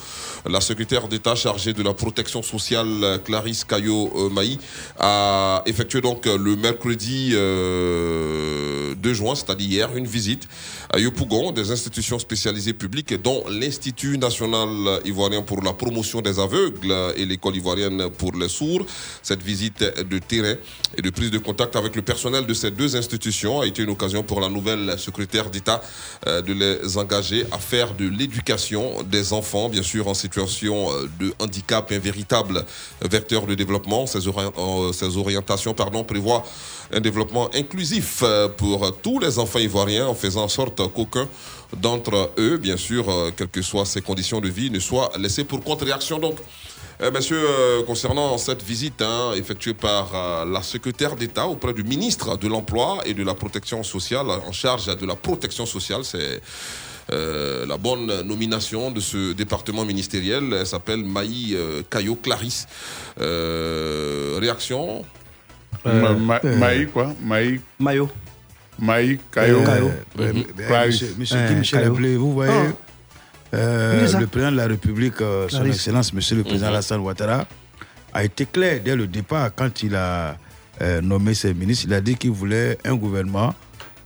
[0.50, 4.58] La secrétaire d'État chargée de la protection sociale, Clarisse Kayo Maï,
[4.98, 10.48] a effectué donc le mercredi euh, euh, 2 juin, c'est-à-dire hier, une visite
[10.94, 16.94] à Yopougon des institutions spécialisées publiques, dont l'Institut national ivoirien pour la promotion des aveugles
[17.16, 18.86] et l'école ivoirienne pour les sourds.
[19.22, 20.56] Cette visite de terrain
[20.98, 23.90] et de prise de contact avec le personnel de ces deux institutions a été une
[23.90, 25.82] occasion pour la nouvelle secrétaire d'État
[26.28, 31.10] euh, de les engager à faire de l'éducation des enfants, bien sûr en situation euh,
[31.20, 32.66] de handicap, un véritable
[33.02, 34.08] vecteur de développement.
[34.08, 36.46] Ces, euh, ces orientations pardon, prévoient
[36.92, 41.28] un développement inclusif euh, pour tous les enfants ivoiriens en faisant en sorte qu'aucun
[41.76, 45.44] d'entre eux, bien sûr, euh, quelles que soient ses conditions de vie, ne soit laissé
[45.44, 46.20] pour contre-réaction.
[46.20, 46.38] Donc,
[47.02, 47.42] euh, Monsieur,
[47.86, 53.14] concernant cette visite hein, effectuée par la secrétaire d'État auprès du ministre de l'Emploi et
[53.14, 56.42] de la Protection sociale, en charge de la protection sociale, c'est
[57.10, 60.54] la bonne nomination de ce département ministériel.
[60.60, 61.56] Elle s'appelle Maï
[61.90, 62.68] Caillot Clarisse.
[63.18, 65.06] Réaction
[65.86, 67.60] Ma- ma- Maï, quoi Maï.
[67.80, 68.10] Maillot.
[68.80, 69.64] Maï, Caillot.
[69.68, 69.90] Euh,
[70.20, 70.44] euh, Mhm.
[70.70, 72.52] euh, Guy Michel Ablé, vous voyez,
[73.54, 74.20] euh, ça?
[74.20, 75.66] le président de la République, euh, son.
[75.66, 76.74] Excellence, Monsieur le Président Mhm.
[76.74, 77.46] Alassane Ouattara,
[78.14, 80.38] a été clair dès le départ quand il a
[80.82, 81.86] euh, nommé ses ministres.
[81.88, 83.54] Il a dit qu'il voulait un gouvernement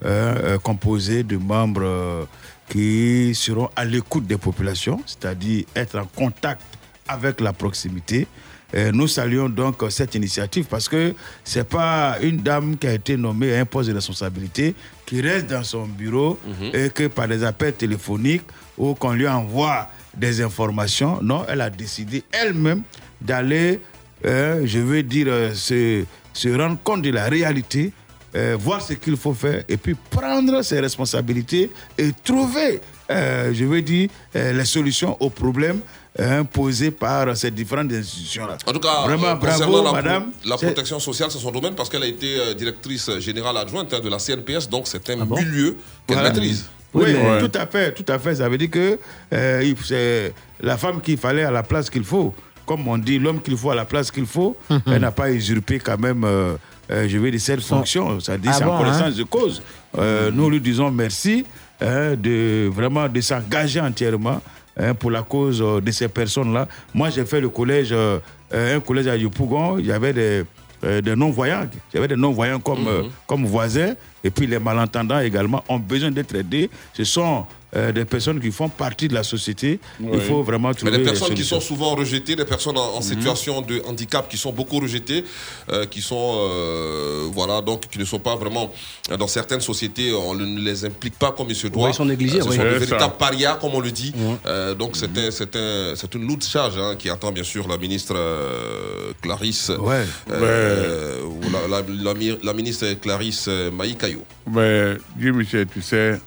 [0.06, 2.24] euh, euh, composé de membres euh,
[2.70, 6.62] qui seront à l'écoute des populations, c'est-à-dire être en contact
[7.08, 8.26] avec la proximité.
[8.74, 11.14] Nous saluons donc cette initiative parce que
[11.44, 15.48] c'est pas une dame qui a été nommée à un poste de responsabilité qui reste
[15.48, 16.40] dans son bureau
[16.74, 18.44] et que par des appels téléphoniques
[18.78, 21.20] ou qu'on lui envoie des informations.
[21.22, 22.82] Non, elle a décidé elle-même
[23.20, 23.80] d'aller,
[24.26, 26.04] euh, je veux dire, euh, se,
[26.34, 27.92] se rendre compte de la réalité,
[28.36, 33.82] euh, voir ce qu'il faut faire et puis prendre ses responsabilités et trouver, je veux
[33.82, 35.82] dire, les solutions aux problèmes
[36.20, 38.58] hein, posés par ces différentes institutions-là.
[38.68, 40.32] En tout cas, vraiment, euh, bravo, la, madame.
[40.46, 44.00] la protection sociale, c'est son domaine parce qu'elle a été euh, directrice générale adjointe hein,
[44.00, 45.36] de la CNPS, donc c'est un bon?
[45.38, 46.30] milieu qu'elle Voilà.
[46.32, 46.66] maîtrise.
[46.94, 48.36] Oui, tout à fait, tout à fait.
[48.36, 49.00] Ça veut dire que
[49.34, 52.34] euh, c'est la femme qu'il fallait à la place qu'il faut.
[52.66, 54.82] Comme on dit, l'homme qu'il faut à la place qu'il faut, Mhm.
[54.88, 56.56] elle n'a pas usurpé quand même, euh,
[56.92, 58.20] euh, je vais dire, cette fonction.
[58.20, 59.18] Ça dit, Ah c'est bon, en connaissance hein?
[59.18, 59.62] de cause.
[59.98, 61.46] Euh, Nous lui disons merci
[61.80, 64.42] hein, de vraiment de s'engager entièrement
[64.78, 66.68] hein, pour la cause euh, de ces personnes-là.
[66.94, 68.20] Moi, j'ai fait le collège, euh,
[68.52, 69.78] un collège à Yopougon.
[69.80, 70.44] Il y avait des,
[70.84, 71.68] euh, des non-voyants.
[71.94, 73.94] Il y avait des non-voyants comme, euh, comme voisins.
[74.24, 76.70] Et puis les malentendants également ont besoin d'être aidés.
[76.94, 77.46] Ce sont
[77.76, 79.80] euh, des personnes qui font partie de la société.
[80.00, 82.96] Il faut vraiment Mais trouver des des personnes qui sont souvent rejetées, des personnes en,
[82.96, 83.02] en Mhm.
[83.02, 85.24] situation de handicap qui sont beaucoup rejetées,
[85.72, 88.72] euh, qui sont euh, voilà donc qui ne sont pas vraiment
[89.18, 91.86] dans certaines sociétés, on ne les implique pas comme il se doit.
[91.86, 92.56] Oui, ils sont négligés, Euh, ce oui.
[92.58, 94.14] sont de véritables parias comme on le dit.
[94.46, 97.68] Euh, donc c'est un- c'est un- c'est une lourde charge hein, qui attend bien sûr
[97.68, 100.06] la ministre euh, Clarisse, Ouais.
[100.32, 104.26] euh, ou la, la- la mi- la ministre Clarisse Maï Caillot.
[104.52, 106.20] Mais Guy Michel, tu sais,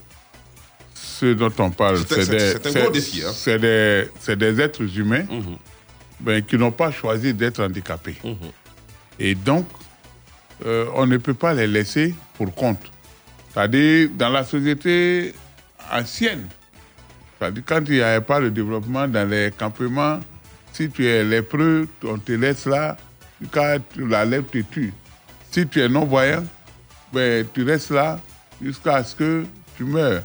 [1.21, 3.31] ce dont on parle, C'est des, c'est un gros défi, hein.
[3.35, 5.57] c'est des, êtres humains Mhm.
[6.21, 8.17] ben, qui n'ont pas choisi d'être handicapés.
[9.19, 9.67] Et donc,
[10.67, 12.83] euh, on ne peut pas les laisser pour compte.
[13.53, 15.33] C'est-à-dire, dans la société
[15.93, 16.49] ancienne,
[17.39, 20.19] c'est-à-dire quand il n'y avait pas le développement dans les campements,
[20.73, 22.97] si tu es lépreux, on te laisse là,
[23.41, 24.93] tu la lèvre te tue.
[25.53, 26.45] Si tu es non-voyant,
[27.12, 28.19] ben, tu restes là
[28.61, 29.45] jusqu'à ce que
[29.77, 30.23] tu meurs.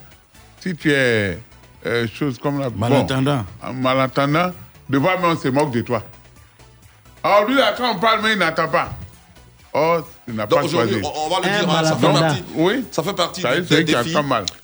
[0.59, 1.39] Si tu es
[1.85, 2.69] euh, chose comme la...
[2.69, 3.45] Malentendant.
[3.63, 4.51] Bon, malentendant,
[4.89, 6.03] devant moi, on se moque de toi.
[7.23, 8.89] Alors lui, là, quand on parle, mais il n'entend pas.
[9.71, 9.97] Oh,
[10.27, 10.95] tu n'as pas choisi.
[11.03, 12.83] on, va le dire, hein, ça, fait partie, oui.
[12.89, 14.15] ça fait partie Ça des, défis.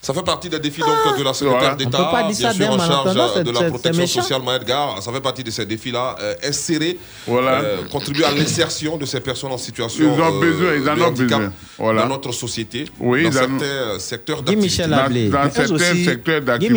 [0.01, 1.75] Ça fait partie des défis donc, de la secrétaire Voilà.
[1.75, 2.77] d'État, On peut pas dire bien ça sûr, en
[3.13, 5.03] charge de la protection sociale, Maëdgar.
[5.03, 6.15] Ça fait partie de ces défis-là.
[6.19, 6.97] Euh, insérer,
[7.27, 7.51] Voilà.
[7.61, 10.95] euh, contribuer à l'insertion de ces personnes en situation Ils ont euh, besoin, ils en
[10.95, 11.53] de ont handicap besoin.
[11.77, 12.01] Voilà.
[12.01, 14.87] dans notre société, Oui, dans certains euh, secteurs d'activité.
[14.87, 16.03] Dans, dans certains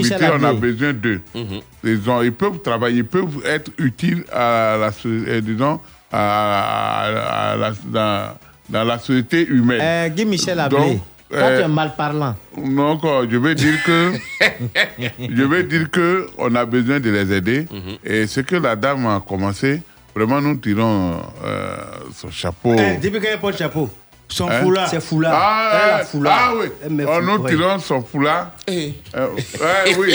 [0.05, 1.20] secteurs on a besoin d'eux.
[1.35, 1.61] Mhm.
[1.85, 5.09] Ils, peuvent travailler, ils peuvent être utiles à la, so-
[5.41, 5.81] disons,
[6.12, 8.34] à, à- à la- dans,
[8.68, 9.80] dans la société humaine.
[9.82, 11.00] Euh, Guy Michel Ablé, Donc,
[11.30, 12.34] toi euh, tu es mal parlant.
[12.56, 14.12] Donc, euh, je vais dire que
[15.18, 17.66] je vais dire que on a besoin de les aider.
[17.70, 17.96] Mhm.
[18.04, 19.82] Et ce que la dame a commencé,
[20.14, 21.76] vraiment, nous tirons euh,
[22.14, 22.74] son chapeau.
[22.78, 23.88] Eh, depuis qu'elle porte chapeau,
[24.28, 24.61] son Hein?
[24.62, 24.88] foulard.
[24.88, 25.32] C'est foulard.
[25.34, 26.38] Ah, Elle a euh, foulard.
[26.38, 26.66] ah oui,
[27.06, 27.50] Oh, fou- nous ouais.
[27.50, 28.50] tirons son foulard.
[28.66, 28.92] Eh.
[29.16, 30.14] Euh, ouais, oui.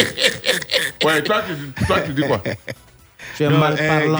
[1.05, 2.41] Ouais, toi tu, toi, tu dis quoi?
[3.37, 4.17] Tu es Non, mal eh, parlant.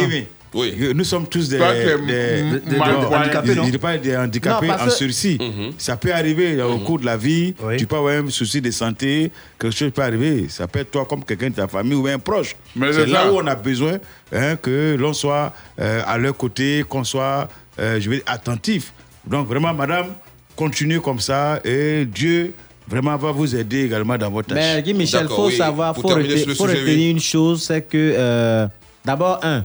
[0.53, 0.73] Oui.
[0.93, 3.69] Nous sommes tous des, des- des- handicapés, non?
[3.79, 5.37] Pas des handicapés Non, en sursis.
[5.39, 5.73] Mhm.
[5.77, 7.53] Ça peut arriver euh, au cours de la vie.
[7.77, 10.45] Tu peux avoir un souci de santé, quelque chose peut arriver.
[10.49, 12.55] Ça peut être toi comme quelqu'un de ta famille ou un proche.
[12.91, 13.97] C'est là où on a besoin
[14.31, 17.47] hein, que l'on soit euh, à leur côté, qu'on soit,
[17.79, 18.93] euh, je vais dire, attentif.
[19.25, 20.07] Donc vraiment, madame,
[20.55, 22.53] continuez comme ça et Dieu
[22.87, 24.57] vraiment va vous aider également dans votre tâche.
[24.75, 28.67] Mais Guy Michel, il faut savoir, faut, retenir, faut retenir une chose, c'est que euh,
[29.05, 29.63] d'abord, un,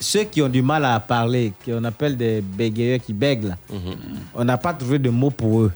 [0.00, 3.56] ceux qui ont du mal à parler, qu'on appelle des bégayeurs qui bèguent, là,
[4.34, 5.72] on n'a pas trouvé de mots pour eux.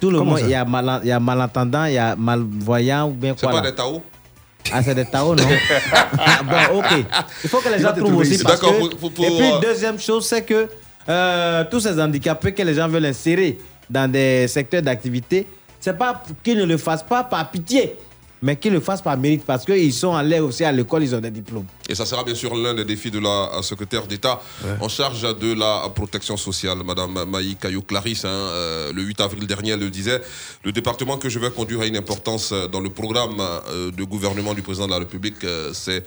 [0.00, 2.14] Tout le Comment monde, il y, a mal- il y a malentendant, il y a
[2.14, 3.56] malvoyant ou bien C'est quoi.
[3.56, 3.70] pas là.
[3.70, 4.02] des Tao?
[4.72, 5.42] Ah, c'est des taos, non?
[6.18, 7.04] Ah, Bon, ok.
[7.42, 8.66] Il faut que les Il gens trouvent aussi parce que...
[8.66, 10.68] pour- pour- pour, Et puis, euh, deuxième chose, c'est que
[11.08, 13.58] euh, tous ces handicapés que les gens veulent insérer
[13.88, 15.46] dans des secteurs d'activité,
[15.80, 17.96] c'est pas qu'ils ne le fassent pas par pitié,
[18.42, 21.20] mais qu'ils le fassent par mérite parce qu'ils sont l'air aussi à l'école, ils ont
[21.20, 21.66] des diplômes.
[21.88, 24.40] Et ça sera bien sûr l'un des défis de la euh, secrétaire d'État
[24.80, 28.24] en charge de la protection sociale, Madame Maï Caillou Clarisse.
[28.24, 30.20] hein, euh, le 8 avril dernier, elle le disait,
[30.64, 34.04] le département que je vais conduire a une importance euh, dans le programme euh, de
[34.04, 35.42] gouvernement du président de la République.
[35.44, 36.04] euh, C'est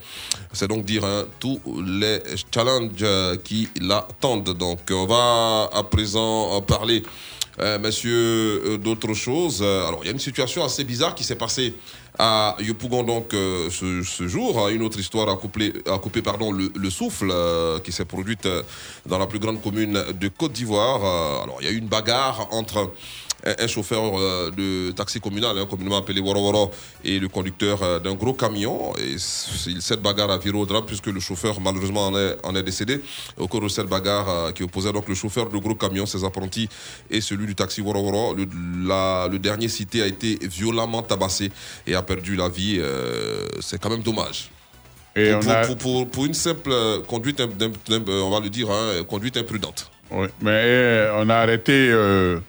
[0.53, 2.19] c'est donc dire hein, tous les
[2.53, 3.05] challenges
[3.43, 4.55] qui l'attendent.
[4.57, 7.03] Donc on va à présent parler
[7.59, 9.61] euh, monsieur, d'autres choses.
[9.61, 11.73] Alors, il y a une situation assez bizarre qui s'est passée
[12.19, 14.59] à Yopougon donc euh, ce, jour.
[14.59, 14.69] hein.
[14.69, 18.45] Une autre histoire a coupé, a coupé pardon, le, le souffle euh, qui s'est produite
[18.45, 18.61] euh,
[19.05, 21.03] dans la plus grande commune de Côte d'Ivoire.
[21.03, 22.91] Euh, alors, il y a eu une bagarre entre
[23.45, 26.71] un, chauffeur euh, de taxi communal, hein, communément appelé Woro Woro,
[27.03, 28.93] et le conducteur euh, d'un gros camion.
[28.97, 32.63] Et cette bagarre a viré au drame puisque le chauffeur malheureusement en est, en est
[32.63, 33.01] décédé
[33.37, 36.23] au cours de cette bagarre euh, qui opposait donc le chauffeur de gros camion, ses
[36.23, 36.69] apprentis
[37.09, 38.33] et celui du taxi Woro Woro.
[38.35, 38.45] Le,
[38.87, 41.51] la- le dernier cité a été violemment tabassé
[41.87, 42.77] et a perdu la vie.
[42.79, 44.49] Euh, C'est quand même dommage.
[45.15, 46.73] Et pour, on a- pour- pour- pour une simple
[47.07, 49.91] conduite, on va le dire, hein, conduite imprudente.
[50.11, 51.89] Oui, mais on a arrêté.
[51.91, 52.39] euh,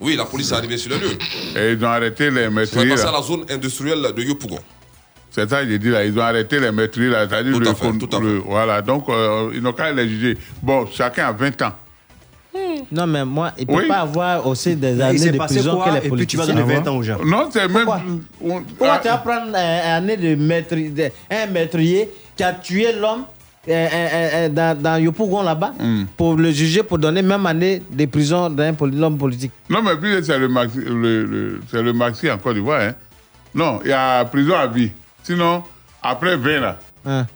[0.00, 1.18] Oui, la police est arrivée sur le lieu.
[1.56, 2.88] Et ils ont arrêté les Ça va meurtriers.
[2.90, 4.58] passer à la zone industrielle de Yopougon.
[5.30, 6.04] C'est ça que j'ai dit là.
[6.04, 7.26] Ils ont arrêté les meurtriers là.
[7.28, 10.08] C'est-à-dire Tout le, à fait, tout à le- Voilà, donc euh, ils n'ont qu'à les
[10.08, 10.38] juger.
[10.62, 11.72] Bon, chacun a 20 ans.
[12.92, 13.88] Non, mais moi, il ne peut Oui.
[13.88, 16.36] pas avoir aussi des Mais années de passé prison quoi que les Et puis tu
[16.36, 16.54] vas politiciens.
[16.66, 17.18] donner 20 ans aux gens?
[17.24, 17.88] Non, c'est même.
[17.88, 22.52] on- Pourquoi ah, tu vas prendre une année de maître, de- un maîtrier qui a
[22.52, 23.24] tué l'homme
[23.68, 26.04] euh, euh, euh, dans, dans Yopougon là-bas Hmm.
[26.16, 30.12] pour le juger, pour donner même année de prison d'un l'homme politique Non, mais puis
[30.22, 32.80] c'est le maxi, le, le- c'est le maxi en Côte d'Ivoire.
[32.80, 32.92] Hein.
[33.54, 34.90] Non, il y a prison à vie.
[35.22, 35.62] Sinon,
[36.02, 36.78] après 20 là,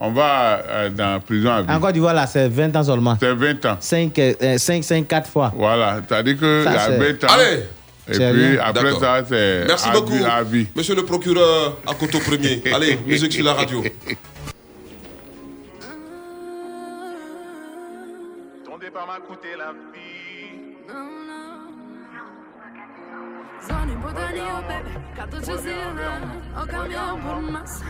[0.00, 1.70] on va euh, dans prison à vie.
[1.70, 3.16] En Côte d'Ivoire, là, c'est 20 ans seulement.
[3.20, 3.76] C'est 20 ans.
[3.80, 4.20] 5,
[4.58, 5.52] 5, 5 4 fois.
[5.56, 7.28] Voilà, c'est-à-dire qu'il y a c'est- 20 ans.
[7.34, 7.62] Allez
[8.08, 8.60] Et C'est puis rien.
[8.64, 9.00] après D'accord.
[9.00, 9.64] ça, c'est.
[9.68, 10.66] Merci à beaucoup, vie, à vie.
[10.74, 12.62] monsieur le procureur à Coteau Premier.
[12.74, 13.82] Allez, musique sur la radio.
[19.58, 20.76] La vie.
[23.66, 27.84] Zoni botani o bebe, kato chuzina O caminhão por massa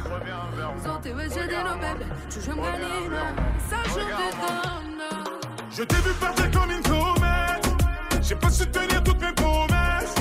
[0.83, 3.35] Zoti veje de no bebe, chujum galina
[3.69, 5.11] Sachum pitona
[5.71, 7.67] Je t'ai vu partir comme une comète.
[8.21, 10.15] J'ai pas su tenir toutes mes promesses.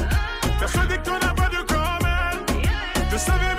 [0.59, 2.67] Persuadé que t'en as pas de comète.
[3.11, 3.58] Je savais,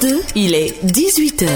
[0.00, 1.48] Fréquence 2, il est 18h.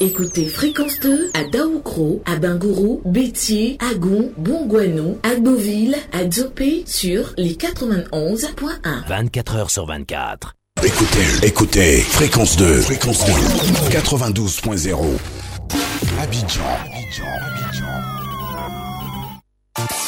[0.00, 7.54] Écoutez Fréquence 2 à Daoukro, à Bingourou, Bétier, Agon, Bongouanou, Agboville, à Dzopé sur les
[7.54, 9.06] 91.1.
[9.08, 10.54] 24 heures sur 24.
[10.82, 13.32] Écoutez, écoutez, fréquence 2, fréquence 2,
[13.90, 15.04] 92.0.
[16.20, 17.84] Abidjan, Abidjan, Abidjan.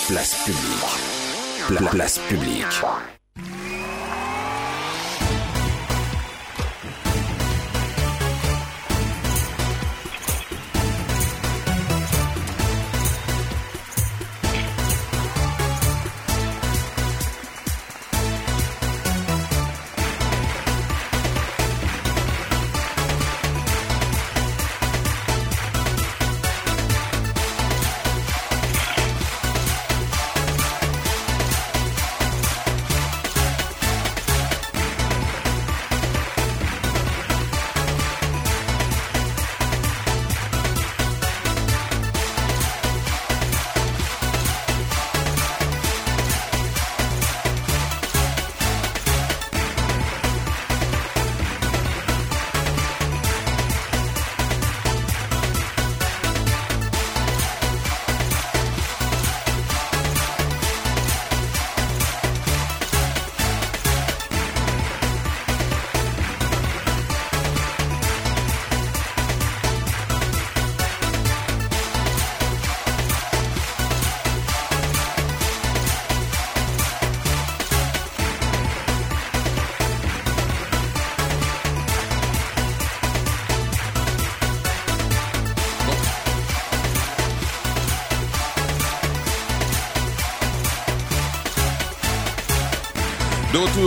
[0.09, 1.69] Place publique.
[1.69, 2.65] Pla- place publique.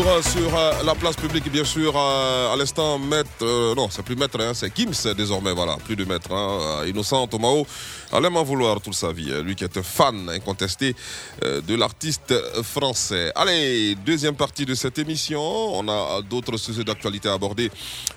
[0.01, 4.15] Sur euh, la place publique, bien sûr, euh, à l'instant, maître, euh, non, c'est plus
[4.15, 6.31] maître, hein, c'est Kims désormais, voilà, plus de maître.
[6.33, 7.67] Hein, Innocent Tomao
[8.11, 10.95] allait m'en vouloir toute sa vie, hein, lui qui est un fan incontesté
[11.43, 12.33] euh, de l'artiste
[12.63, 13.31] français.
[13.35, 17.71] Allez, deuxième partie de cette émission, on a d'autres sujets d'actualité à aborder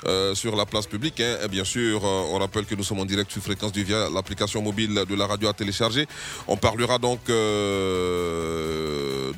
[0.07, 1.21] euh, sur la place publique.
[1.21, 1.37] hein.
[1.49, 4.63] Bien sûr, euh, on rappelle que nous sommes en direct sur Fréquence du via l'application
[4.63, 6.07] mobile de la radio à télécharger.
[6.49, 7.33] On parlera donc de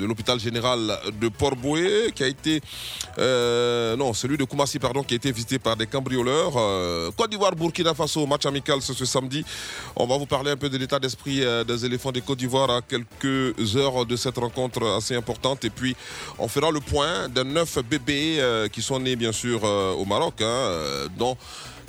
[0.05, 2.61] l'hôpital général de Port-Boué qui a été,
[3.97, 6.53] non, celui de Koumassi, pardon, qui a été visité par des cambrioleurs.
[7.17, 9.45] Côte d'Ivoire, Burkina Faso, match amical ce, ce samedi.
[9.97, 12.71] On va vous parler un peu de l'état d'esprit euh, des éléphants des Côte d'Ivoire
[12.71, 15.65] à quelques heures de cette rencontre assez importante.
[15.65, 15.97] Et puis,
[16.39, 20.05] on fera le point des neuf bébés euh, qui sont nés, bien sûr, euh, au
[20.05, 20.71] Maroc, hein,
[21.19, 21.37] dont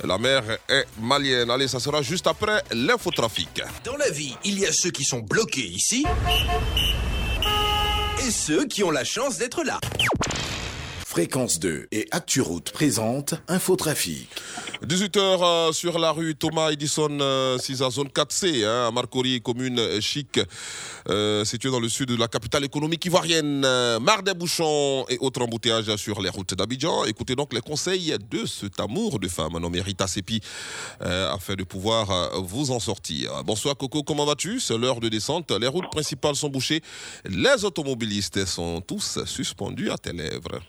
[0.04, 1.50] la mère est malienne.
[1.50, 3.62] Allez, ça sera juste après l'infotrafic.
[3.84, 6.04] Dans la vie, il y a ceux qui sont bloqués ici
[8.26, 9.80] et ceux qui ont la chance d'être là.
[11.18, 14.28] Fréquence 2 et ActuRoute présente Infotrafic.
[14.86, 19.40] 18h euh, sur la rue Thomas Edison, euh, 6 à zone 4C, hein, à Marcory,
[19.40, 20.38] commune euh, chic,
[21.08, 23.64] euh, située dans le sud de la capitale économique ivoirienne.
[23.64, 27.04] Euh, Marre des bouchons et autres embouteillages sur les routes d'Abidjan.
[27.06, 30.40] Écoutez donc les conseils de cet amour de femme nommé Rita Sepi,
[31.02, 33.42] euh, afin de pouvoir euh, vous en sortir.
[33.42, 34.60] Bonsoir Coco, comment vas-tu?
[34.60, 35.50] C'est l'heure de descente.
[35.50, 36.80] Les routes principales sont bouchées.
[37.28, 40.60] Les automobilistes sont tous suspendus à tes lèvres.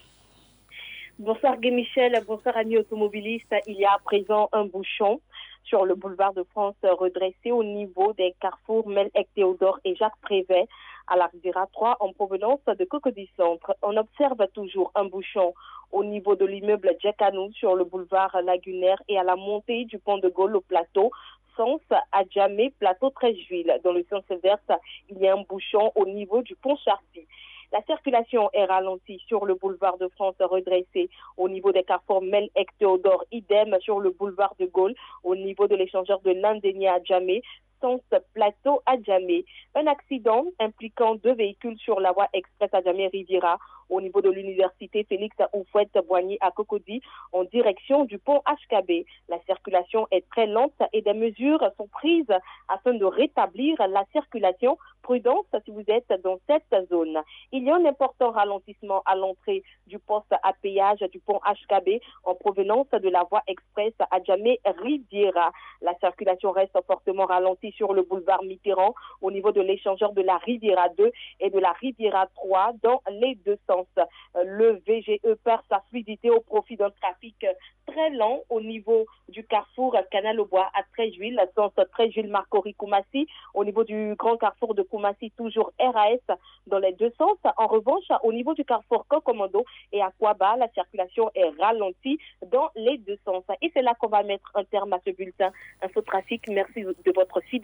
[1.20, 3.54] Bonsoir Guy Michel, bonsoir amis automobilistes.
[3.66, 5.20] Il y a à présent un bouchon
[5.64, 10.66] sur le boulevard de France redressé au niveau des carrefours Melec Théodore et Jacques Prévet
[11.08, 13.76] à la Riviera 3 en provenance de Cocody Centre.
[13.82, 15.52] On observe toujours un bouchon
[15.92, 20.16] au niveau de l'immeuble Djekanou sur le boulevard Lagunaire et à la montée du pont
[20.16, 21.10] de Gaulle au plateau
[21.54, 23.78] sens à Djamé, plateau 13 juillet.
[23.84, 27.26] Dans le sens inverse, il y a un bouchon au niveau du pont Charty.
[27.72, 32.48] La circulation est ralentie sur le boulevard de France redressé au niveau des carrefours Mel
[32.78, 37.42] Théodore, idem sur le boulevard de Gaulle au niveau de l'échangeur de l'Indénia à Djamé,
[37.80, 38.00] sens
[38.34, 39.44] plateau à Djamé.
[39.74, 43.58] Un accident impliquant deux véhicules sur la voie express à Djamé Riviera
[43.90, 47.02] au niveau de l'université Félix Oufouette Boigny à Cocody
[47.32, 49.04] en direction du pont HKB.
[49.28, 52.32] La circulation est très lente et des mesures sont prises
[52.68, 54.78] afin de rétablir la circulation.
[55.02, 57.18] Prudence si vous êtes dans cette zone.
[57.52, 62.00] Il y a un important ralentissement à l'entrée du poste à péage du pont HKB
[62.24, 65.50] en provenance de la voie express à Djamé Riviera.
[65.80, 70.38] La circulation reste fortement ralentie sur le boulevard Mitterrand, au niveau de l'échangeur de la
[70.38, 71.10] Riviera 2
[71.40, 73.86] et de la Riviera 3, dans les deux sens.
[73.98, 77.52] Euh, Le VGE perd sa fluidité au profit d'un trafic euh,
[77.86, 83.64] très lent au niveau du carrefour Canal au Bois à Tréjuil, sens Tréjuil-Marcory Koumassi, au
[83.64, 87.38] niveau du grand carrefour de Koumassi, toujours RAS dans les deux sens.
[87.56, 90.10] En revanche, au niveau du carrefour Kokomodo et à
[90.56, 93.44] la circulation est ralentie dans les deux sens.
[93.62, 95.50] Et c'est là qu'on va mettre un terme à ce bulletin
[95.82, 96.48] Infotrafic.
[96.48, 97.59] Merci de votre fidélité.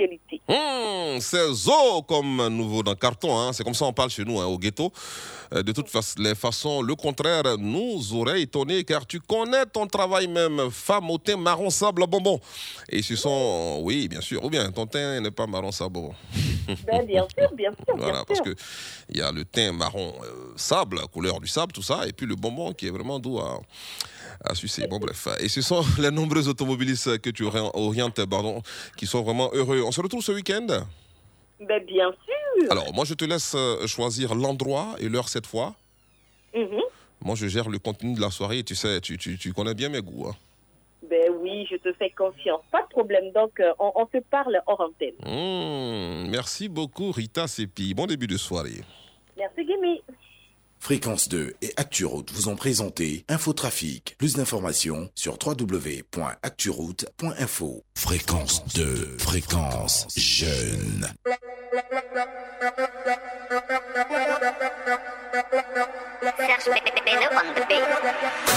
[0.48, 3.52] Hum, c'est zo comme nouveau dans carton, hein.
[3.52, 4.92] c'est comme ça on parle chez nous hein, au ghetto.
[5.54, 10.26] Euh, de toutes les façons, le contraire nous aurait étonné car tu connais ton travail
[10.26, 12.40] même, femme au teint marron sable bonbon.
[12.88, 16.14] Et ce sont, oui bien sûr, ou bien ton teint n'est pas marron sable bonbon.
[16.84, 17.96] Ben, bien sûr, bien sûr.
[17.96, 18.54] Voilà, bien parce sûr.
[18.54, 18.60] que
[19.08, 22.26] il y a le teint marron euh, sable, couleur du sable, tout ça, et puis
[22.26, 23.60] le bonbon qui est vraiment doux à,
[24.44, 24.86] à sucer.
[24.86, 25.28] Bon, bref.
[25.40, 28.62] Et ce sont les nombreux automobilistes que tu orien- orientes, pardon,
[28.96, 29.82] qui sont vraiment heureux.
[29.84, 30.66] On se retrouve ce week-end?
[31.60, 32.70] Ben, bien sûr.
[32.72, 35.74] Alors, moi, je te laisse euh, choisir l'endroit et l'heure cette fois.
[36.54, 36.80] Mhm.
[37.22, 38.62] Moi, je gère le contenu de la soirée.
[38.62, 40.28] Tu sais, tu, tu, tu connais bien mes goûts.
[40.28, 40.34] hein.
[41.08, 42.62] Ben oui, je te fais confiance.
[42.72, 43.30] Pas de problème.
[43.32, 45.14] Donc, euh, on, on se parle hors antenne.
[45.24, 47.94] Mmh, merci beaucoup, Rita Sepi.
[47.94, 48.82] Bon début de soirée.
[49.36, 49.98] Merci, Gimme.
[50.86, 54.14] Fréquence 2 et ActuRoute vous ont présenté Infotrafic.
[54.18, 57.82] Plus d'informations sur www.acturoute.info.
[57.96, 61.12] Fréquence 2, fréquence jeune.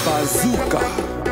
[0.05, 1.28] Bazooka.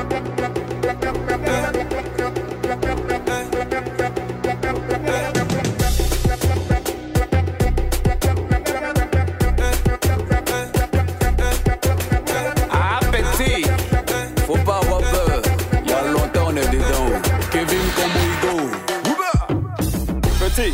[20.57, 20.73] Petit,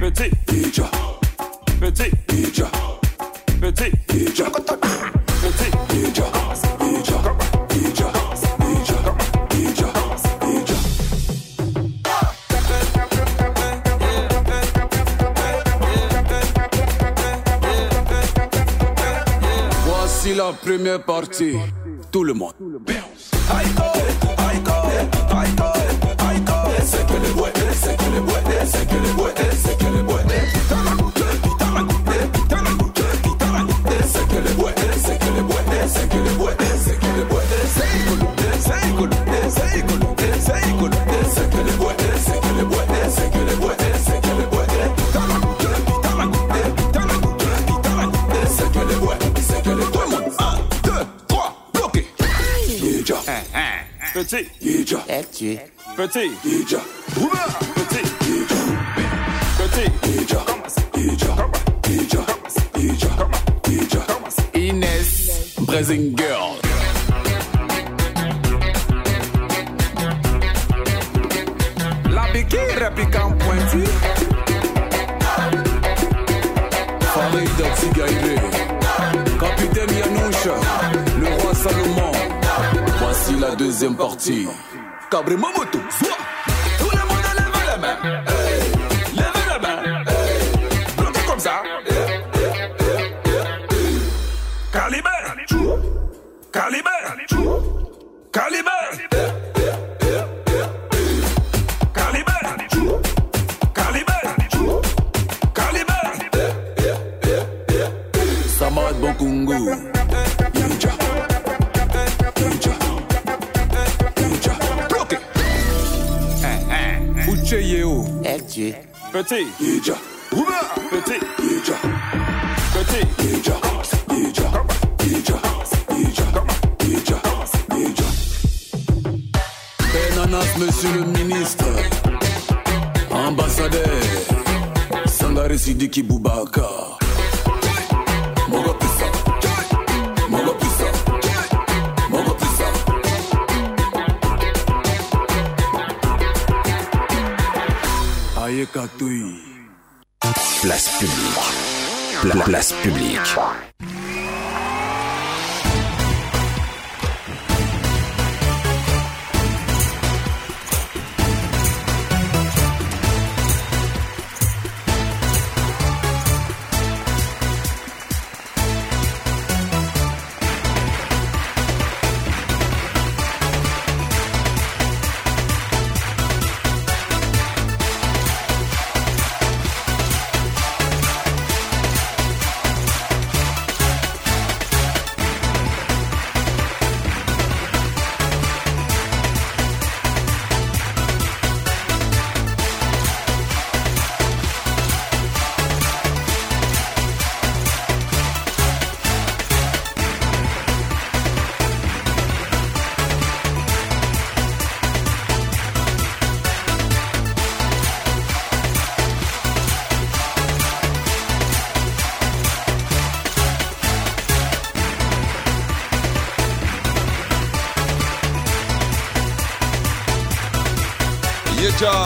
[0.00, 0.80] Petit, Petit,
[1.78, 2.10] Petit,
[3.60, 3.92] Petit,
[19.84, 21.58] Voici la première partie.
[22.10, 22.54] Tout le monde.
[22.86, 23.89] Petit,
[54.70, 55.58] Petit,
[55.96, 57.69] Petit, Petit,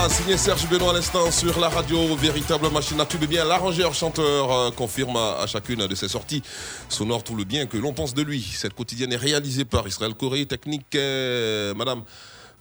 [0.09, 3.43] Signé Serge Benoît à l'instant sur la radio, véritable machine à tube bien.
[3.43, 6.41] L'arrangeur chanteur euh, confirme à, chacune de ses sorties
[6.89, 8.41] sonore tout le bien que l'on pense de lui.
[8.41, 12.03] Cette quotidienne est réalisée par Israël Corée, technique euh, Madame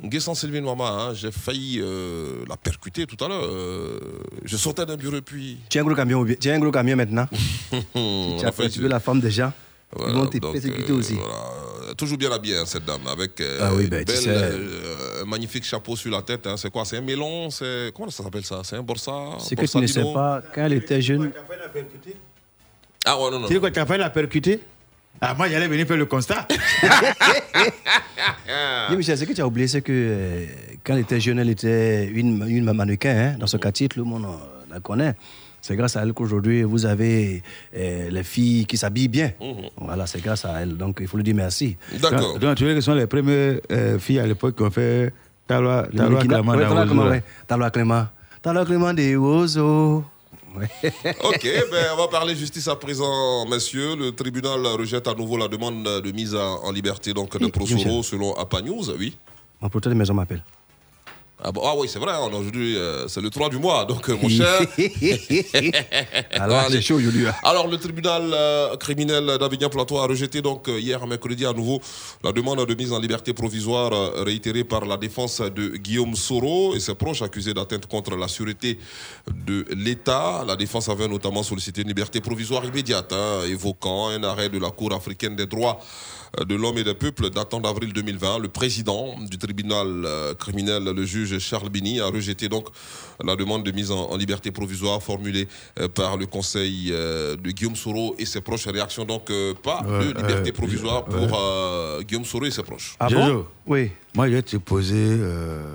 [0.02, 0.88] Guessant Sylvie Noirma.
[0.88, 3.44] hein, J'ai failli euh, la percuter tout à l'heure.
[3.44, 4.00] Euh,
[4.44, 5.58] je sortais d'un bureau puis.
[5.68, 7.28] Tu as un gros camion, tu as un gros camion maintenant.
[7.70, 9.52] Tu as fait- perturbé la femme gens.
[9.96, 11.14] Voilà, Ils vont te donc, persécuter euh, aussi.
[11.14, 11.94] voilà.
[11.96, 14.28] Toujours bien habillée, hein, cette dame, avec euh, Ah oui, ben, tu belle, sais.
[14.30, 16.46] euh, un magnifique chapeau sur la tête.
[16.46, 16.56] hein.
[16.56, 16.84] C'est quoi?
[16.84, 17.50] C'est un mélon?
[17.50, 18.60] C'est comment ça s'appelle ça?
[18.64, 19.12] C'est un borsa?
[19.38, 21.30] C'est que tu ne sais pas, quand elle était jeune.
[23.04, 23.46] Ah ouais, non, non.
[23.48, 24.60] Tu sais quoi, as fait la percuter?
[25.20, 26.46] Ah, moi, j'allais venir faire le constat.
[28.90, 30.46] Dis, Michel, ce que tu as oublié, c'est que euh,
[30.84, 34.04] quand elle était jeune, elle était une, une mannequin hein, dans ce quartier, tout le
[34.04, 35.14] monde euh, la connaît.
[35.64, 37.42] C'est grâce à elle qu'aujourd'hui, vous avez
[37.74, 39.32] euh, les filles qui s'habillent bien.
[39.78, 40.76] Voilà, c'est grâce à elle.
[40.76, 41.78] Donc, il faut lui dire merci.
[42.02, 44.70] Donc, donc, tu vois que ce sont les premières euh, filles à l'époque qui ont
[44.70, 45.14] fait
[45.46, 47.20] Talwa Clément Talwa Clément.
[47.48, 48.06] Talwa Clément.
[48.42, 50.04] Talwa Clément des Ozo.
[51.24, 53.96] Ok, ben, on va parler justice à présent, messieurs.
[53.96, 58.02] Le tribunal rejette à nouveau la demande de mise en en liberté donc, de Prosoro
[58.02, 59.16] selon APA News, oui.
[59.62, 60.42] Mon protège de maison m'appelle.
[61.46, 64.16] Ah, bon, ah oui, c'est vrai, aujourd'hui, euh, c'est le 3 du mois, donc euh,
[64.16, 64.60] mon cher.
[66.32, 66.76] Alors, Allez.
[66.76, 67.34] c'est chaud hein.
[67.42, 71.82] Alors, le tribunal euh, criminel d'Avignon Plateau a rejeté donc euh, hier mercredi à nouveau
[72.22, 76.74] la demande de mise en liberté provisoire euh, réitérée par la défense de Guillaume Soro
[76.74, 78.78] et ses proches accusés d'atteinte contre la sûreté
[79.46, 80.44] de l'État.
[80.46, 84.70] La défense avait notamment sollicité une liberté provisoire immédiate, hein, évoquant un arrêt de la
[84.70, 85.78] Cour africaine des droits
[86.46, 88.38] de l'homme et des peuples datant d'avril 2020.
[88.38, 92.68] Le président du tribunal euh, criminel, le juge Charles Bini, a rejeté donc
[93.22, 95.46] la demande de mise en, en liberté provisoire formulée
[95.78, 98.66] euh, par le conseil euh, de Guillaume Soro et ses proches.
[98.66, 101.26] Réaction donc euh, pas Ouais, de liberté euh, provisoire ouais.
[101.26, 102.96] pour euh, Guillaume Soro et ses proches.
[102.98, 103.90] Ah Jojo, Oui.
[104.14, 105.74] Moi, je vais te poser euh,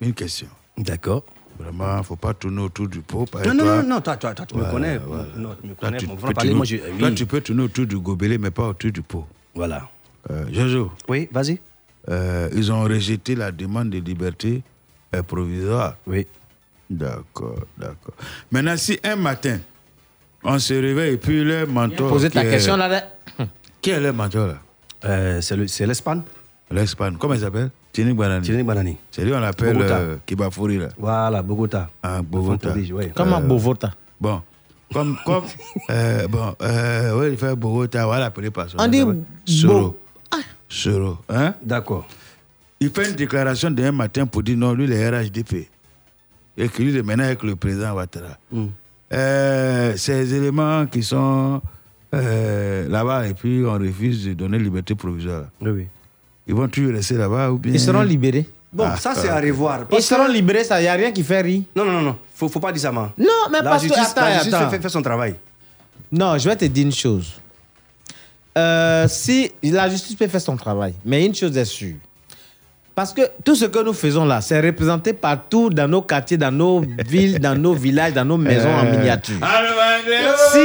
[0.00, 0.48] une question.
[0.76, 1.24] D'accord.
[1.60, 3.26] Vraiment, il ne faut pas tourner autour du pot.
[3.44, 4.98] Non, non, toi- non, non, toi, toi, toi, tu me connais.
[4.98, 5.24] voilà.
[5.36, 5.98] Non, tu me Toi, connais.
[5.98, 6.06] tu
[6.54, 6.76] moi, je.
[6.76, 7.14] toi, oui.
[7.16, 9.26] tu peux tourner autour du gobelet, mais pas autour du pot.
[9.54, 9.88] Voilà.
[10.30, 10.92] Euh, Jojo.
[11.08, 11.60] Oui, vas-y.
[12.10, 14.62] Euh, ils ont rejeté la demande de liberté
[15.14, 15.96] euh, provisoire.
[16.06, 16.26] Oui.
[16.88, 18.14] D'accord, d'accord.
[18.50, 19.58] Maintenant, si un matin,
[20.42, 22.08] on se réveille et puis le mentor.
[22.08, 23.02] Poser ta question là.
[23.82, 24.54] Qui est le mentor là?
[25.04, 26.22] Euh, C'est le- c'est l'Espagne.
[26.70, 27.16] L'Espagne.
[27.18, 27.70] Comment il s'appelle?
[27.92, 28.44] Tini Banani.
[28.46, 28.96] Tini Banani.
[29.10, 29.98] C'est lui on l'appelle Bogota.
[29.98, 30.88] euh, Kibafouri là.
[30.98, 31.90] Voilà, Bogota.
[32.02, 32.72] Ah, Bogota.
[32.74, 33.10] Ouais.
[33.14, 34.42] Comment Euh, Bovota Bon.
[34.92, 35.44] Comme, comme,
[35.90, 39.02] euh, bon, euh, ouais, il fait Bogota, on va l'appeler par son On dit
[39.44, 39.98] Soro.
[40.68, 41.54] Soro, hein?
[41.62, 42.06] D'accord.
[42.80, 45.68] Il fait une déclaration d'un matin pour dire non, lui, il est RHDP.
[46.56, 48.38] Et que lui, il est maintenant avec le président Ouattara.
[49.12, 51.60] Euh, ces éléments qui sont
[52.14, 55.44] euh, là-bas et puis on refuse de donner liberté provisoire.
[55.60, 55.86] Oui, oui.
[56.46, 58.46] Ils vont toujours rester là-bas ou bien Ils seront libérés.
[58.72, 59.36] Bon, Ah, ça, c'est ah.
[59.36, 59.86] à revoir.
[59.92, 61.62] Ils seront libérés, ça, il n'y a rien qui fait rire.
[61.74, 62.16] Non, non, non, non.
[62.38, 63.10] Faut, faut pas dire ça, man.
[63.18, 63.88] Non, mais la parce que.
[63.88, 64.70] justice, Attends, la justice attends.
[64.70, 65.34] fait, fait son travail.
[66.12, 67.32] Non, je vais te dire une chose.
[68.56, 71.96] Euh, si la justice peut faire son travail, mais une chose est sûre.
[72.94, 76.52] Parce que tout ce que nous faisons là, c'est représenté partout dans nos quartiers, dans
[76.52, 79.38] nos villes, dans nos villages, dans nos maisons en miniature.
[80.52, 80.58] Si.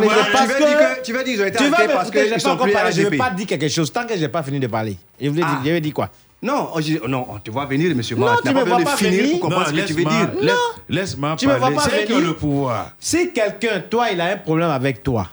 [0.00, 2.18] Oui, parce que- dire que- tu veux dire qu'ils ont été vas arrêtés parce que
[2.18, 4.96] Je ne vais pas dire quelque chose tant que je n'ai pas fini de parler.
[5.20, 6.08] Je voulais dire, je vais dire quoi?
[6.42, 8.96] Non, oh, je- non, tu vas venir, monsieur Non, tu n'as me pas de pas
[8.96, 9.30] finir venir.
[9.32, 10.30] pour comprendre ce que tu veux dire.
[10.40, 10.54] laisse-
[10.88, 11.76] Laisse-moi Tu me vois parler.
[11.76, 12.92] pas qui ont venir le pouvoir?
[12.98, 15.28] Si quelqu'un, toi, il a un problème avec toi,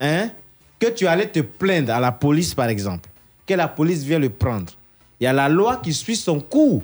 [0.00, 0.30] hein,
[0.78, 3.08] que tu allais te plaindre à la police, par exemple,
[3.46, 4.72] que la police vient le prendre,
[5.20, 6.82] il y a la loi qui suit son cours.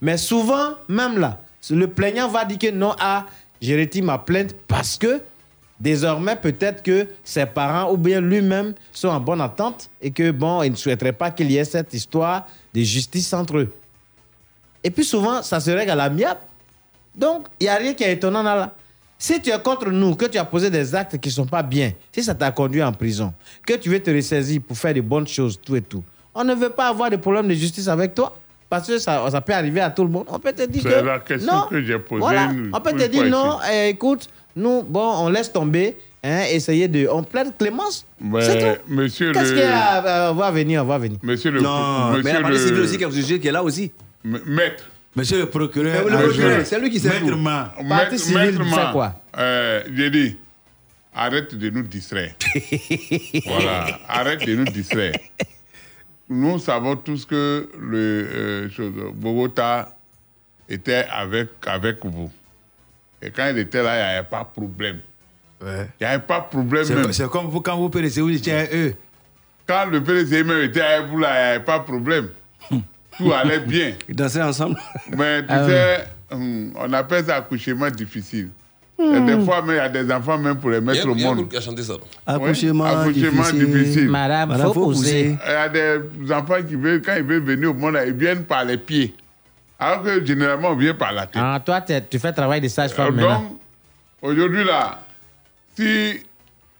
[0.00, 3.26] Mais souvent, même là, le plaignant va dire que non, ah,
[3.60, 5.20] j'ai retiré ma plainte parce que
[5.80, 10.62] désormais, peut-être que ses parents ou bien lui-même sont en bonne attente et que, bon,
[10.62, 13.72] il ne souhaiterait pas qu'il y ait cette histoire de justice entre eux.
[14.84, 16.40] Et puis souvent, ça se règle à l'amiable.
[17.14, 18.74] Donc, il n'y a rien qui est étonnant là.
[19.18, 21.62] Si tu es contre nous, que tu as posé des actes qui ne sont pas
[21.62, 23.34] bien, si ça t'a conduit en prison,
[23.66, 26.02] que tu veux te ressaisir pour faire de bonnes choses, tout et tout,
[26.34, 28.34] on ne veut pas avoir de problème de justice avec toi.
[28.70, 30.26] Parce que ça, ça peut arriver à tout le monde.
[30.28, 31.04] On peut te dire C'est que.
[31.04, 32.52] la question non, que j'ai posée Voilà.
[32.72, 37.08] On peut te dire non, eh, écoute, nous, bon, on laisse tomber, hein, essayer de.
[37.10, 38.04] On plaide clémence.
[38.20, 38.80] Mais, C'est tout.
[38.88, 41.18] monsieur Qu'est-ce le- qu'il y a à- On va venir, on va venir.
[41.22, 41.60] Monsieur le.
[41.60, 43.92] Non, monsieur mais la partie le- civile aussi, qui est jugé, qui est là aussi.
[44.24, 44.84] M- Maître.
[45.16, 46.04] Monsieur le procureur.
[46.08, 47.36] Le c'est lui qui sait Maître.
[47.36, 47.74] Ma.
[47.78, 49.14] Tu Ma, fais quoi?
[49.38, 50.36] Euh, J'ai dit,
[51.14, 52.32] arrête de nous distraire.
[53.46, 55.12] voilà, arrête de nous distraire.
[56.28, 59.96] Nous savons tous que le euh, chose, Bogota
[60.68, 62.30] était avec, avec vous.
[63.22, 64.98] Et quand il était là, il n'y avait pas de problème.
[65.62, 65.88] Ouais.
[66.00, 67.12] Il n'y avait pas de problème C'est même.
[67.12, 68.94] c'est comme vous, quand vous périssez, vous dites tiens, eux.
[69.66, 72.28] quand le PDC même était à Eboula, il n'y avait pas de problème.
[73.18, 73.92] Tout allait bien.
[74.08, 74.76] Ils dansaient ensemble.
[75.14, 78.48] Mais tu Ah sais, hum, on appelle ça accouchement difficile.
[78.98, 79.24] Et Hmm.
[79.26, 81.34] des fois, il y a des enfants même pour les mettre au Il y a
[81.34, 81.50] monde.
[81.60, 81.94] chanté ça.
[82.26, 83.66] Accouchement accouchement difficile.
[83.72, 84.08] difficile.
[84.10, 85.36] Madame, Madame, faut faut pousser.
[85.46, 88.44] Il y a des enfants qui veulent, quand ils veulent venir au monde, ils viennent
[88.44, 89.14] par les pieds.
[89.82, 91.40] Alors que généralement, on vient par la tête.
[91.42, 93.40] Ah, toi, tu fais travail de Euh, sage-femme maintenant.
[93.40, 93.58] donc,
[94.20, 95.00] aujourd'hui, là,
[95.74, 96.20] si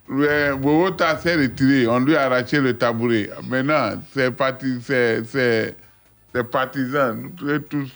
[0.09, 3.31] le Bogota s'est retiré, on lui a arraché le tabouret.
[3.49, 5.75] Maintenant, ses, parti, ses, ses,
[6.35, 7.31] ses partisans,
[7.71, 7.89] tous,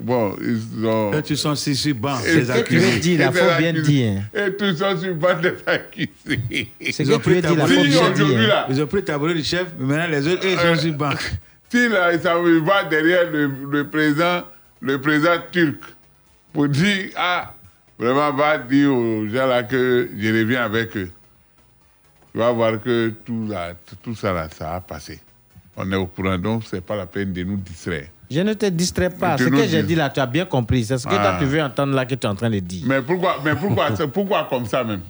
[0.00, 1.12] bon, ils ont.
[1.14, 2.92] Eux, tu sont si sur banc, Et ceux accusés.
[2.94, 4.22] Tu dire, et faut bien dire.
[4.34, 6.72] Et tous sont sur banc des accusés.
[6.90, 8.48] C'est que tu veux dire, là, faut bien dire.
[8.48, 10.74] là, Ils ont pris le tabouret du chef, mais maintenant les autres, eux, ils Euh,
[10.74, 11.10] sont sur banc.
[11.70, 14.42] Si là, ça va derrière le, le président,
[14.80, 15.78] le président turc
[16.52, 17.54] pour dire, ah,
[17.98, 21.10] vraiment, va dire aux gens là que je reviens avec eux.
[22.32, 23.72] Tu vas voir que tout, là,
[24.02, 25.20] tout ça là, ça a passé.
[25.76, 28.06] On est au courant, donc c'est pas la peine de nous distraire.
[28.30, 29.36] Je ne te distrais pas.
[29.38, 30.84] Ce que j'ai dit là, tu as bien compris.
[30.84, 31.38] C'est ce que toi, Ah.
[31.40, 32.84] tu veux entendre là que tu es en train de dire.
[32.86, 35.00] Mais pourquoi, mais pourquoi, pourquoi comme ça même?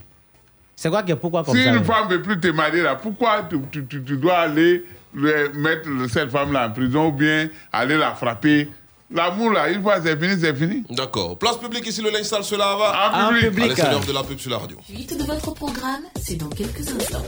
[0.77, 1.85] C'est quoi que pourquoi comme Si ça une même?
[1.85, 4.85] femme ne veut plus te marier là, pourquoi tu, tu- tu- tu dois aller le-
[5.15, 8.69] mettre cette femme là en prison ou bien aller la frapper
[9.13, 10.85] L'amour là, une fois c'est fini, c'est fini.
[10.89, 11.37] D'accord.
[11.37, 12.81] Place publique ici, le linge sale se lave.
[12.81, 13.49] En public.
[13.49, 13.65] public.
[13.65, 14.79] Allez, c'est l'heure de la pub sur la radio.
[14.85, 17.25] Suite de votre programme, c'est dans quelques instants.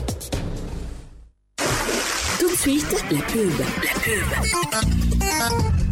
[2.39, 3.51] Tout de suite, la pub.
[3.59, 5.83] La pub.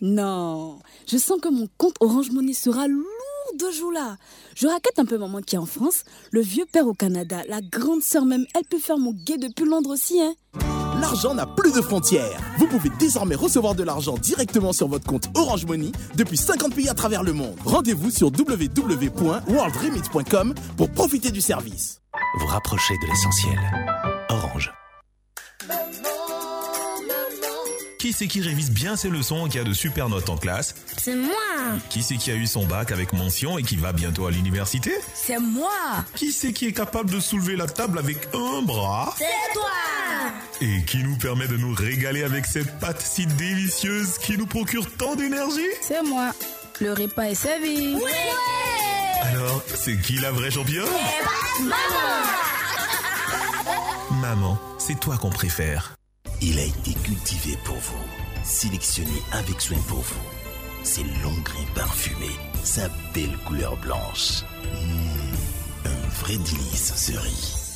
[0.00, 3.04] Non, je sens que mon compte Orange Money sera lourd
[3.58, 4.16] de jours là.
[4.54, 7.60] Je raquette un peu maman qui est en France, le vieux père au Canada, la
[7.60, 10.34] grande sœur même, elle peut faire mon guet depuis Londres aussi, hein.
[11.00, 12.38] L'argent n'a plus de frontières.
[12.58, 16.88] Vous pouvez désormais recevoir de l'argent directement sur votre compte Orange Money depuis 50 pays
[16.88, 17.56] à travers le monde.
[17.64, 22.00] Rendez-vous sur www.worldremit.com pour profiter du service.
[22.40, 23.58] Vous rapprochez de l'essentiel.
[24.30, 24.72] Orange.
[27.98, 30.74] Qui c'est qui révise bien ses leçons et qui a de super notes en classe
[30.96, 31.32] C'est moi
[31.90, 34.92] Qui c'est qui a eu son bac avec mention et qui va bientôt à l'université
[35.14, 35.72] C'est moi
[36.14, 39.64] Qui c'est qui est capable de soulever la table avec un bras C'est toi
[40.60, 44.90] Et qui nous permet de nous régaler avec cette pâte si délicieuse qui nous procure
[44.96, 46.32] tant d'énergie C'est moi.
[46.80, 47.96] Le repas est servi.
[49.22, 50.84] Alors, c'est qui la vraie championne
[51.60, 52.28] Maman
[54.20, 55.94] Maman, c'est toi qu'on préfère.
[56.40, 58.04] Il a été cultivé pour vous,
[58.42, 60.22] sélectionné avec soin pour vous.
[60.82, 64.42] Ses longs grains parfumés, sa belle couleur blanche.
[64.64, 67.67] Mmh, un vrai délice ce riz.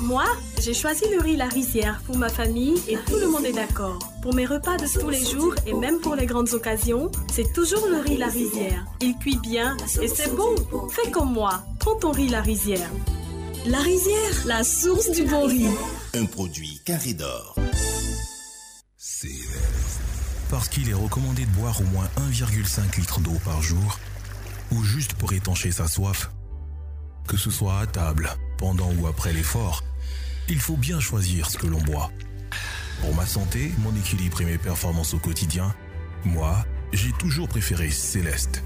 [0.00, 0.24] Moi,
[0.60, 3.98] j'ai choisi le riz La Rizière pour ma famille et tout le monde est d'accord.
[4.22, 7.86] Pour mes repas de tous les jours et même pour les grandes occasions, c'est toujours
[7.88, 8.84] le riz La Rizière.
[9.00, 10.54] Il cuit bien et c'est bon.
[10.90, 12.90] Fais comme moi, prends ton riz La Rizière.
[13.66, 15.66] La Rizière, la source du bon riz.
[16.14, 17.56] Un produit carré d'or.
[20.50, 23.98] Parce qu'il est recommandé de boire au moins 1,5 litre d'eau par jour,
[24.70, 26.30] ou juste pour étancher sa soif.
[27.26, 29.82] Que ce soit à table, pendant ou après l'effort,
[30.48, 32.10] il faut bien choisir ce que l'on boit.
[33.00, 35.74] Pour ma santé, mon équilibre et mes performances au quotidien,
[36.24, 38.62] moi, j'ai toujours préféré Céleste.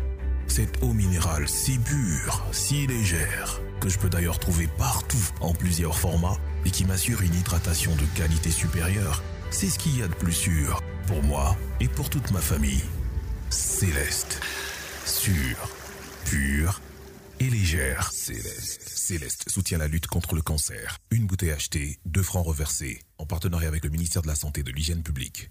[0.47, 5.97] Cette eau minérale si pure, si légère, que je peux d'ailleurs trouver partout en plusieurs
[5.97, 10.15] formats et qui m'assure une hydratation de qualité supérieure, c'est ce qu'il y a de
[10.15, 12.85] plus sûr pour moi et pour toute ma famille.
[13.49, 14.41] Céleste.
[15.05, 15.69] Sûre,
[16.25, 16.81] pure
[17.41, 18.13] et légère.
[18.13, 18.83] Céleste.
[18.87, 20.99] Céleste soutient la lutte contre le cancer.
[21.11, 24.65] Une bouteille achetée, deux francs reversés, en partenariat avec le ministère de la Santé et
[24.65, 25.51] de l'Hygiène publique.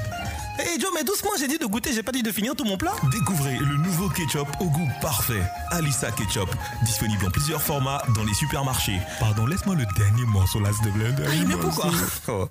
[0.59, 2.77] Hé Joe, mais doucement, j'ai dit de goûter, j'ai pas dit de finir tout mon
[2.77, 2.93] plat.
[3.11, 5.41] Découvrez le nouveau ketchup au goût parfait.
[5.71, 6.49] Alissa Ketchup,
[6.83, 8.99] disponible en plusieurs formats dans les supermarchés.
[9.19, 11.25] Pardon, laisse-moi le dernier morceau là, s'il te plaît.
[11.25, 11.91] Ah, mais pourquoi
[12.27, 12.47] Oh.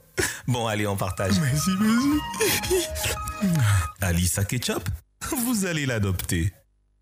[0.48, 1.34] Bon, allez, on partage.
[1.40, 3.50] Merci, merci.
[4.00, 4.88] Alissa Ketchup,
[5.44, 6.52] vous allez l'adopter.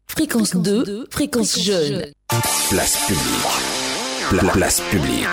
[0.06, 2.06] Fréquence 2, fréquence jeune.
[2.70, 4.30] Place publique.
[4.30, 5.26] Pla- place publique.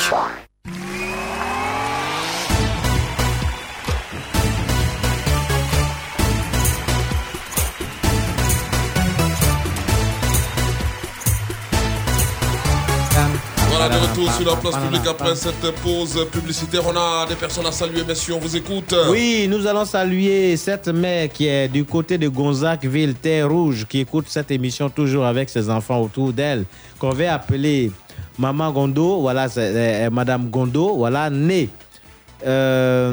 [13.87, 16.81] Voilà, de retour sur la place publique après cette pause publicitaire.
[16.87, 18.95] On a des personnes à saluer, messieurs, on vous écoute.
[19.09, 23.99] Oui, nous allons saluer cette mère qui est du côté de Gonzac-Ville, Terre Rouge, qui
[23.99, 26.65] écoute cette émission toujours avec ses enfants autour d'elle,
[26.99, 27.91] qu'on va appeler
[28.39, 31.69] Maman Gondo, voilà, c'est euh, Madame Gondo, voilà, née.
[32.45, 33.11] Euh,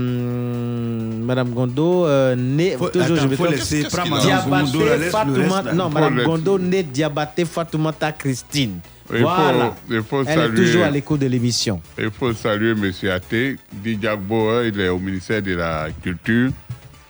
[1.22, 2.76] Madame Gondo, euh, née.
[2.78, 5.72] Faut- toujours, attends, je faut laisser Diabaté Gondo, la laisse- le Fatouma- reste, là.
[5.74, 6.22] non, Madame.
[6.24, 8.78] Gondo, née Diabaté Fatoumata Christine.
[9.12, 11.80] Il faut- il faut Elle saluer- est toujours à l'écho de l'émission.
[11.98, 12.92] Il faut saluer M.
[13.10, 13.56] Até.
[13.72, 16.50] Dijagbo, hein, il est au ministère de la Culture.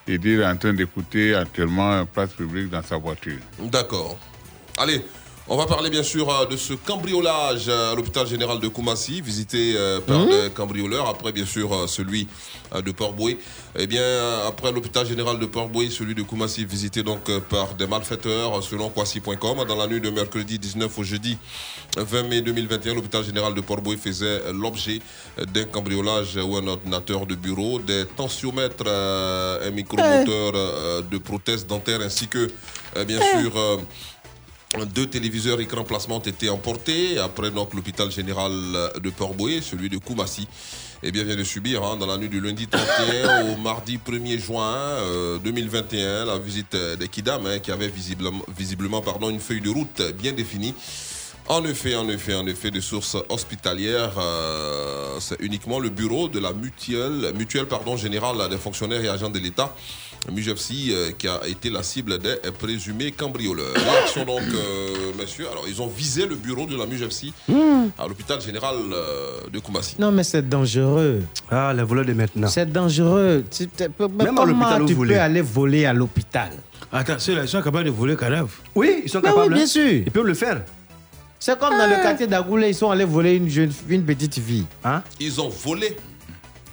[0.09, 3.39] Et il est en train d'écouter actuellement place publique dans sa voiture.
[3.61, 4.19] D'accord.
[4.77, 5.01] Allez,
[5.49, 9.21] on va parler bien sûr euh, de ce cambriolage euh, à l'hôpital général de Koumassi,
[9.21, 10.29] visité euh, par Mmh.
[10.29, 11.09] des cambrioleurs.
[11.09, 12.29] Après, bien sûr, celui
[12.75, 13.39] de Port-Boué.
[13.77, 14.03] Eh bien,
[14.47, 19.65] après l'hôpital général de Port-Boué, celui de Koumassi, visité donc par des malfaiteurs, selon Kwasi.com.
[19.67, 21.39] Dans la nuit de mercredi 19 au jeudi
[21.97, 25.01] 20 mai 2021, l'hôpital général de Port-Boué faisait l'objet
[25.53, 30.53] d'un cambriolage où un ordinateur de bureau, des tensiomètres, un micromoteur
[31.03, 32.49] de prothèses dentaires ainsi que,
[33.07, 33.77] bien sûr, euh,
[34.95, 37.19] deux téléviseurs écran placement ont été emportés.
[37.19, 38.53] Après donc l'hôpital général
[39.01, 40.49] de Port-Boué, celui de Koumassi,
[41.03, 44.39] eh bien, vient de subir hein, dans la nuit du lundi 31 au mardi 1er
[44.39, 49.41] juin euh, 2021 la visite euh, des Kidam hein, qui avait visiblement, visiblement pardon, une
[49.41, 50.75] feuille de route bien définie.
[51.49, 56.39] En effet, en effet, en effet, de sources hospitalières, euh, c'est uniquement le bureau de
[56.39, 59.75] la mutuelle, mutuelle pardon, générale des fonctionnaires et agents de l'État,
[60.31, 63.73] MUGFC, euh, qui a été la cible des présumés cambrioleurs.
[63.75, 64.89] Réaction donc, euh,
[65.19, 65.47] messieurs.
[65.51, 67.33] Alors, ils ont visé le bureau de la MUGFC
[67.99, 69.97] à l'hôpital général euh, de Koumassi.
[69.99, 71.23] Non, mais c'est dangereux.
[71.51, 72.49] Ah, les voleurs de maintenant.
[72.49, 73.45] C'est dangereux.
[73.51, 73.91] Tu- Même
[74.21, 75.15] à comment l'hôpital tu voulez.
[75.15, 76.51] peux aller voler à l'hôpital?
[76.93, 78.51] Attends, ceux-là, ils sont capables de voler cadavre.
[78.75, 79.49] Oui, ils sont Mais capables.
[79.49, 79.67] oui, bien hein.
[79.67, 79.91] sûr.
[80.07, 80.63] Ils peuvent le faire.
[81.41, 84.67] C'est comme dans le quartier d'Agoulé, ils sont allés voler une, jeune, une petite fille.
[84.85, 85.03] Hein?
[85.19, 85.97] Ils ont volé.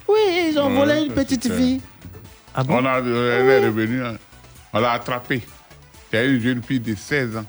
[0.08, 1.82] Oui, ils ont Ouais, volé une petite fille.
[2.60, 2.76] Ah bon?
[2.82, 4.16] On a, elle est revenue, hein.
[4.74, 5.42] on l'a attrapée.
[6.12, 7.46] C'est une jeune fille de 16 ans.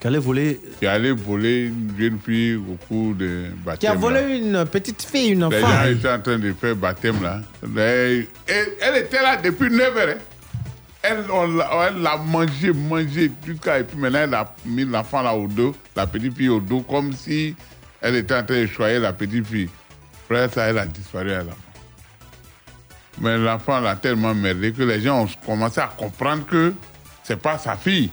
[0.00, 0.60] Qui allait voler.
[0.78, 3.78] Qui allait voler une jeune fille au cours de baptême.
[3.78, 3.96] Qui a là.
[3.98, 5.68] volé une petite fille, une Les enfant.
[5.84, 7.40] gens étaient en train de faire baptême là.
[7.62, 10.08] Elle était là depuis 9 heures.
[10.16, 10.18] hein.
[11.02, 11.24] Elle,
[11.56, 13.78] l'a- elle l'a mangé, mangé jusqu'à.
[13.78, 16.80] Et puis maintenant, elle a mis l'enfant là au dos, la petite fille au dos,
[16.82, 17.54] comme si
[18.02, 19.68] elle était en train de choyer la petite fille.
[20.24, 21.56] Après ça, elle a disparu à l'enfant.
[23.20, 26.72] Mais l'enfant l'a tellement merdé que les gens ont commencé à comprendre que
[27.22, 28.10] c'est pas sa fille.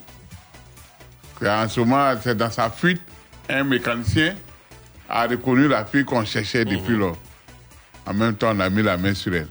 [1.45, 3.01] En ce moment, c'est dans sa fuite,
[3.49, 4.35] un mécanicien
[5.09, 7.17] a reconnu la fille qu'on cherchait depuis lors.
[8.05, 9.47] En même temps, on a mis la main sur elle.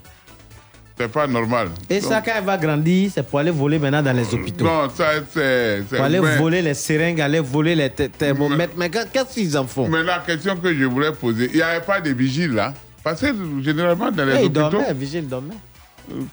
[0.99, 1.69] C'est pas normal.
[1.91, 4.65] Et ça, quand elle va grandir, c'est pour aller voler maintenant dans les hôpitaux.
[4.65, 5.83] Non, ça, c'est.
[5.91, 8.73] Pour aller mais- voler les seringues, aller voler les th- thermomètres.
[8.79, 9.89] Mais qu'est-ce qu'ils en font?
[9.89, 12.73] Mais la question que je voulais poser, il n'y avait pas de vigile là
[13.07, 13.29] Parce que
[13.63, 14.61] généralement, dans les Eh, Il hôpitaux.
[14.69, 15.55] dormait, vigile dormait.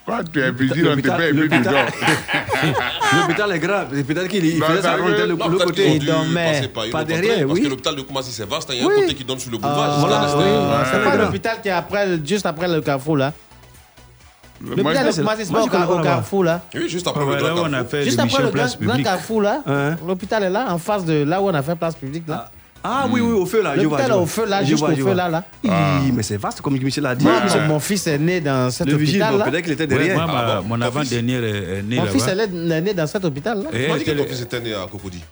[0.07, 1.85] Quand tu es vigile, on te L'hôpital- paye et puis tu l'hôpital- dors.
[3.21, 4.03] L'hôpital est grave.
[4.03, 5.99] Peut-être qu'il il Non, faisait ça l'autre côté.
[6.73, 7.61] par une Pas derrière, entrée, Parce oui.
[7.65, 8.71] que l'hôpital de Koumassi, c'est vaste.
[8.71, 8.73] hein.
[8.75, 8.93] Il y a Oui.
[8.97, 9.97] un côté qui donne sur le boulevard.
[9.97, 10.87] Ah, voilà, oui.
[10.91, 13.33] C'est pas l'hôpital qui est après, juste après le carrefour là.
[14.65, 16.61] L'hôpital de Koumassi, c'est pas au carrefour là.
[16.73, 18.01] Oui, juste après Ouais, le grand carrefour.
[18.01, 19.61] Juste après le Place grand, carrefour là.
[19.67, 22.49] Hein L'hôpital est là, en face de là où on a fait place publique là.
[22.85, 23.75] Ah oui, oui, au feu là.
[23.77, 25.13] je vois, au feu là, jusqu'au feu vois.
[25.15, 25.43] là là.
[25.63, 27.23] Oui, mais c'est vaste comme Michel a dit.
[27.23, 29.45] Moi, sont- mon fils est né dans cet Le vigile, hôpital bon, là.
[29.51, 30.15] peut-être qu'il était Ouais, derrière.
[30.27, 32.47] moi, Ah bon, mon avant-dernier est, né Mon fils est
[32.81, 33.69] né- dans cet hôpital là.
[33.71, 35.23] Et elle dit que ton fils était né à Cocody.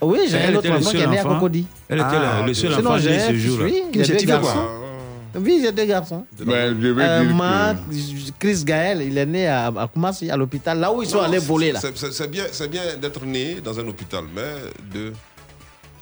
[0.00, 1.22] Oui, j'ai un autre enfant qui est né à.
[1.22, 1.66] Cocody.
[1.88, 2.56] Elle était Ah, le- ok.
[2.56, 3.64] seul enfant né ce jour-là.
[3.66, 4.66] oui, Qui j'ai c'est deux garçons.
[5.34, 6.26] Oui, j'ai deux garçons.
[6.46, 7.74] Euh, moi,
[8.38, 11.72] Chris Gaël, il est né à, Koumassi, à l'hôpital, là où ils sont allés voler
[11.72, 11.80] là.
[11.80, 14.42] c'est- C'est c'est bien, c'est bien d'être né dans un hôpital, mais
[14.92, 15.12] de.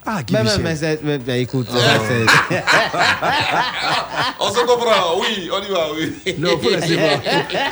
[0.06, 0.62] Ah, Guy Mais, mais, Michel.
[0.64, 1.68] mais, c'est- mais- mais écoute,
[4.40, 6.34] On se comprend, oui, on y va, oui.
[6.38, 7.20] Non, faut laisser voir.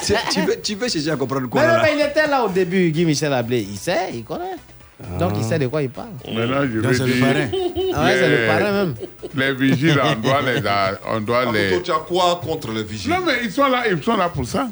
[0.04, 1.88] Tu- Tu veux, tu veux chercher à comprendre quoi mais, là, non, là?
[1.88, 3.60] mais il était là au début, Guy Michel Ablé.
[3.70, 4.56] Il sait, il connaît.
[5.18, 6.08] Donc il sait de quoi il parle.
[6.26, 7.48] Maintenant, je Donc, vais c'est le parrain.
[7.94, 8.94] Ah ouais, c'est le parrain même.
[9.34, 10.60] Les vigiles, on doit les.
[11.10, 11.70] On doit les...
[11.70, 13.10] Toi, tu as quoi contre les vigiles?
[13.10, 14.68] Non, mais ils sont là, ils sont là pour ça.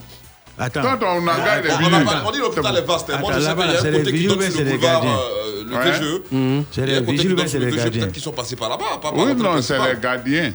[0.59, 0.81] Attends.
[0.83, 1.95] Quand on engage les On, vigiles.
[1.95, 3.09] a pas- on dit l'hôpital est vaste.
[3.21, 4.93] Moi, je sais qu'il y a c'est un les côté qui donne sur le boulevard
[4.93, 5.19] gardiens.
[5.67, 5.77] le.
[5.77, 6.23] VGE.
[6.71, 7.71] C'est Il y a les un côté vigiles, qui mais donne c'est sur le les
[7.73, 8.01] VGE, gardiens.
[8.01, 8.85] peut-être qu'ils sont passés par là-bas.
[9.03, 10.53] pas par Oui, non, c'est les gardiens.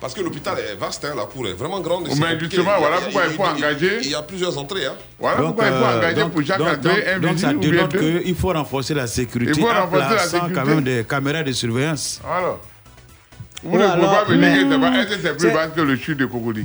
[0.00, 2.06] Parce que l'hôpital est vaste, hein, la cour est vraiment grande.
[2.06, 3.98] et Mais justement, Il y a- voilà pourquoi il faut engager.
[4.02, 4.86] Il y a plusieurs entrées.
[4.86, 4.92] Hein.
[5.18, 7.38] Voilà Donc, pourquoi il faut euh, engager donc- pour chaque donc- entrée donc- un donc,
[7.40, 10.54] ça dénote qu'il faut renforcer la sécurité Il faut en renforcer la plaçant sécurité.
[10.54, 12.20] quand même des caméras de surveillance.
[12.24, 12.60] Alors,
[13.64, 14.24] vous Ou ne pouvez pas
[14.90, 16.64] me dire que c'est plus bas que le chute de Cocody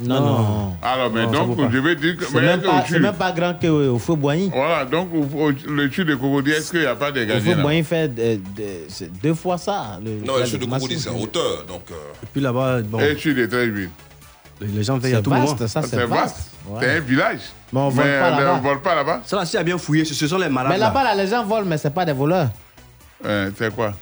[0.00, 0.76] Non, non.
[0.82, 2.24] Alors, mais Non, ça donc, je vais dire que.
[2.24, 4.50] C'est mais même, que au même pas grand qu'au feu Boigny.
[4.52, 7.26] Voilà, donc au- au- le chute de Cocody, est-ce qu'il n'y a pas de Au
[7.26, 8.40] gardiens feu là Boigny fait de-
[9.22, 10.00] deux fois ça.
[10.04, 10.66] Le, Non, le chute de.
[10.66, 11.64] Cocody, c'est en hauteur.
[11.68, 13.90] Donc, euh, Et puis là-bas, bon, Et le chute de Tréville.
[14.60, 15.44] les gens veillent à C'est tout moment.
[15.46, 16.10] vaste, ça c'est C'est vaste.
[16.10, 16.50] vaste.
[16.68, 16.78] Ouais.
[16.80, 17.40] C'est un village.
[17.72, 18.56] Mais on vole Mais pas là-bas.
[18.56, 19.20] ne vole pas là-bas.
[19.26, 20.72] Ça, là, si a bien fouillé, ce ce sont les malades.
[20.72, 20.86] Mais là.
[20.86, 22.48] là-bas, là, les gens volent, mais c'est pas des voleurs.
[23.24, 23.92] Euh, C'est quoi?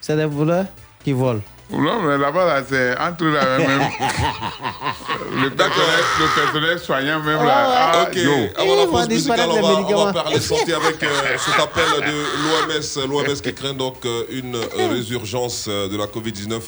[0.00, 0.66] C'est des voleurs
[1.04, 1.40] qui volent.
[1.72, 3.80] Non, mais là-bas, là, c'est entre là, même.
[5.42, 7.92] le, personnel, le personnel soignant, même là.
[7.92, 8.32] Ah, ok, yo.
[8.56, 10.12] avant la pause musicale, on va, on va médicaments.
[10.12, 13.08] parler santé avec euh, cet appel de l'OMS.
[13.08, 16.60] L'OMS qui craint donc euh, une euh, résurgence euh, de la Covid-19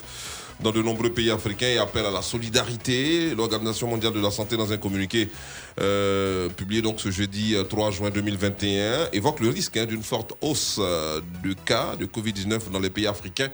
[0.60, 3.34] dans de nombreux pays africains et appelle à la solidarité.
[3.34, 5.28] L'Organisation mondiale de la santé, dans un communiqué
[5.80, 10.34] euh, publié donc ce jeudi euh, 3 juin 2021, évoque le risque hein, d'une forte
[10.40, 13.48] hausse euh, de cas de Covid-19 dans les pays africains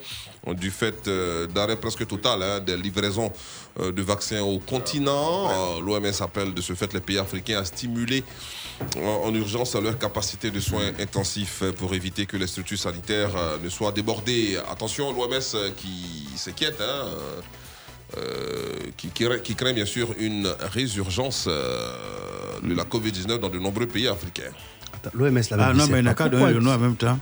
[0.47, 3.33] euh, du fait euh, d'arrêt presque total hein, des livraisons
[3.81, 5.49] euh, de vaccins au continent.
[5.79, 8.25] Euh, L'OMS appelle de ce fait les pays africains à stimuler
[8.97, 12.79] en en urgence à leur capacité de soins intensifs euh, pour éviter que les structures
[12.79, 14.59] sanitaires euh, ne soient débordées.
[14.71, 17.07] Attention, l'OMS euh, qui s'inquiète, hein,
[18.17, 21.93] euh, qui, qui, qui craint bien sûr une résurgence euh,
[22.63, 24.53] de la Covid-19 dans de nombreux pays africains.
[25.15, 27.19] L'OMS l'avait Ah dit, non, mais il n'a qu'à donner le nom en même temps.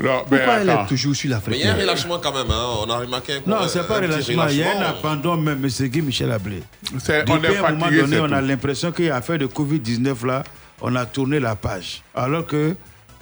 [0.00, 0.84] Non, mais Pourquoi elle attends.
[0.84, 2.66] est toujours sur Mais il y a un l'Afrique relâchement quand même, hein.
[2.86, 4.46] on a remarqué un Non, c'est pas un relâchement.
[4.48, 5.88] Il y a un abandon même, M.
[5.88, 6.62] Guy Michel Ablé.
[6.98, 9.16] C'est- on Depuis est un moment fatigué, donné, c'est on a l'impression qu'il y a
[9.16, 10.44] affaire de Covid-19 là,
[10.80, 12.02] on a tourné la page.
[12.14, 12.74] Alors que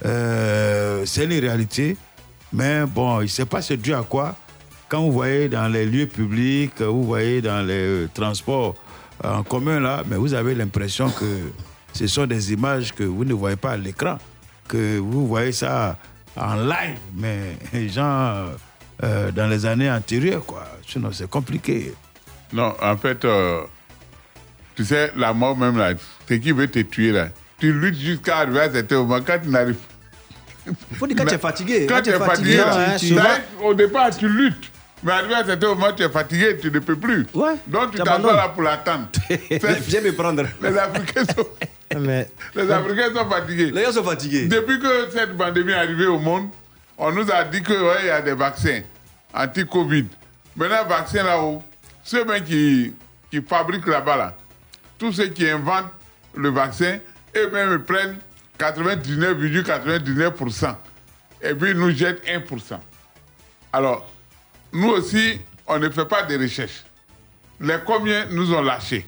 [0.06, 1.96] euh, c'est une réalité.
[2.52, 4.36] Mais bon, il ne sait pas c'est dû à quoi?
[4.88, 7.74] Quand vous voyez dans les lieux publics, vous voyez dans les
[8.04, 8.74] euh, transports
[9.22, 11.24] en commun là, mais vous avez l'impression que
[11.92, 14.18] ce sont des images que vous ne voyez pas à l'écran,
[14.66, 15.96] que vous voyez ça
[16.40, 18.46] en live, mais les gens
[19.02, 20.66] euh, dans les années antérieures, quoi.
[20.88, 21.94] Sinon, c'est compliqué.
[22.52, 23.60] Non, en fait, euh,
[24.74, 25.92] tu sais, la mort même là,
[26.28, 27.28] c'est qui veut te tuer là?
[27.58, 29.18] Tu luttes jusqu'à arriver à cet moment.
[29.24, 29.76] Quand tu n'arrives
[30.66, 31.86] Il faut dire quand tu es fatigué.
[31.86, 33.20] Quand tu es fatigué, là, tu- tu-
[33.62, 34.70] au départ, tu luttes.
[35.02, 37.26] Mais arrivé à cet moment, tu es fatigué, tu ne peux plus.
[37.34, 39.08] Ouais, Donc tu t'assois là pour l'attendre.
[39.28, 40.44] J'aime me prendre.
[40.62, 41.46] Les Africains sont,
[41.98, 43.72] Mais les Africains sont fatigués.
[43.72, 44.46] Les gens sont fatigués.
[44.46, 46.48] Depuis que cette pandémie est arrivée au monde,
[46.96, 48.82] on nous a dit qu'il ouais, il y a des vaccins
[49.34, 50.06] anti-Covid.
[50.56, 51.62] Maintenant, vaccin là-haut,
[52.04, 52.94] ceux mêmes qui,
[53.30, 54.36] qui fabriquent là-bas, là,
[54.98, 55.92] tous ceux qui inventent
[56.34, 56.98] le vaccin,
[57.36, 58.18] eux-mêmes prennent
[58.58, 60.74] 99,99%.
[61.42, 62.78] et puis ils nous jettent 1%.
[63.72, 64.08] Alors,
[64.72, 66.84] nous aussi, on ne fait pas de recherche.
[67.60, 69.06] Les combien nous ont lâchés?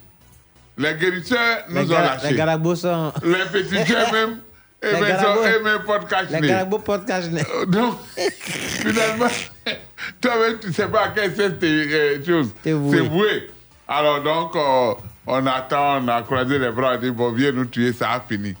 [0.77, 2.29] Les guérisseurs nous Les ont lâchés.
[2.31, 3.75] les garabos sont- Les petits
[4.11, 4.37] même,
[4.83, 7.43] Les garabos- sont eux-mêmes pas de cache Les garabos portent cache-nez.
[7.67, 9.27] donc, finalement,
[10.21, 12.43] toi-même, tu ne sais pas à quelle c'est euh.
[12.63, 12.97] T'es voué.
[12.97, 13.49] C'est voué.
[13.87, 14.93] Alors, donc, euh,
[15.27, 18.11] on attend, on a croisé les bras, on a dit, bon, viens nous tuer, ça
[18.13, 18.55] a fini.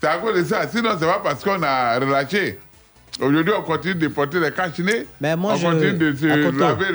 [0.00, 0.66] C'est à cause de ça.
[0.68, 2.58] Sinon, c'est pas parce qu'on a relâché.
[3.20, 5.06] Aujourd'hui, on continue de porter les cache-nez.
[5.20, 6.92] Mais moi, on je- continue de se laver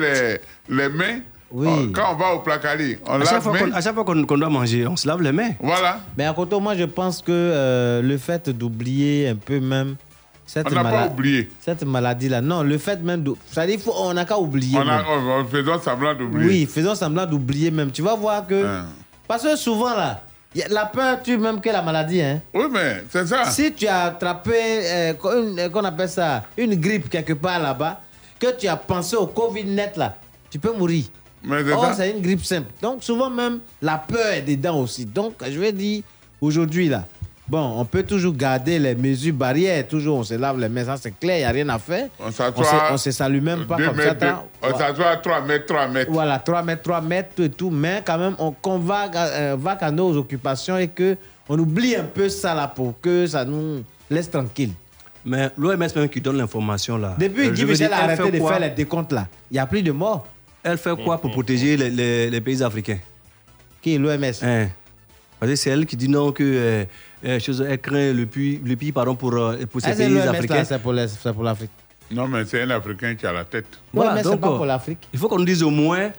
[0.68, 1.20] les, les mains.
[1.52, 1.66] Oui.
[1.68, 4.36] Euh, Quand on va au placali, on À lave chaque fois à chaque fois qu'on-
[4.38, 5.50] doit manger, on se lave les mains.
[5.60, 5.98] Voilà.
[6.16, 9.96] Mais à côté, moi, je pense que euh, le fait d'oublier un peu même
[10.46, 11.48] cette, On n'a pas oublié.
[11.60, 13.34] cette maladie-là, non, le fait même de.
[13.50, 14.78] Ça dit, faut- on n'a qu'à oublier.
[14.78, 16.46] On, a, on, on faisait semblant d'oublier.
[16.48, 17.90] Oui, faisons semblant d'oublier même.
[17.90, 18.64] Tu vas voir que.
[18.66, 18.84] Hein.
[19.28, 20.22] Parce que souvent, là,
[20.70, 22.20] la peur tue même que la maladie.
[22.20, 22.40] Hein.
[22.54, 23.44] Oui, mais c'est ça.
[23.44, 28.00] Si tu as attrapé, euh, euh, qu'on appelle ça, une grippe quelque part là-bas,
[28.40, 30.16] que tu as pensé au Covid net là,
[30.50, 31.04] tu peux mourir.
[31.48, 32.68] Or, c'est une grippe simple.
[32.82, 35.06] Donc, souvent même, la peur est dedans aussi.
[35.06, 36.02] Donc, je vais dire,
[36.40, 37.04] aujourd'hui là,
[37.48, 40.96] bon, on peut toujours garder les mesures barrières, toujours on se lave les mains, ça
[40.96, 42.08] c'est clair, il n'y a rien à faire.
[42.20, 42.88] On s'assoit.
[42.92, 44.14] on se salue même pas comme ça.
[44.14, 44.26] mètres,
[44.62, 44.78] On Voilà.
[44.88, 46.10] s'assoit à 3 mètres, 3 mètres.
[46.12, 49.72] Voilà, 3 mètres, 3 mètres et tout, mais quand même, on, qu'on va, euh, va
[49.80, 51.16] à nos occupations et que
[51.48, 54.70] on oublie un peu ça là pour que ça nous laisse tranquille.
[55.24, 57.16] Mais l'OMS même qui donne l'information là.
[57.18, 59.58] Depuis euh, Guy je veux Michel a arrêté de faire les décomptes là, il n'y
[59.60, 60.26] a plus de morts.
[60.62, 62.98] Elle fait quoi pour protéger les, les- les pays africains?
[63.82, 64.68] Qui est l'OMS Hein.
[65.38, 66.84] Parce que c'est elle qui dit non, que euh,
[67.24, 70.18] euh, chose- elle craint le puits, le pays pardon, pour, euh, pour ces Ah, pays
[70.18, 70.64] africains.
[70.64, 71.70] c'est pour les- c'est pour l'Afrique.
[72.10, 73.66] Non, mais c'est un Africain qui a la tête.
[73.94, 75.08] Voilà, mais c'est donc, pas pour l'Afrique.
[75.14, 76.10] Il faut qu'on nous dise au moins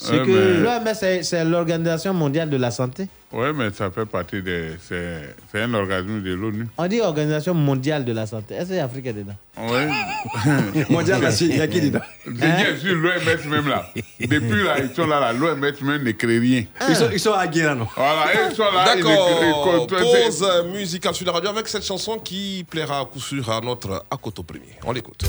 [0.00, 0.62] ce Ouais, que.
[0.62, 3.06] L'OMS, c'est c'est l'Organisation mondiale de la santé.
[3.32, 4.70] Oui, mais ça fait partie des.
[4.88, 6.66] C'est c'est un organisme de l'ONU.
[6.78, 8.54] On dit Organisation mondiale de la santé.
[8.54, 9.36] Est-ce que l'Afrique est dedans?
[9.58, 10.84] Oui.
[10.90, 12.00] Mondial, là, il y a qui dedans?
[12.26, 13.86] Bien sûr, l'OMS même là.
[14.18, 16.64] Depuis là, ils sont là, l'OMS même ne crée rien.
[16.88, 17.86] Ils sont, ils sont à Guérin, non?
[17.94, 18.94] Voilà, ils sont là.
[18.94, 19.86] D'accord.
[19.86, 24.04] Pause musicale sur la radio avec cette chanson qui plaira à coup sûr à notre
[24.10, 24.78] Akoto Premier.
[24.86, 25.24] On l'écoute.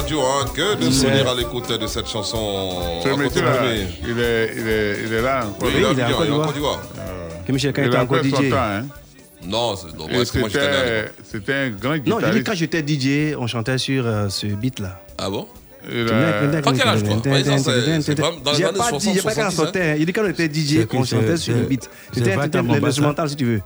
[0.00, 3.00] Radio, hein, que de souvenirs à l'écoute de cette chanson.
[3.02, 5.46] Ce Akoto monsieur là, il est, il, est, il est là.
[5.60, 6.80] Oui, il est en Côte d'Ivoire, Côte d'Ivoire.
[7.46, 8.52] Que Michel était encore DJ.
[8.52, 8.84] hein.
[9.46, 12.46] Non, c'est C'était c'était un grand Non, je dis guitariste.
[12.46, 15.00] quand j'étais DJ, on chantait sur euh, ce beat-là.
[15.18, 15.46] Ah bon?
[15.88, 17.16] Quel âge, toi?
[17.24, 18.32] c'est- c'est J'ai pas
[18.74, 19.96] 60, dit, j'ai pas quand 70, sortait.
[19.98, 21.90] Il dit quand on était DJ, C'est qu'on qui, chantait c'est- sur le c'est- beat.
[22.12, 23.60] c'est C'était l'instrumental si tu veux.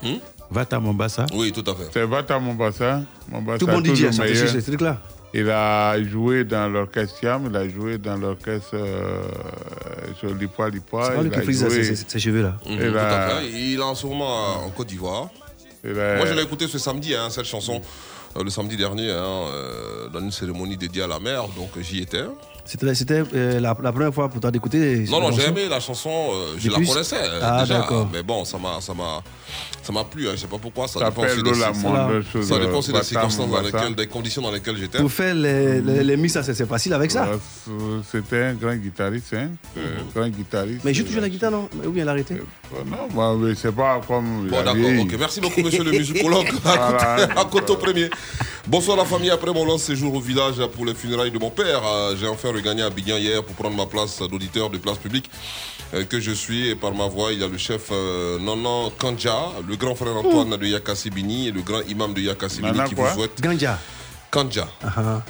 [0.51, 1.27] Vata Mombasa.
[1.35, 1.89] Oui, tout à fait.
[1.93, 3.03] C'est Vata Mombasa.
[3.29, 4.99] Mombasa Tout bon DJ sur ce truc-là.
[5.37, 9.21] Il a joué dans l'orchestre Siam, il a joué dans l'orchestre euh,
[10.19, 11.07] sur Lipoa Lipoa.
[11.07, 12.55] C'est pas lui il qui a frise joué- ses- ses- ses cheveux-là.
[13.53, 15.29] Il est en ce moment en Côte d'Ivoire.
[16.19, 17.83] Moi, je l'ai écouté ce samedi, hein, cette chanson,
[18.37, 19.17] euh, le samedi dernier, hein,
[19.53, 22.23] euh, dans une cérémonie dédiée à la mer, donc j'y étais.
[22.65, 25.05] C'était euh, la, la première fois pour toi d'écouter.
[25.11, 28.09] Non, non, j'ai chanson aimé la chanson, euh, je la connaissais euh, Ah, déjà, d'accord.
[28.11, 29.23] mais bon, ça m'a, ça m'a,
[29.83, 30.27] ça m'a plu.
[30.29, 30.89] Hein, je sais pas pourquoi.
[30.89, 31.53] Ça Ça dépend aussi des,
[32.33, 33.81] chose, ça dépend aussi des Batam, circonstances dans Batam.
[33.81, 34.99] lesquelles, des conditions dans lesquelles j'étais.
[34.99, 37.29] Pour faire les, les, les mix, ça, c'est facile avec ça.
[38.11, 39.51] C'était un grand guitariste, hein.
[39.77, 40.81] euh, grand guitariste.
[40.85, 41.69] Mais joue toujours la guitare, non?
[41.85, 42.37] Ou bien l'arrêté
[42.87, 44.49] Non, moi, mais c'est pas comme.
[44.49, 45.15] Bon, d'accord, ok.
[45.19, 46.49] Merci beaucoup, monsieur le musicologue.
[46.65, 48.09] À Coteau Premier.
[48.67, 49.31] Bonsoir la famille.
[49.31, 51.83] Après mon long séjour au village pour les funérailles de mon père,
[52.19, 55.31] j'ai enfin regagné Abidjan hier pour prendre ma place d'auditeur de place publique
[55.93, 56.69] euh, que je suis.
[56.69, 60.17] Et par ma voix, il y a le chef euh, Nanan Kanja, le grand frère
[60.17, 63.41] Antoine de Yakassi Bini et le grand imam de Yakassi Bini Nana qui vous souhaite.
[63.41, 63.79] Ganja.
[64.31, 64.69] Kanja.
[64.83, 65.23] Ah,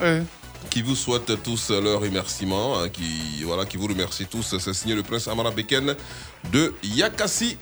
[0.70, 4.56] Qui vous souhaite tous leur remerciement, hein, qui, voilà, qui vous remercie tous.
[4.59, 5.94] C'est signé le prince Amara Beken
[6.52, 7.56] de Yakassi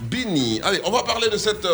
[0.00, 0.60] Bini.
[0.62, 1.66] Allez, on va parler de cette,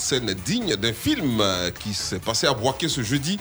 [0.00, 1.42] scène digne d'un film
[1.82, 3.38] qui s'est passé à Boaké ce jeudi.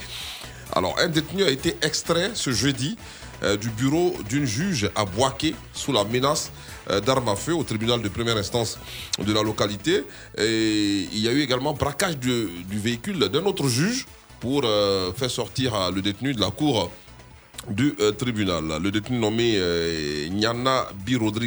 [0.73, 2.95] Alors, un détenu a été extrait ce jeudi
[3.41, 6.51] euh, du bureau d'une juge à Boaké sous la menace
[6.89, 8.77] euh, d'armes à feu au tribunal de première instance
[9.17, 10.03] de la localité.
[10.37, 14.05] Et il y a eu également braquage du véhicule d'un autre juge
[14.39, 16.91] pour euh, faire sortir le détenu de la cour
[17.67, 18.79] du euh, tribunal.
[18.81, 20.87] Le détenu nommé euh, Nyana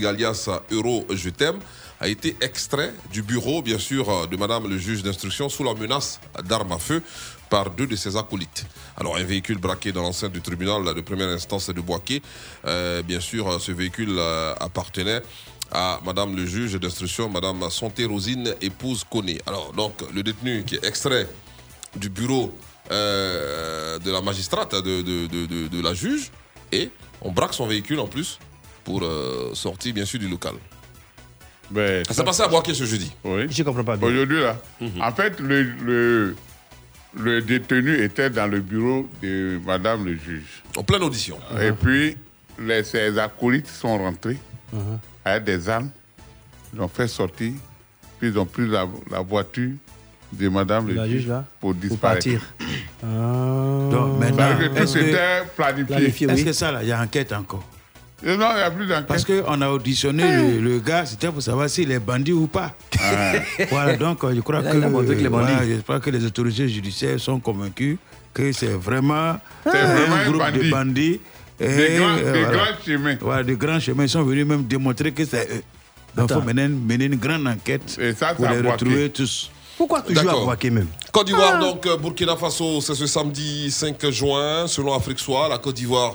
[0.07, 1.59] alias Euro Je t'aime
[2.01, 5.75] a été extrait du bureau, bien sûr, euh, de Madame le juge d'instruction sous la
[5.75, 7.01] menace d'armes à feu
[7.53, 8.65] par deux de ses acolytes.
[8.97, 12.23] Alors, un véhicule braqué dans l'enceinte du tribunal de première instance de Boaké.
[12.65, 15.21] Euh, bien sûr, euh, ce véhicule euh, appartenait
[15.71, 19.39] à Madame le juge d'instruction, Madame Santé Rosine, épouse Koné.
[19.47, 21.29] Alors, donc, le détenu qui est extrait
[21.95, 22.53] du bureau
[22.91, 26.31] euh, de la magistrate, de, de- de- de- de la juge,
[26.73, 26.91] et
[27.21, 28.39] on braque son véhicule en plus
[28.85, 30.55] pour euh, sortir bien sûr du local.
[31.75, 33.13] ça s'est passé à Boaké ce jeudi.
[33.25, 33.47] Oui.
[33.51, 34.09] Je comprends pas bien.
[34.09, 34.57] Aujourd'hui, là.
[35.01, 36.37] En fait, le, le,
[37.17, 40.63] le détenu était dans le bureau de Madame le juge.
[40.77, 41.39] En pleine audition.
[41.61, 42.17] Et puis,
[42.59, 44.39] les, ses acolytes sont rentrés
[44.75, 44.99] Uh-huh.
[45.27, 45.91] avec des armes.
[46.73, 47.53] Ils ont fait sortir.
[48.19, 49.73] Puis ils ont pris la, la voiture
[50.33, 52.25] de Madame le La juge là, pour Pour disparaître.
[52.29, 52.41] partir.
[53.03, 53.89] Ah.
[53.91, 56.31] Donc maintenant, est-ce que- était planifié.
[56.31, 57.65] Est-ce que ça, là, il y a enquête encore?
[58.25, 59.07] Et non, il n'y a plus d'enquête.
[59.07, 62.73] Parce qu'on a auditionné le, le gars, c'était pour savoir s'il est bandit ou pas.
[63.71, 65.29] voilà, donc euh, je crois Là, que, les bandits.
[65.29, 67.97] voilà, je crois que les autorités judiciaires sont convaincus
[68.33, 70.59] que c'est vraiment, C'est un vraiment un groupe bandit.
[70.59, 71.21] de bandits.
[71.59, 72.57] Des Et, grands- euh, des voilà.
[72.57, 73.17] grands chemins.
[73.21, 74.03] Voilà, grands chemins.
[74.05, 75.63] Ils sont venus même démontrer que c'est eux.
[76.17, 79.51] Donc il faut mener, mener une grande enquête ça, pour les retrouver tous.
[79.79, 84.11] Pourquoi toujours à Boaké même Côte d'Ivoire, donc euh, Burkina Faso, c'est ce samedi 5
[84.11, 84.67] juin.
[84.67, 86.15] Selon Afrique Soir, la Côte d'Ivoire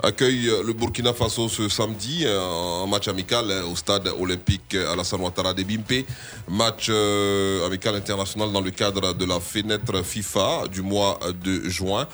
[0.00, 4.74] accueille euh, le Burkina Faso ce samedi euh, en match amical euh, au stade olympique
[4.76, 6.06] Alassane Ouattara de Bimpe.
[6.48, 12.06] Match euh, amical international dans le cadre de la fenêtre FIFA du mois de juin.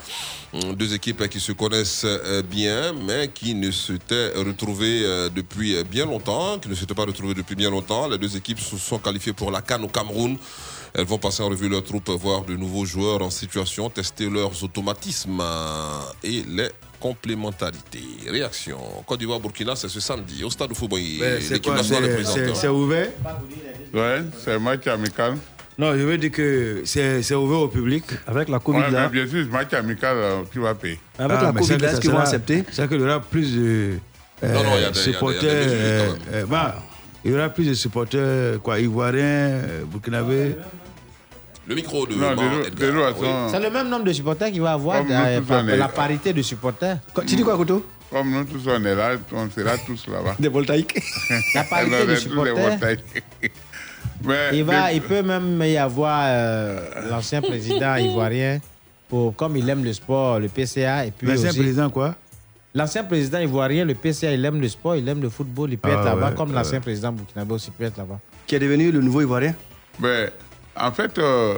[0.55, 5.77] Hum, Deux équipes qui se connaissent euh, bien, mais qui ne s'étaient retrouvées euh, depuis
[5.85, 8.09] bien longtemps, qui ne s'étaient pas retrouvées depuis bien longtemps.
[8.09, 10.39] Les deux équipes se sont qualifiées pour la Cannes au Cameroun.
[10.97, 14.63] Elles vont passer en revue leurs troupes, voir de nouveaux joueurs en situation, tester leurs
[14.63, 16.69] automatismes euh, et les
[17.01, 18.05] complémentarités.
[18.31, 18.79] Réaction.
[19.05, 21.01] Côte d'Ivoire, Burkina, c'est ce samedi au stade de football.
[21.21, 22.35] Mais c'est L'équipe nationale est c'est- présente.
[22.37, 23.09] c'est- c'est ouvert
[23.93, 25.35] Ouais, c'est un match amical.
[25.77, 28.05] Non, je veux dire que c'est ouvert au public.
[28.29, 31.01] Avec la Ouais, mais bien sûr, match amical, euh, tu vas payer.
[31.19, 33.03] Avec la mais Covid, c'est que est-ce ça qu'ils vont sera- accepter C'est qu'il y
[33.03, 33.95] aura plus de
[34.45, 35.51] euh, Non, non, il y a des- il y a des- il y a des
[35.51, 35.51] supporters.
[35.51, 36.77] euh, euh, bah,
[37.25, 40.55] il y aura plus de supporters quoi, ivoiriens, euh, burkinabés.
[41.67, 45.41] Le micro de Non, façon, C'est le même nombre de supporters qu'il va avoir, euh,
[45.41, 46.99] par- la parité de supporters.
[47.27, 47.85] Tu dis quoi, Koto?
[48.11, 50.37] Comme nous tous on est là, on sera tous là-bas.
[50.39, 51.01] Des voltaïques.
[51.55, 52.79] La parité On est de supporters.
[54.25, 56.81] Mais Il, va, des- il peut même y avoir euh,
[57.11, 58.61] l'ancien président ivoirien,
[59.09, 61.07] pour, comme il aime le sport, le PCA.
[61.07, 62.15] et puis L'ancien président, quoi?
[62.75, 65.89] L'ancien président ivoirien, le PCA, il aime le sport, il aime le football, il peut
[65.93, 66.55] Ah être là-bas, ouais, comme ouais.
[66.57, 68.19] l'ancien président burkinabé aussi peut être là-bas.
[68.47, 69.55] Qui est devenu le nouveau Ivoirien?
[70.01, 70.31] Mais
[70.77, 71.55] en fait, euh,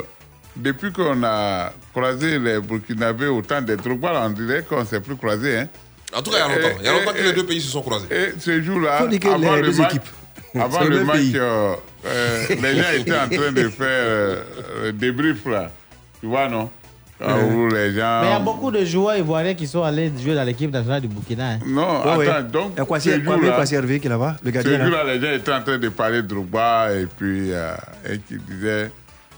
[0.57, 5.01] depuis qu'on a croisé les Burkinabés au temps des Drogba, on dirait qu'on ne s'est
[5.01, 5.59] plus croisé.
[5.59, 5.69] Hein.
[6.17, 6.77] En tout cas, il y a longtemps.
[6.81, 8.07] Il y a longtemps que les deux pays se sont croisés.
[8.11, 9.19] Et ce jour-là, avant les
[9.63, 10.09] le deux match, équipes.
[10.55, 11.75] avant C'est le le match euh,
[12.07, 14.37] euh, les gens étaient en train de faire euh,
[14.85, 15.71] euh, débrief là.
[16.21, 16.71] Tu vois, non?
[17.21, 18.21] Où les gens.
[18.23, 21.01] Mais il y a beaucoup de joueurs ivoiriens qui sont allés jouer dans l'équipe nationale
[21.01, 21.53] du Burkina.
[21.53, 21.59] hein.
[21.67, 22.43] Non, Ouais, attends, ouais.
[22.51, 22.73] donc.
[22.75, 24.79] Il y a ce Kwasi Hervé qui est là-bas, le Ce gardien.
[24.79, 24.85] là.
[24.85, 27.75] jour-là, les gens étaient en train de parler de Drogba et puis euh,
[28.09, 28.91] et qui disaient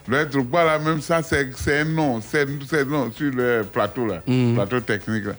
[0.09, 2.43] le Drogba là, même ça, c'est un nom, c'est
[2.81, 4.55] un nom sur le plateau là, Mhm.
[4.55, 5.33] plateau technique là.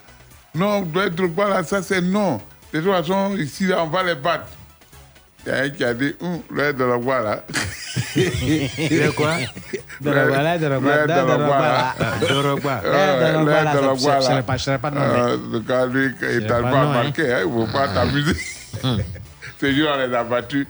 [0.55, 2.39] Non, le Drogba là, ça c'est non.
[2.73, 4.45] De toute façon, ici là, on va les battre.
[5.45, 7.43] Il y a un qui a dit, hum, le Drogba là.
[8.15, 8.23] Il
[9.01, 9.35] est quoi?
[10.01, 11.95] Dorogba, là, Dorogba, L'air là, Dorogba, Dorogba, là.
[11.99, 12.27] là.
[12.27, 12.81] Dorogba.
[12.83, 14.21] Là, je là.
[14.21, 14.91] serais pas- je pas.
[14.95, 18.35] Euh, le gars, lui, il t'a pas marqué, hein, il ne faut pas t'amuser.
[19.59, 20.67] Ce jour-là, on les a battus.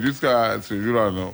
[0.00, 1.32] Jusqu'à ce jour-là, non.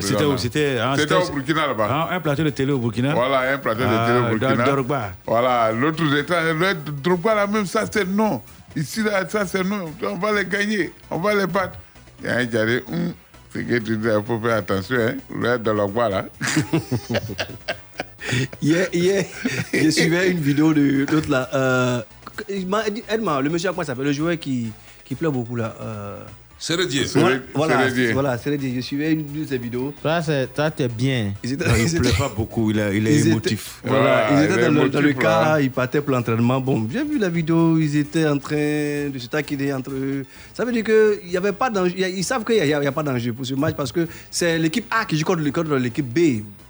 [0.00, 1.88] C'était où hein, C'était au Burkina là-bas.
[1.90, 4.48] Ah, un plateau de télé au Burkina Voilà, un plateau de Ah, télé au dans
[4.48, 4.64] Burkina.
[4.64, 5.12] Dorogba.
[5.26, 8.40] Voilà, l'autre état, le Drogba là même, ça c'est non.
[8.74, 9.92] Ici là, ça c'est non.
[10.02, 11.78] On va les gagner, on va les battre.
[12.20, 13.12] Il y a un qui a dit, Hum,
[13.52, 15.14] c'est que tu dis, il faut faire attention, hein.
[15.34, 16.24] Le Drogba là.
[18.62, 19.24] Hier, hier,
[19.74, 21.48] je suivais une vidéo de l'autre là.
[21.54, 22.00] Euh,
[22.48, 24.04] Edmond, le monsieur, comment s'appelle?
[24.06, 24.72] Le joueur qui,
[25.04, 25.74] qui pleure beaucoup là.
[25.80, 26.22] Euh,
[26.62, 27.06] Sérédier.
[27.16, 28.72] Voilà, voilà, voilà, Sérédier.
[28.76, 29.92] Je suivais une de ses vidéos.
[30.00, 31.34] Toi, c'est- toi, t'es bien.
[31.42, 33.80] Ils étaient- Non, il ne plaît pas beaucoup, il, a- il est ils étaient- émotif.
[33.84, 35.60] Voilà, ils il étaient dans le, dans le là.
[35.60, 36.60] ils partaient pour l'entraînement.
[36.60, 40.24] Bon, j'ai vu la vidéo, ils étaient en train de se taquiner entre eux.
[40.54, 41.96] Ça veut dire qu'il n'y avait pas danger.
[42.16, 44.06] Ils savent qu'il n'y a, il y a pas danger pour ce match parce que
[44.30, 46.18] c'est l'équipe A qui joue contre, l'équipe B.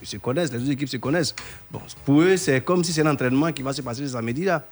[0.00, 1.34] Ils se connaissent, les deux équipes se connaissent.
[1.70, 4.44] Bon, pour eux, c'est comme si c'est un entraînement qui va se passer ce samedi
[4.46, 4.64] là.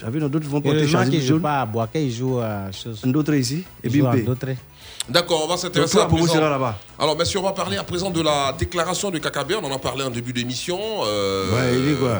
[0.00, 1.40] J'avais d'autres vont Et porter les gens changer qui jaune.
[1.40, 3.00] pas à Boaké, ils jouent à chose.
[3.02, 4.14] D'autres ici et à.
[5.08, 6.78] D'accord, on va s'intéresser à toi, pour vous, présent- là-bas.
[6.98, 9.54] Alors, messieurs, on va parler à présent de la déclaration de Kakabé.
[9.54, 10.78] On en a parlé en début d'émission.
[11.04, 12.18] Euh, Ouais, il dit quoi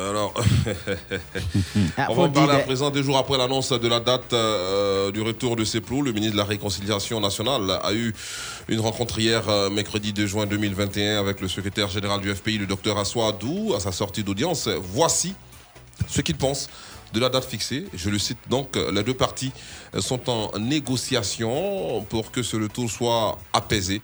[0.00, 0.32] Alors,
[1.98, 5.10] Ah, on va en parler à présent deux jours après l'annonce de la date euh,
[5.10, 6.00] du retour de Seplou.
[6.02, 8.14] Le ministre de la Réconciliation nationale a eu
[8.68, 12.66] une rencontre hier, euh, mercredi 2 juin 2021, avec le secrétaire général du FPI, le
[12.66, 14.68] docteur Assoa Adou, à sa sortie d'audience.
[14.80, 15.34] Voici
[16.08, 16.68] ce qu'il pense
[17.12, 17.86] de la date fixée.
[17.94, 19.52] Je le cite donc, euh, les deux parties
[19.94, 24.02] euh, sont en négociation pour que ce retour soit apaisé.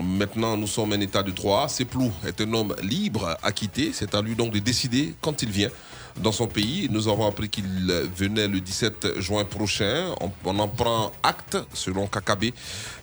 [0.00, 1.68] Maintenant, nous sommes en état de droit.
[1.68, 3.92] Seplou est un homme libre à quitter.
[3.92, 5.70] C'est à lui donc de décider quand il vient
[6.16, 6.88] dans son pays.
[6.90, 7.64] Nous avons appris qu'il
[8.16, 10.14] venait le 17 juin prochain.
[10.44, 12.52] On, en prend acte, selon Kakabé.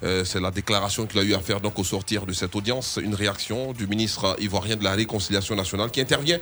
[0.04, 3.00] Euh, C'est la déclaration qu'il a eu à faire donc au sortir de cette audience.
[3.02, 6.40] Une réaction du ministre ivoirien de la Réconciliation nationale qui intervient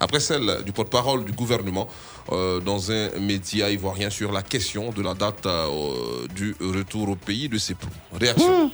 [0.00, 1.88] après celle du porte-parole du gouvernement
[2.32, 7.16] euh, dans un média ivoirien sur la question de la date euh, du retour au
[7.16, 7.88] pays de Seplou.
[8.12, 8.70] Réaction.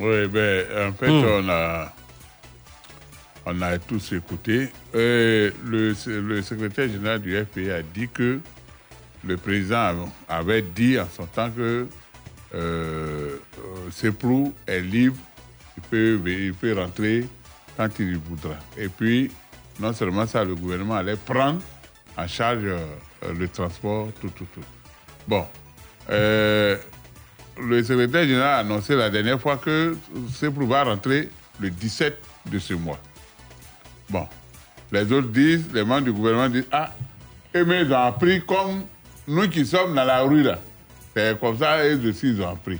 [0.00, 1.24] Oui, ben, en fait, Hmm.
[1.44, 1.92] on, a,
[3.46, 4.68] on a tous écouté.
[4.94, 8.40] Et le, le secrétaire général du FPI a dit que
[9.24, 11.86] le président avait dit en son temps que
[12.54, 13.36] euh, euh,
[13.90, 15.16] Seplou est libre,
[15.76, 17.26] il peut, il peut rentrer
[17.76, 18.54] quand il voudra.
[18.78, 19.30] Et puis,
[19.80, 21.60] non seulement ça, le gouvernement allait prendre
[22.16, 22.78] en charge euh,
[23.36, 24.60] le transport, tout, tout, tout.
[25.26, 25.44] Bon.
[26.10, 26.76] Euh,
[27.60, 29.96] le secrétaire général a annoncé la dernière fois que
[30.32, 31.30] Seplou va rentrer
[31.60, 32.98] le 17 de ce mois.
[34.10, 34.26] Bon.
[34.92, 36.92] Les autres disent, les membres du gouvernement disent, ah,
[37.56, 38.82] eux mais ils ont appris comme
[39.26, 40.58] nous qui sommes dans la rue là.
[41.16, 42.78] C'est comme ça, eux aussi, ils ont appris.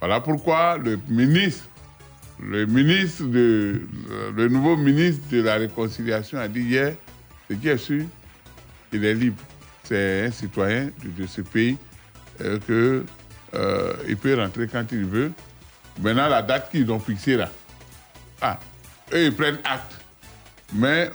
[0.00, 1.64] Voilà pourquoi le ministre,
[2.42, 3.82] le ministre de,
[4.34, 6.94] le nouveau ministre de la Réconciliation a dit hier,
[7.48, 8.04] ce qui est sûr,
[8.92, 9.42] il est libre.
[9.84, 11.76] C'est un citoyen de, de ce pays
[12.40, 13.04] euh, que
[13.54, 15.32] euh, il peut rentrer quand il veut.
[16.00, 17.50] Maintenant, la date qu'ils ont fixée là,
[18.40, 18.58] ah,
[19.12, 20.00] eux, ils prennent acte.
[20.72, 21.10] Mais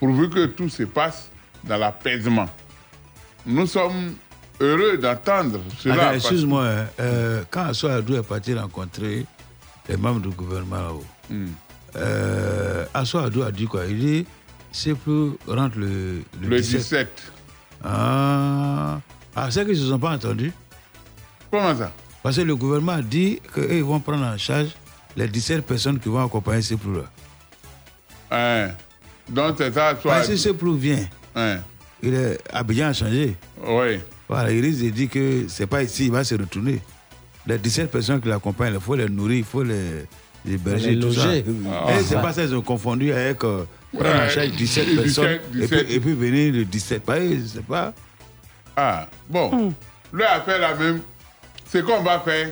[0.00, 1.28] pourvu que tout se passe
[1.64, 2.48] dans l'apaisement.
[3.46, 4.14] Nous sommes
[4.60, 6.14] heureux d'entendre cela.
[6.14, 6.64] Excuse-moi,
[7.00, 9.26] euh, quand Assou Adou est parti rencontrer
[9.88, 11.46] les membres du gouvernement là-haut, Hmm.
[11.96, 13.86] euh, Assou Adou a dit quoi?
[13.86, 14.26] Il dit
[14.72, 17.08] c'est plus rentre le, Le 17.
[17.82, 19.00] Ah,
[19.36, 20.52] ah c'est qu'ils ne se sont pas entendus
[21.50, 21.92] Comment ça?
[22.22, 24.68] Parce que le gouvernement a dit qu'ils vont prendre en charge
[25.16, 27.04] les 17 personnes qui vont accompagner ces plus là.
[28.30, 28.70] Hein.
[29.28, 30.12] Donc c'est ça, soit.
[30.14, 31.06] Parce que ce plus vient,
[31.36, 31.58] Hein.
[32.02, 33.36] il est Abidjan a changé.
[33.64, 34.00] Oui.
[34.28, 36.80] Voilà, il risque de dire que c'est pas ici, il va se retourner.
[37.46, 40.06] Les 17 personnes qui l'accompagnent, il faut les nourrir, il faut les,
[40.46, 41.44] les héberger, Les tout loger.
[41.44, 41.50] ça.
[41.86, 41.92] Ah.
[41.98, 44.96] Et c'est pas ça, ils ont confondu avec euh, prendre en Ouais, charge 17 17,
[44.96, 45.84] personnes et, 17.
[45.86, 47.02] puis, et puis venir le 17.
[47.02, 47.16] Pas,
[47.52, 47.92] c'est pas.
[48.76, 49.72] Ah, bon.
[50.12, 51.00] Le affaire la même.
[51.66, 52.48] C'est qu'on va faire.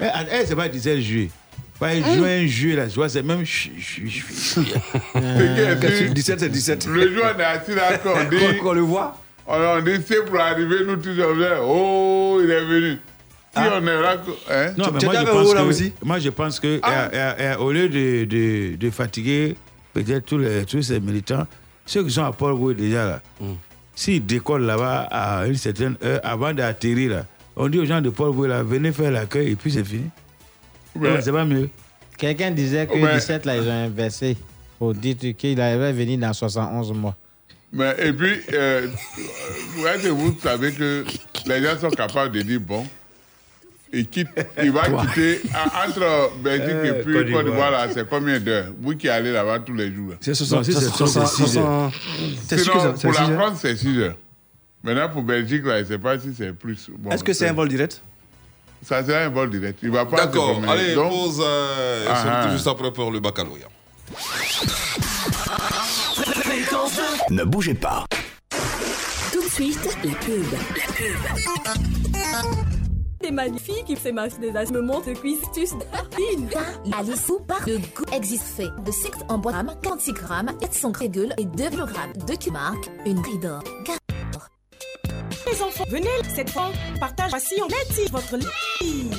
[0.00, 1.30] Eh, eh, c'est pas 17 juillet.
[1.78, 3.42] Pas juin, juillet, là, tu vois, c'est même.
[3.46, 3.70] C'est
[4.60, 6.86] qui est dit- 17, c'est 17.
[6.86, 8.56] Le jour, on est assis là, on dit.
[8.58, 9.16] Qu'on le voit.
[9.46, 12.98] On, on dit, c'est pour arriver, nous tous, on dit, oh, il est venu.
[13.52, 14.16] Si on est là,
[14.48, 14.72] hein?
[14.78, 17.88] Non, mais moi je, pense que, moi, je pense que euh, euh, euh, au lieu
[17.88, 19.56] de, de, de fatiguer
[19.92, 21.46] peut-être tous, les, tous ces militants,
[21.84, 23.22] ceux qui sont à Port-Louis déjà là,
[23.94, 28.10] s'ils décollent là-bas à une certaine heure avant d'atterrir là, on dit aux gens de
[28.10, 30.08] Port-Louis là, venez faire l'accueil et puis c'est fini.
[30.94, 31.20] Ouais.
[31.20, 31.68] C'est pas mieux.
[32.16, 33.14] Quelqu'un disait que Ouais.
[33.14, 34.36] 17, là, ils ont inversé.
[34.78, 37.14] Pour dire qu'il avait venu dans 71 mois.
[37.72, 38.88] Mais, et puis, euh,
[39.76, 41.04] vous savez que
[41.46, 42.86] les gens sont capables de dire, bon,
[43.92, 44.28] Il, quitte,
[44.62, 45.40] il va quitter
[45.84, 47.70] entre Belgique et Euh, puis Côte d'Ivoire.
[47.72, 50.10] là, c'est combien d'heures Vous qui allez là-bas tous les jours.
[50.10, 50.16] là?
[50.20, 51.92] C'est 60, c'est 60, 60,
[52.46, 53.40] c'est sûr que Sinon, c'est- c'est pour la heures.
[53.40, 54.16] France, c'est 6 heures.
[54.84, 56.88] Maintenant, pour Belgique, là, je ne sais pas si c'est plus.
[56.98, 58.00] Bon, Est-ce que c'est un vol direct?
[58.86, 59.80] Ça sera un vol direct.
[59.82, 61.42] Il va pas D'accord, allez, Donc, pause.
[61.44, 62.50] euh, et Ah, ah.
[62.52, 63.66] juste après pour le baccalauréat.
[67.30, 68.04] Ne bougez pas.
[69.32, 70.44] Tout de suite, la pub.
[70.52, 72.79] La pub.
[73.22, 76.48] C'est magnifique, c'est ma des as me montre cuistus d'Arpine.
[76.98, 80.90] Alice ou par le goût existe fait de 6 en bois grammes, 46 grammes, 400
[80.92, 83.62] grammes et 2 kg de Q-Mark, une grille d'or.
[85.46, 87.68] Les enfants, venez cette fois, partage voici en
[88.10, 89.10] votre lit.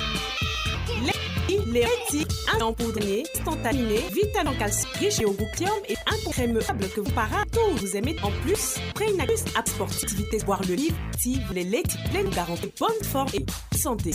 [1.72, 6.88] Les les Letty, un empoudré, instantané, vital en calcium, riche et au glucium et incrémable
[6.94, 8.14] que vous para tout vous aimez.
[8.22, 8.76] En plus,
[9.20, 13.46] actus à sportivité, boire le livre, si vous les Letty pleine garantie bonne forme et
[13.76, 14.12] santé.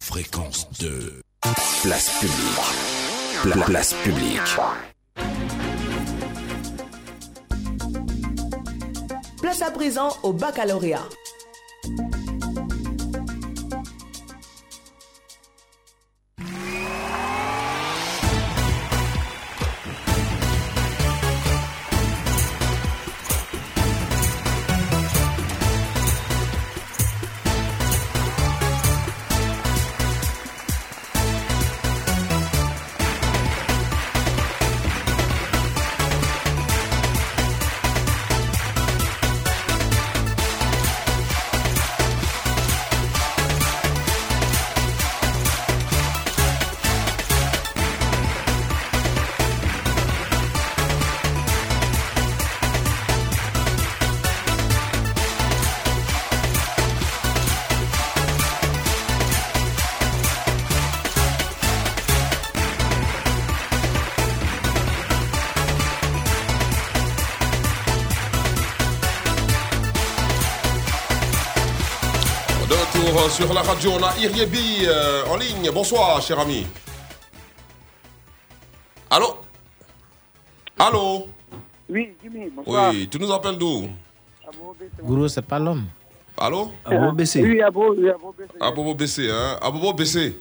[0.00, 1.20] Fréquence 2.
[1.82, 3.42] Place publique.
[3.42, 4.40] Pla- place publique.
[9.42, 11.02] Place à présent au baccalauréat.
[73.30, 75.70] Sur la radio, on a Iriebi euh, en ligne.
[75.72, 76.66] Bonsoir, cher ami.
[79.10, 79.38] Allô?
[80.78, 81.26] Allô?
[81.88, 82.90] Oui, Jimmy, bonsoir.
[82.92, 83.88] Oui, tu nous appelles d'où?
[85.02, 85.84] Gourou, c'est pas l'homme.
[86.38, 86.72] Allô?
[86.84, 87.42] Abo BC.
[87.42, 88.50] Oui, Abo, oui, Abo BC.
[88.60, 89.58] Abobo BC, hein?
[89.62, 90.34] Abobo BC.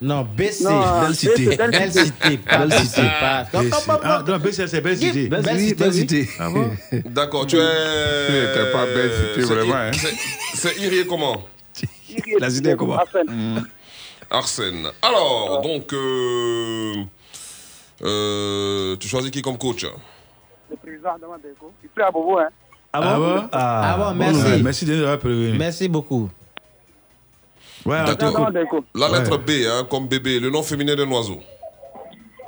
[0.00, 0.64] Non, BC.
[1.00, 1.56] Belle cité.
[1.56, 2.36] Belle cité.
[2.46, 3.02] Belle cité.
[3.20, 4.22] Pas.
[4.26, 5.28] Non, BC, c'est belle cité.
[5.28, 7.60] Belle belle D'accord, tu es.
[8.28, 10.14] C'était pas belle cité, c'est- vraiment, c'est-
[10.54, 11.42] C'est Irie comment?
[12.40, 12.98] La cité est comment
[14.30, 14.86] Arsène.
[15.02, 15.92] Alors, donc.
[15.92, 16.94] euh,
[18.02, 19.86] euh, tu choisis qui comme coach?
[20.70, 21.72] Le président Adama Beko.
[21.82, 22.48] Il plaît à Bobo, hein.
[22.92, 23.48] Ah bon?
[23.52, 24.42] Ah bon, merci.
[24.42, 25.58] Ouais, Merci de nous.
[25.58, 26.28] Merci beaucoup.
[27.84, 28.28] Ouais, D'accord.
[28.36, 28.84] Adama Beko.
[28.94, 29.62] La lettre Ouais.
[29.64, 31.40] B, hein, comme bébé, le nom féminin d'un oiseau.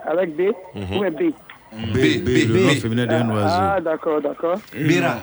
[0.07, 1.33] Avec B ou un B?
[1.73, 3.35] B, B, le nom féminin d'un Ah,
[3.75, 3.85] oiseau.
[3.85, 4.59] d'accord, d'accord.
[4.75, 5.17] Bira.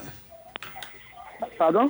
[1.57, 1.89] Pardon?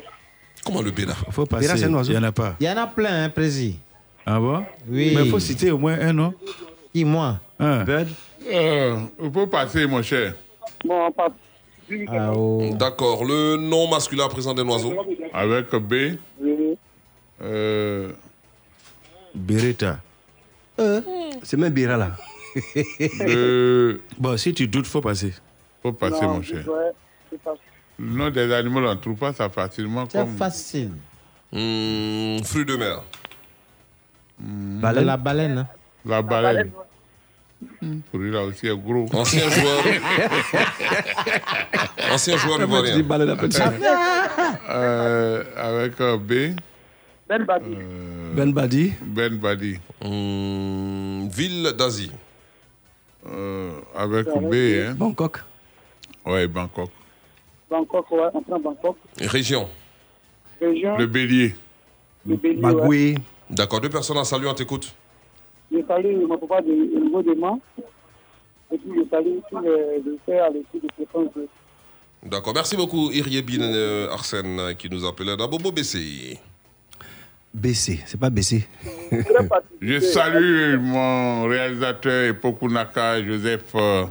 [0.66, 1.66] Comment le B là Faut passer.
[1.66, 2.12] Bira, c'est un oiseau.
[2.14, 2.56] Il n'y en a pas.
[2.60, 3.78] Il y en a plein, hein, Prési.
[4.26, 4.64] Ah bon?
[4.88, 5.12] Oui.
[5.16, 6.34] Mais il faut citer au moins un nom.
[6.94, 7.40] Qui, moi?
[7.60, 7.84] Un.
[7.84, 8.08] Bird.
[8.52, 10.34] Euh, il faut passer, mon cher.
[10.86, 11.32] Bon, on passe.
[12.08, 12.70] Ah, oh.
[12.80, 13.26] D'accord.
[13.26, 14.94] Le nom masculin présent d'un oiseau?
[15.34, 15.94] Avec B.
[16.42, 16.78] Oui.
[17.42, 18.12] Euh,
[19.36, 20.00] Beretta.
[21.44, 22.12] C'est même Bira là.
[23.20, 24.02] le...
[24.18, 25.34] Bon, si tu doutes, faut passer.
[25.82, 26.68] faut passer, Non, mon cher.
[26.68, 26.92] ouais,
[27.30, 27.56] c'est pas-
[28.00, 30.06] Le nom des animaux, on ne trouve pas ça facilement.
[30.10, 30.36] C'est Comme...
[30.38, 30.92] facile.
[31.52, 33.04] Hmm, Fruit de mer.
[34.40, 35.06] Baleine.
[35.06, 35.58] La baleine.
[35.60, 35.68] hein.
[36.06, 36.72] La baleine.
[38.12, 39.06] Celui-là aussi est gros.
[39.14, 39.84] Ancien joueur.
[42.12, 43.00] Ancien joueur ivoirien.
[43.04, 43.38] baleine
[44.70, 46.34] Euh, avec un B.
[47.30, 47.76] Ben Badi.
[47.78, 48.94] euh, Ben Badi.
[49.02, 49.80] Ben Badi.
[50.04, 52.12] Hmm, ville d'Asie.
[53.26, 54.54] Euh, avec B,
[54.90, 54.96] hein.
[54.98, 55.40] Bangkok.
[56.26, 56.90] Ouais, Bangkok.
[57.74, 58.98] Bangkok, ouais, on prend Bangkok.
[59.20, 59.68] Région.
[60.62, 61.56] Région, Le bélier.
[62.24, 62.62] le Bélier, ouais.
[62.62, 63.16] Bagoué.
[63.50, 63.82] D'accord.
[63.82, 64.94] Deux personnes à saluer, on t'écoute.
[65.72, 67.22] Je salue mon papa de, au niveau.
[68.72, 71.48] Et puis je salue tous les, les frères à l'équipe de de
[72.30, 72.54] D'accord.
[72.54, 76.38] Merci beaucoup, Iriebin euh, Arsène, qui nous appelait d'Abobo BC.
[77.56, 78.00] BC.
[78.06, 78.68] C'est pas BC.
[79.82, 83.74] Je salue mon réalisateur Epoku Naka, Joseph.
[83.76, 84.06] euh,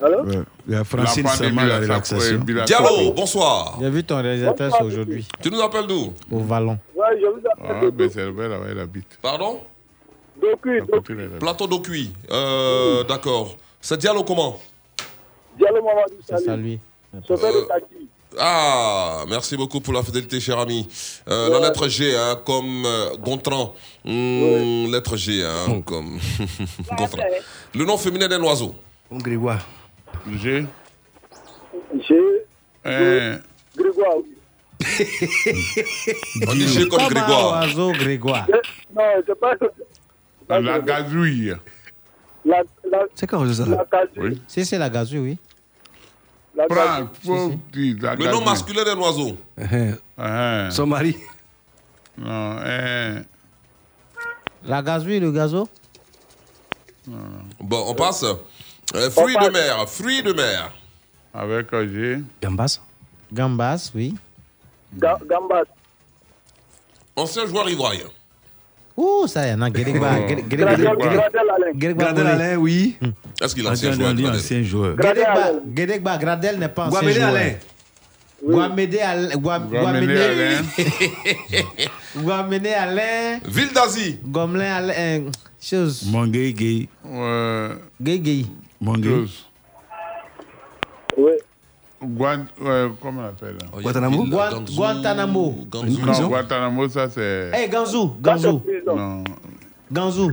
[0.00, 0.38] Ouais.
[0.68, 2.38] Il y a Francine Sama, la relaxation.
[2.66, 3.78] Diallo, bonsoir.
[3.80, 5.26] J'ai vu ton réalisateur c'est aujourd'hui.
[5.42, 6.12] Tu nous appelles d'où?
[6.30, 6.78] Au Vallon.
[6.94, 9.18] Ouais, je vous Ah, appelle ben c'est là-bas, là-bas, il habite.
[9.20, 9.60] Pardon?
[10.40, 11.38] Là, là.
[11.40, 12.12] Plateau d'Ocui.
[12.30, 13.56] Euh, D'accord.
[13.80, 14.60] C'est Diallo comment?
[15.58, 16.62] Diallo Mamadou, C'est ça salut.
[16.62, 16.80] lui.
[17.26, 18.08] Chauffeur Euh, de taxi.
[18.38, 20.86] Ah, merci beaucoup pour la fidélité, cher ami.
[21.28, 23.74] Euh, La lettre G, hein, comme euh, Gontran.
[24.04, 26.18] Lettre G, hein, comme
[26.96, 27.22] Gontran.
[27.74, 28.74] Le nom féminin d'un oiseau.
[29.10, 29.64] Grégoire.
[30.36, 30.66] G.
[32.08, 32.14] G.
[32.86, 33.38] Euh,
[33.76, 34.16] Grégoire.
[36.48, 37.62] On dit G comme Grégoire.
[37.62, 38.46] oiseau Grégoire?
[38.94, 39.54] Non, c'est pas.
[40.60, 41.54] la gazouille.
[42.44, 44.42] La, la, C'est quoi ça la gazouille.
[44.46, 45.38] Si, c'est la gazouille, oui.
[46.54, 47.08] La Prends, gazouille.
[47.52, 49.36] faut dire la Le nom masculin d'un oiseau.
[50.16, 51.16] Ah, Son mari.
[52.16, 53.20] Non, euh,
[54.64, 55.68] La gazouille, le gazo?
[57.06, 58.24] Bon, on passe.
[58.94, 60.72] Euh, fruits de mer, fruits de mer.
[61.34, 62.18] avec un G.
[62.42, 62.80] Gambas?
[63.32, 64.14] Gambas, oui.
[64.96, 65.64] Ga- Gambas.
[67.14, 68.06] Ancien joueur ivoirien.
[68.96, 70.16] Ouh, ça y est, non, Grégoire.
[70.20, 70.34] Oh.
[70.48, 71.72] Gradel Alain.
[71.74, 72.14] Grégoire.
[72.14, 72.96] Gradel Alain, oui.
[73.40, 74.96] Est-ce qu'il est Ancien ancien joueur ancien joueur.
[74.96, 77.28] Grégoire, Gradel n'est pas ancien Guamédé joueur.
[77.34, 77.52] Alain.
[78.42, 79.36] Guamédé Alain.
[79.36, 80.62] Gua- Guamédé Alain.
[82.16, 83.38] Guamédé Alain.
[83.46, 84.18] Ville d'Asie.
[84.24, 84.94] Gomelin Alain.
[84.96, 86.04] euh, Chose.
[86.06, 86.88] Mongé, gay.
[87.06, 88.46] Euh, Gay, gay.
[88.84, 89.44] Chose.
[91.16, 91.32] Oui.
[92.00, 94.22] Guan, euh, comment on appelle là Oh, Guantanamo?
[94.22, 95.66] Ville, Guan- Ganzou, Guantanamo.
[95.68, 96.06] Ganzou.
[96.06, 97.50] Non, Guantanamo, ça c'est.
[97.60, 98.14] Eh, Ganzou.
[98.20, 98.62] Ganzou.
[98.86, 99.24] Non.
[99.90, 100.30] Ganzou.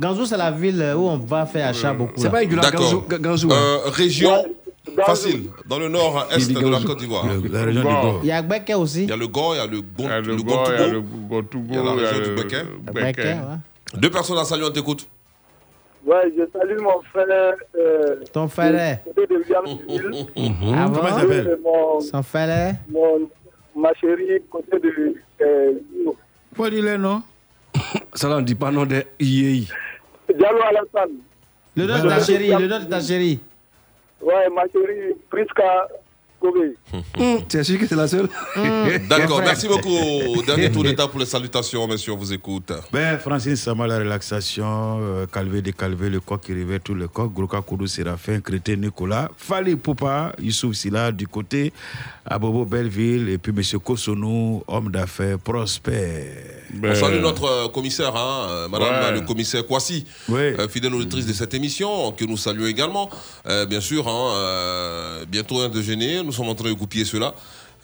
[0.00, 2.14] Ganzou, c'est la ville où on va faire achat beaucoup.
[2.16, 3.04] C'est pas Igula D'accord.
[3.08, 3.20] Ganzou.
[3.20, 3.52] Ganzou.
[3.52, 5.02] Euh, région Ganzou.
[5.04, 7.26] facile, dans le nord-est de la Côte d'Ivoire.
[7.50, 7.86] La région du.
[7.88, 8.20] Gord.
[8.22, 9.02] Il y a Gbeke aussi.
[9.02, 10.42] Il y a le Gord, il y a le Gon- Il y a le le
[10.42, 11.28] Go, il y a le Gontougo.
[11.28, 12.40] Gontougo, Il y a la il y a région du.
[12.40, 13.22] Gbeke, Bequet.
[13.34, 13.98] ouais.
[14.00, 15.06] Deux personnes à saluer, on t'écoute.
[16.04, 17.54] Ouais, je salue mon frère.
[17.76, 18.98] Euh, Ton frère.
[19.04, 20.26] côté de Williamsville.
[20.74, 21.20] Ah Comment il bon?
[21.20, 21.58] s'appelle
[22.10, 22.74] Son frère.
[22.88, 23.28] mon,
[23.76, 25.14] ma chérie, côté de.
[25.40, 25.72] Euh,
[26.70, 27.22] dire les noms.
[28.14, 29.68] Ça là, on dit pas nom de IEI.
[30.34, 31.16] Diallo Alassane.
[31.76, 32.48] Le nom de ta chérie.
[32.50, 33.40] Le nom de ta chérie.
[34.20, 35.88] Ouais, ma chérie, Priska
[36.42, 36.74] Kobe.
[37.48, 38.28] C'est sûr que c'est la seule?
[39.08, 40.42] D'accord, merci beaucoup.
[40.44, 42.72] Dernier tour d'étape pour les salutations, messieurs, on vous écoute.
[42.92, 47.32] Ben, Francine Sama, la relaxation, euh, Calvé, décalvé, le coq qui réveille tout le coq,
[47.32, 51.72] Groka Koudou, Séraphin, Crété, Nicolas, Fali Poupa, Youssouf Silla, du côté,
[52.24, 53.78] Abobo Belleville, et puis M.
[53.80, 56.24] Kosonou, homme d'affaires, prospère.
[56.82, 59.20] On salue notre euh, commissaire, hein, euh, madame Ouais.
[59.20, 63.10] le commissaire Kwasi, euh, fidèle auditrice de cette émission, que nous saluons également.
[63.48, 67.34] Euh, bien sûr, hein, euh, bientôt un déjeuner, nous sommes en train de goupiller cela.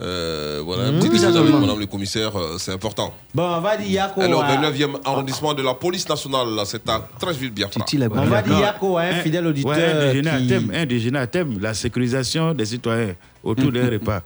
[0.01, 1.13] Euh, voilà, un petit Mmh.
[1.13, 1.61] déjeuner avec Mmh.
[1.61, 3.13] madame le commissaire, euh, c'est important.
[3.35, 4.21] Bon, on va dire Yako.
[4.21, 7.85] Alors, à- 29e arrondissement de la police nationale, c'est à Trècheville-Biafra.
[8.13, 9.73] On va dire Yako à un Un- fidèle auditeur.
[9.73, 13.73] Ouais, un déjeuner à qui- thème, un déjeuner à thème, la sécurisation des citoyens autour
[13.73, 14.21] d'un repas.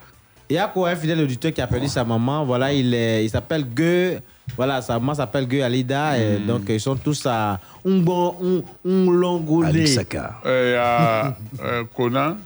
[0.50, 4.18] Yako, un fidèle auditeur qui a perdu sa maman, voilà, il, est- il s'appelle Gueux.
[4.54, 6.18] Voilà, sa maman s'appelle Gueux Alida.
[6.18, 6.46] Et Hmm.
[6.46, 9.96] donc, ils sont tous à Ungbon, Unlongolé.
[10.44, 12.36] Euh, Il y a euh, Conan,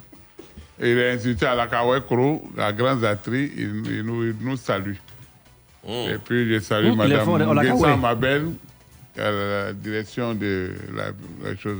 [0.80, 4.94] il est institué à la Kawekro, la grande actrice, il, il nous, il nous salue.
[5.88, 7.96] Et puis je salue Mmh, il Madame Kawé.
[7.96, 8.46] Mabel,
[9.14, 11.04] qui a la direction de la,
[11.48, 11.78] la chose,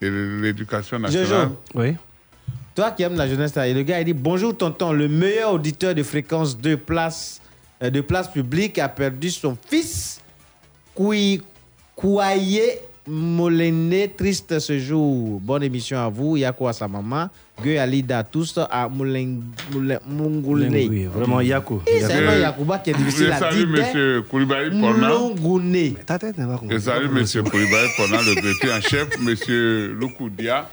[0.00, 1.26] de l'éducation nationale.
[1.26, 1.56] Jojo.
[1.74, 1.96] Oui.
[2.74, 5.54] Toi qui aimes la jeunesse, là, et le gars, il dit Bonjour, tonton, le meilleur
[5.54, 7.40] auditeur de fréquence de place,
[7.82, 10.20] euh, de place publique a perdu son fils,
[10.94, 11.42] Koui-
[11.96, 12.60] Kouaye
[13.06, 15.40] Molené, triste ce jour.
[15.40, 17.28] Bonne émission à vous, Yako à sa maman,
[17.62, 19.40] Gueux Alida, tous à Moulin-
[19.72, 20.86] Moulin- Mungouné.
[20.88, 21.82] Oui, vraiment Yako.
[21.88, 23.84] Et c'est un Yakouba qui est difficile Je à salue dire.
[23.96, 24.22] M.
[24.30, 25.08] Koulibaly Pona.
[25.08, 25.94] Moulongouné.
[26.06, 27.24] Ta tête n'est pas Je salue M.
[27.50, 29.94] Koulibaly Pona, le greffier en chef, M.
[29.98, 30.68] Loukoudia,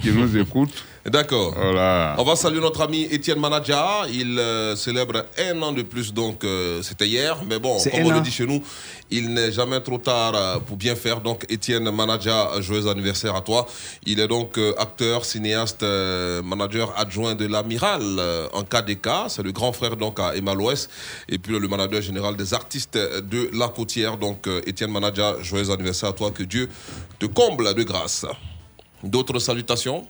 [0.00, 0.70] qui nous écoute.
[1.06, 1.52] D'accord.
[1.54, 2.16] Voilà.
[2.18, 4.02] On va saluer notre ami Étienne Manadja.
[4.10, 7.36] Il euh, célèbre un an de plus, donc euh, c'était hier.
[7.46, 8.20] Mais bon, C'est comme un on le an.
[8.22, 8.62] dit chez nous,
[9.10, 11.20] il n'est jamais trop tard euh, pour bien faire.
[11.20, 13.66] Donc Étienne Manadja, joyeux anniversaire à toi.
[14.06, 19.08] Il est donc euh, acteur, cinéaste, euh, manager adjoint de l'Amiral euh, en KDK.
[19.28, 20.88] C'est le grand frère donc à Emma Loès.
[21.28, 24.16] Et puis le manager général des artistes de La Côtière.
[24.16, 26.30] Donc euh, Étienne Manadja, joyeux anniversaire à toi.
[26.30, 26.68] Que Dieu
[27.18, 28.24] te comble de grâce.
[29.04, 30.06] D'autres salutations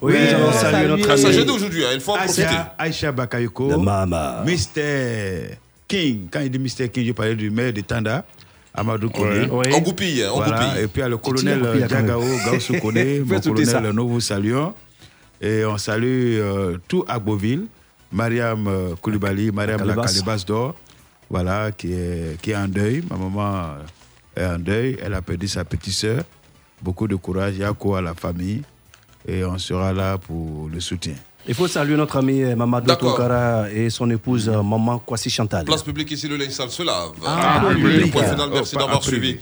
[0.00, 1.44] Oui, allons saluer notre Ah, ça, ami.
[1.44, 2.46] dit aujourd'hui, hein, il faut en profiter.
[2.78, 3.78] Aïcha, Bakayoko.
[3.78, 5.58] Mr.
[5.86, 6.28] King.
[6.30, 6.88] Quand il dit Mr.
[6.88, 8.24] King, je parlais du maire de Tanda.
[8.72, 9.48] Amadou Kone.
[9.50, 9.66] Oui.
[9.74, 10.66] On goupille, on Voilà.
[10.68, 10.84] goupille.
[10.84, 11.86] Et puis il y a le colonel euh.
[11.86, 14.72] Diagao Gaussou Kone, mon colonel, nous vous saluons.
[15.40, 17.66] Et on salue euh, tout Agboville,
[18.12, 20.74] Mariam euh, Koulibaly, Mariam la d'or,
[21.28, 23.02] voilà, qui est, qui est en deuil.
[23.10, 23.74] Ma maman
[24.36, 26.22] est en deuil, elle a perdu sa petite sœur.
[26.82, 28.62] Beaucoup de courage, Yako à la famille.
[29.28, 31.14] Et on sera là pour le soutien.
[31.46, 32.94] Il faut saluer notre ami euh, Mamadou.
[32.94, 35.64] Toukara et son épouse euh, Maman Kwasi Chantal.
[35.64, 37.12] Place publique ici, le linge sale se lave.
[37.26, 38.12] Ah, Le public.
[38.12, 39.38] point final, merci Oh, d'avoir suivi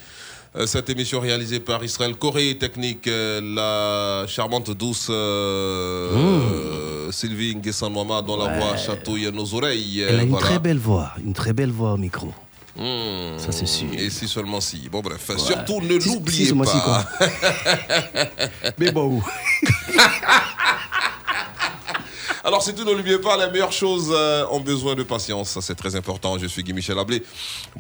[0.57, 6.11] Euh, Cette émission réalisée par Israël Corée Technique, la charmante douce euh,
[7.09, 10.01] euh, Sylvie Nguessan Mama dont la voix chatouille nos oreilles.
[10.09, 10.47] Elle a une voilà.
[10.47, 12.33] très belle voix, une très belle voix au micro.
[12.79, 13.39] Hmm.
[13.39, 13.89] Ça, c'est sûr.
[13.93, 14.89] Et si seulement si.
[14.89, 15.39] Bon bref, Ouais.
[15.39, 17.09] surtout ne l'oubliez si, pas.
[18.79, 19.21] Mais bon.
[22.45, 25.59] Alors, surtout, ne l'oubliez pas, les meilleures choses euh, ont besoin de patience.
[25.61, 26.39] C'est très important.
[26.39, 27.23] Je suis Guy Michel Ablé.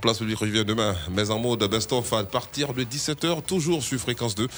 [0.00, 0.96] Place publique revient demain.
[1.10, 4.48] Mais en mode best-of à partir de 17h, toujours sur Fréquence 2.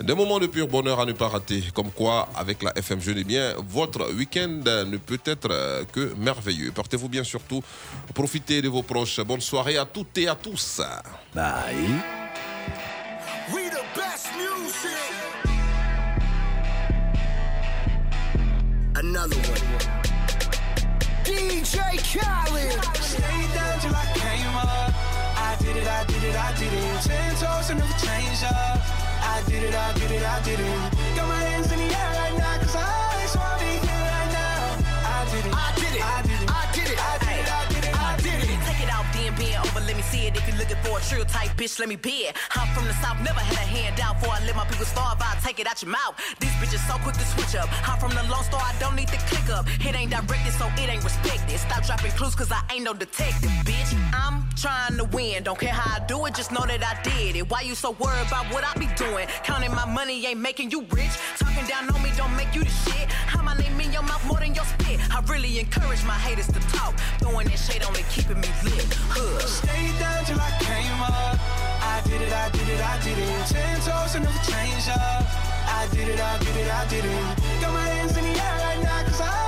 [0.00, 1.62] Des moments de pur bonheur à ne pas rater.
[1.74, 6.14] Comme quoi, avec la FM Je l'ai bien, votre week-end ne peut être euh, que
[6.16, 6.72] merveilleux.
[6.72, 7.62] Portez-vous bien surtout.
[8.14, 9.20] Profitez de vos proches.
[9.20, 10.80] Bonne soirée à toutes et à tous.
[11.34, 12.31] Bye.
[19.12, 19.60] Another one.
[21.22, 22.80] DJ Khaled.
[23.52, 24.94] Down till I came up.
[25.36, 27.02] I did it, I did it, I did it.
[27.02, 28.80] Ten toes and never change up.
[29.20, 31.14] I did it, I did it, I did it.
[31.14, 33.21] Got my hands in the air right now, cause I
[40.34, 42.36] If you're looking for a trill type bitch, let me be it.
[42.56, 44.20] I'm from the south, never had a handout.
[44.20, 46.14] Before I let my people starve, I'll take it out your mouth.
[46.40, 47.68] These bitches so quick to switch up.
[47.88, 49.66] I'm from the Lone Star, I don't need to click up.
[49.80, 51.58] It ain't directed, so it ain't respected.
[51.58, 53.90] Stop dropping clues, cause I ain't no detective, bitch.
[54.14, 57.36] I'm trying to win, don't care how I do it, just know that I did
[57.36, 57.50] it.
[57.50, 59.26] Why you so worried about what I be doing?
[59.44, 61.14] Counting my money ain't making you rich.
[61.38, 63.10] Talking down on me don't make you the shit.
[63.10, 65.00] How my name in your mouth more than your spit.
[65.12, 66.94] I really encourage my haters to talk.
[67.18, 68.86] Throwing that shade on me, keeping me lit.
[69.10, 69.38] Huh.
[69.40, 71.38] Stay down till I came up.
[71.82, 73.46] I did it, I did it, I did it.
[73.46, 75.24] Ten toes and never change up.
[75.66, 77.60] I did it, I did it, I did it.
[77.60, 79.41] Got my hands in the air right now, cause I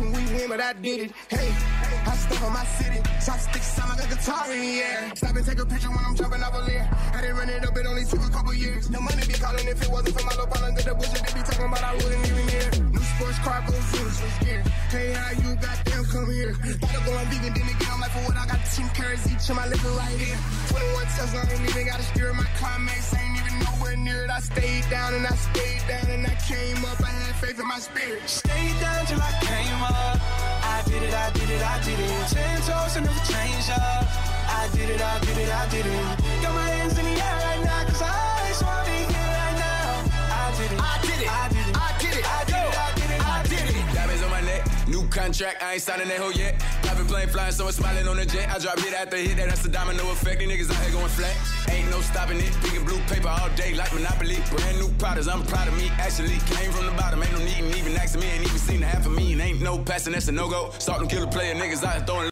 [0.00, 1.12] me win, but I did it.
[1.28, 1.48] Hey,
[2.06, 3.00] I stuck on my city.
[3.24, 5.12] Chopsticks sound like a guitar in the air.
[5.14, 6.88] Stop and take a picture when I'm jumping off a leer.
[7.14, 8.88] I didn't run it up, it only took a couple years.
[8.88, 11.34] The money be calling if it wasn't for my low little ballin' the bullshit they
[11.34, 12.97] be talking about, I wouldn't even hear.
[13.08, 14.62] New sports car goes zoom, switch gear.
[14.90, 16.52] Hey, how you goddamn come here?
[16.52, 19.48] Thought of going vegan, then again, I'm like, for what I got two carrots each
[19.48, 20.36] in my liquor right here.
[20.68, 24.30] 21 Tesla, I ain't even gotta steer my climax, ain't even nowhere near it.
[24.30, 27.00] I stayed down and I stayed down and I came up.
[27.00, 28.28] I had faith in my spirit.
[28.28, 30.20] Stay down till I came up.
[30.68, 32.28] I did it, I did it, I did it.
[32.28, 34.04] Ten toes and never change up.
[34.52, 36.04] I did it, I did it, I did it.
[36.44, 39.56] Got my hands in the air right now, cause I just wanna be here right
[39.56, 40.12] now.
[40.28, 41.97] I did it, I did it, I did it, I did it,
[45.10, 46.58] contract, I ain't signing that hoe yet.
[46.82, 48.48] Private plane flying, someone smiling on the jet.
[48.50, 50.40] I drop hit after hit, that, that's a domino effect.
[50.40, 51.36] These niggas out here going flat.
[51.70, 52.52] Ain't no stopping it.
[52.60, 54.38] Pink and blue paper all day like Monopoly.
[54.50, 55.88] Brand new products, I'm proud of me.
[55.98, 58.86] Actually, came from the bottom, ain't no need, even asking me, ain't even seen the
[58.86, 59.32] half of me.
[59.32, 60.70] And ain't no passing, that's a no go.
[60.78, 62.26] Start them killer player niggas out here throwing.